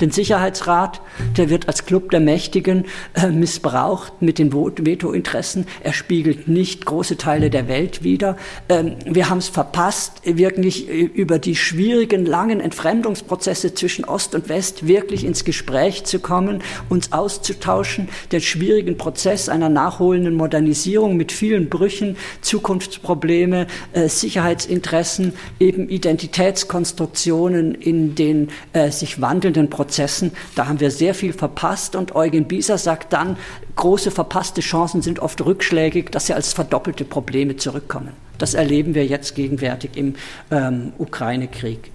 Den 0.00 0.10
Sicherheitsrat, 0.10 1.02
der 1.36 1.50
wird 1.50 1.68
als 1.68 1.84
Club 1.84 2.10
der 2.10 2.20
Mächtigen 2.20 2.86
äh, 3.14 3.28
missbraucht 3.28 4.22
mit 4.22 4.38
den 4.38 4.52
Vetointeressen. 4.52 5.66
Er 5.82 5.92
spiegelt 5.92 6.48
nicht 6.48 6.86
große 6.86 7.18
Teile 7.18 7.50
der 7.50 7.68
Welt 7.68 8.02
wider. 8.02 8.36
Ähm, 8.70 8.96
wir 9.04 9.28
haben 9.28 9.38
es 9.38 9.48
verpasst, 9.48 10.22
wirklich 10.24 10.88
äh, 10.88 11.02
über 11.02 11.38
die 11.38 11.54
schwierigen, 11.54 12.24
langen 12.24 12.60
Entfremdungsprozesse 12.60 13.74
zwischen 13.74 14.06
Ost 14.06 14.34
und 14.34 14.48
West 14.48 14.86
wirklich 14.86 15.24
ins 15.24 15.44
Gespräch 15.44 16.04
zu 16.04 16.18
kommen, 16.18 16.62
uns 16.88 17.12
auszutauschen, 17.12 18.08
den 18.32 18.40
schwierigen 18.40 18.96
Prozess 18.96 19.50
einer 19.50 19.68
nachholenden 19.68 20.34
Modernisierung 20.34 21.18
mit 21.18 21.30
vielen 21.30 21.68
Brüchen, 21.68 22.16
Zukunftsprobleme, 22.40 23.66
äh, 23.92 24.08
Sicherheitsinteressen, 24.08 25.34
eben 25.58 25.90
Identitätskonstruktionen 25.90 27.74
in 27.74 28.14
den 28.14 28.48
äh, 28.72 28.90
sich 28.90 29.20
wandelnden 29.20 29.68
Prozessen 29.68 29.89
Prozessen. 29.90 30.30
Da 30.54 30.68
haben 30.68 30.78
wir 30.78 30.92
sehr 30.92 31.14
viel 31.16 31.32
verpasst 31.32 31.96
und 31.96 32.14
Eugen 32.14 32.46
Bieser 32.46 32.78
sagt 32.78 33.12
dann, 33.12 33.36
große 33.74 34.12
verpasste 34.12 34.60
Chancen 34.60 35.02
sind 35.02 35.18
oft 35.18 35.44
rückschlägig, 35.44 36.10
dass 36.12 36.26
sie 36.26 36.34
als 36.34 36.52
verdoppelte 36.52 37.04
Probleme 37.04 37.56
zurückkommen. 37.56 38.12
Das 38.38 38.54
erleben 38.54 38.94
wir 38.94 39.04
jetzt 39.04 39.34
gegenwärtig 39.34 39.96
im 39.96 40.14
ähm, 40.52 40.92
Ukraine-Krieg. 40.98 41.90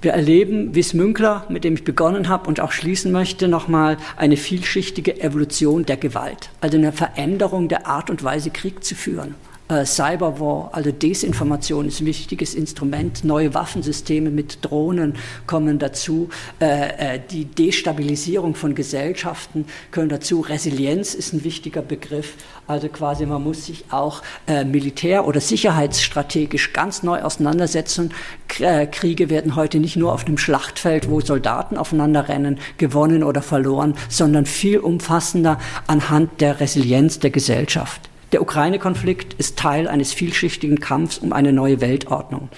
Wir 0.00 0.12
erleben, 0.12 0.74
wie 0.74 0.80
es 0.80 0.94
Münkler, 0.94 1.44
mit 1.50 1.64
dem 1.64 1.74
ich 1.74 1.84
begonnen 1.84 2.30
habe 2.30 2.48
und 2.48 2.60
auch 2.60 2.72
schließen 2.72 3.12
möchte, 3.12 3.48
nochmal 3.48 3.98
eine 4.16 4.38
vielschichtige 4.38 5.20
Evolution 5.20 5.84
der 5.84 5.98
Gewalt, 5.98 6.48
also 6.62 6.78
eine 6.78 6.92
Veränderung 6.92 7.68
der 7.68 7.86
Art 7.86 8.08
und 8.08 8.24
Weise, 8.24 8.48
Krieg 8.48 8.82
zu 8.82 8.94
führen. 8.94 9.34
Äh, 9.68 9.86
Cyberwar, 9.86 10.68
also 10.72 10.92
Desinformation 10.92 11.88
ist 11.88 12.00
ein 12.00 12.06
wichtiges 12.06 12.54
Instrument. 12.54 13.24
Neue 13.24 13.54
Waffensysteme 13.54 14.28
mit 14.30 14.58
Drohnen 14.60 15.14
kommen 15.46 15.78
dazu. 15.78 16.28
Äh, 16.60 17.14
äh, 17.16 17.20
die 17.30 17.46
Destabilisierung 17.46 18.56
von 18.56 18.74
Gesellschaften 18.74 19.64
können 19.90 20.10
dazu. 20.10 20.42
Resilienz 20.42 21.14
ist 21.14 21.32
ein 21.32 21.44
wichtiger 21.44 21.80
Begriff. 21.80 22.34
Also 22.66 22.88
quasi 22.88 23.24
man 23.26 23.42
muss 23.42 23.66
sich 23.66 23.84
auch 23.90 24.22
militär- 24.46 25.26
oder 25.26 25.40
sicherheitsstrategisch 25.40 26.72
ganz 26.72 27.02
neu 27.02 27.20
auseinandersetzen. 27.20 28.12
Kriege 28.48 29.28
werden 29.28 29.54
heute 29.54 29.80
nicht 29.80 29.96
nur 29.96 30.14
auf 30.14 30.24
dem 30.24 30.38
Schlachtfeld, 30.38 31.10
wo 31.10 31.20
Soldaten 31.20 31.76
aufeinander 31.76 32.28
rennen, 32.30 32.58
gewonnen 32.78 33.22
oder 33.22 33.42
verloren, 33.42 33.94
sondern 34.08 34.46
viel 34.46 34.78
umfassender 34.78 35.58
anhand 35.86 36.40
der 36.40 36.58
Resilienz 36.60 37.18
der 37.18 37.30
Gesellschaft. 37.30 38.08
Der 38.34 38.42
Ukraine-Konflikt 38.42 39.34
ist 39.34 39.56
Teil 39.56 39.86
eines 39.86 40.12
vielschichtigen 40.12 40.80
Kampfs 40.80 41.18
um 41.18 41.32
eine 41.32 41.52
neue 41.52 41.80
Weltordnung. 41.80 42.48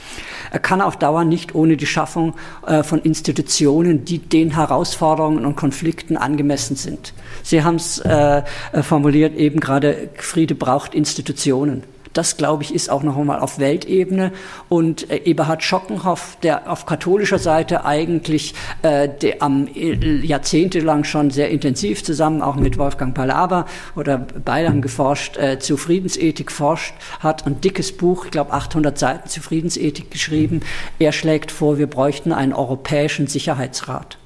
Er 0.50 0.58
kann 0.58 0.80
auf 0.80 0.96
Dauer 0.96 1.24
nicht 1.24 1.54
ohne 1.54 1.76
die 1.76 1.84
Schaffung 1.84 2.32
äh, 2.66 2.82
von 2.82 3.02
Institutionen, 3.02 4.06
die 4.06 4.18
den 4.18 4.54
Herausforderungen 4.54 5.44
und 5.44 5.54
Konflikten 5.54 6.16
angemessen 6.16 6.76
sind. 6.76 7.12
Sie 7.42 7.62
haben 7.62 7.76
es 7.76 7.98
äh, 7.98 8.42
äh, 8.72 8.82
formuliert, 8.82 9.36
eben 9.36 9.60
gerade 9.60 10.08
Friede 10.14 10.54
braucht 10.54 10.94
Institutionen. 10.94 11.82
Das, 12.16 12.36
glaube 12.36 12.62
ich, 12.62 12.74
ist 12.74 12.88
auch 12.90 13.02
noch 13.02 13.16
einmal 13.16 13.40
auf 13.40 13.58
Weltebene. 13.58 14.32
Und 14.68 15.10
äh, 15.10 15.18
Eberhard 15.24 15.62
Schockenhoff, 15.62 16.38
der 16.42 16.70
auf 16.70 16.86
katholischer 16.86 17.38
Seite 17.38 17.84
eigentlich 17.84 18.54
äh, 18.82 19.08
der 19.08 19.42
am 19.42 19.68
äh, 19.74 19.94
jahrzehntelang 20.24 21.04
schon 21.04 21.30
sehr 21.30 21.50
intensiv 21.50 22.04
zusammen 22.04 22.42
auch 22.42 22.56
mit 22.56 22.78
Wolfgang 22.78 23.14
Palaber 23.14 23.66
oder 23.94 24.18
beide 24.44 24.68
haben 24.68 24.82
geforscht, 24.82 25.36
äh, 25.36 25.58
zu 25.58 25.76
Friedensethik 25.76 26.50
forscht, 26.50 26.94
hat 27.20 27.46
ein 27.46 27.60
dickes 27.60 27.96
Buch, 27.96 28.26
ich 28.26 28.30
glaube 28.30 28.52
800 28.52 28.98
Seiten 28.98 29.28
zu 29.28 29.40
Friedensethik 29.40 30.10
geschrieben. 30.10 30.60
Er 30.98 31.12
schlägt 31.12 31.50
vor, 31.50 31.78
wir 31.78 31.86
bräuchten 31.86 32.32
einen 32.32 32.52
europäischen 32.52 33.26
Sicherheitsrat. 33.26 34.18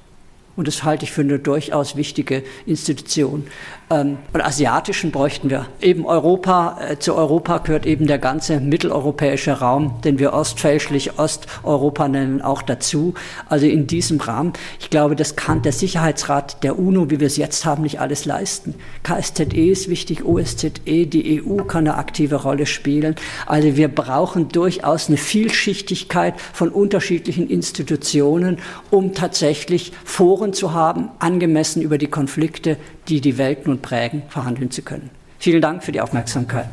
Und 0.55 0.67
das 0.67 0.83
halte 0.83 1.05
ich 1.05 1.11
für 1.11 1.21
eine 1.21 1.39
durchaus 1.39 1.95
wichtige 1.95 2.43
Institution. 2.65 3.47
Ähm, 3.89 4.17
und 4.33 4.41
asiatischen 4.41 5.11
bräuchten 5.11 5.49
wir. 5.49 5.67
Eben 5.81 6.05
Europa, 6.05 6.77
äh, 6.81 6.97
zu 6.97 7.15
Europa 7.15 7.59
gehört 7.59 7.85
eben 7.85 8.07
der 8.07 8.19
ganze 8.19 8.59
mitteleuropäische 8.59 9.59
Raum, 9.59 10.01
den 10.03 10.19
wir 10.19 10.33
ostfälschlich 10.33 11.17
Osteuropa 11.17 12.07
nennen, 12.07 12.41
auch 12.41 12.61
dazu. 12.61 13.13
Also 13.49 13.65
in 13.65 13.87
diesem 13.87 14.19
Rahmen. 14.19 14.53
Ich 14.79 14.89
glaube, 14.89 15.15
das 15.15 15.35
kann 15.35 15.61
der 15.61 15.71
Sicherheitsrat 15.71 16.63
der 16.63 16.77
UNO, 16.79 17.09
wie 17.09 17.19
wir 17.19 17.27
es 17.27 17.37
jetzt 17.37 17.65
haben, 17.65 17.83
nicht 17.83 17.99
alles 17.99 18.25
leisten. 18.25 18.75
KSZE 19.03 19.71
ist 19.71 19.89
wichtig, 19.89 20.25
OSZE, 20.25 21.05
die 21.05 21.43
EU 21.43 21.63
kann 21.63 21.87
eine 21.87 21.97
aktive 21.97 22.35
Rolle 22.35 22.65
spielen. 22.65 23.15
Also 23.45 23.75
wir 23.75 23.87
brauchen 23.87 24.49
durchaus 24.49 25.07
eine 25.07 25.17
Vielschichtigkeit 25.17 26.39
von 26.53 26.69
unterschiedlichen 26.69 27.49
Institutionen, 27.49 28.59
um 28.89 29.13
tatsächlich 29.13 29.91
Foren 30.05 30.40
zu 30.49 30.73
haben, 30.73 31.09
angemessen 31.19 31.81
über 31.81 31.97
die 31.97 32.07
Konflikte, 32.07 32.77
die 33.07 33.21
die 33.21 33.37
Welt 33.37 33.67
nun 33.67 33.81
prägen, 33.81 34.23
verhandeln 34.29 34.71
zu 34.71 34.81
können. 34.81 35.11
Vielen 35.39 35.61
Dank 35.61 35.83
für 35.83 35.91
die 35.91 36.01
Aufmerksamkeit. 36.01 36.69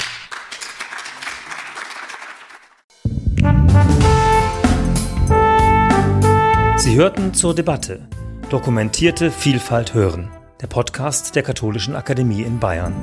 Sie 6.76 6.94
hörten 6.96 7.34
zur 7.34 7.54
Debatte 7.54 8.08
Dokumentierte 8.50 9.30
Vielfalt 9.30 9.92
hören, 9.92 10.30
der 10.62 10.68
Podcast 10.68 11.36
der 11.36 11.42
Katholischen 11.42 11.94
Akademie 11.94 12.40
in 12.40 12.58
Bayern. 12.58 12.94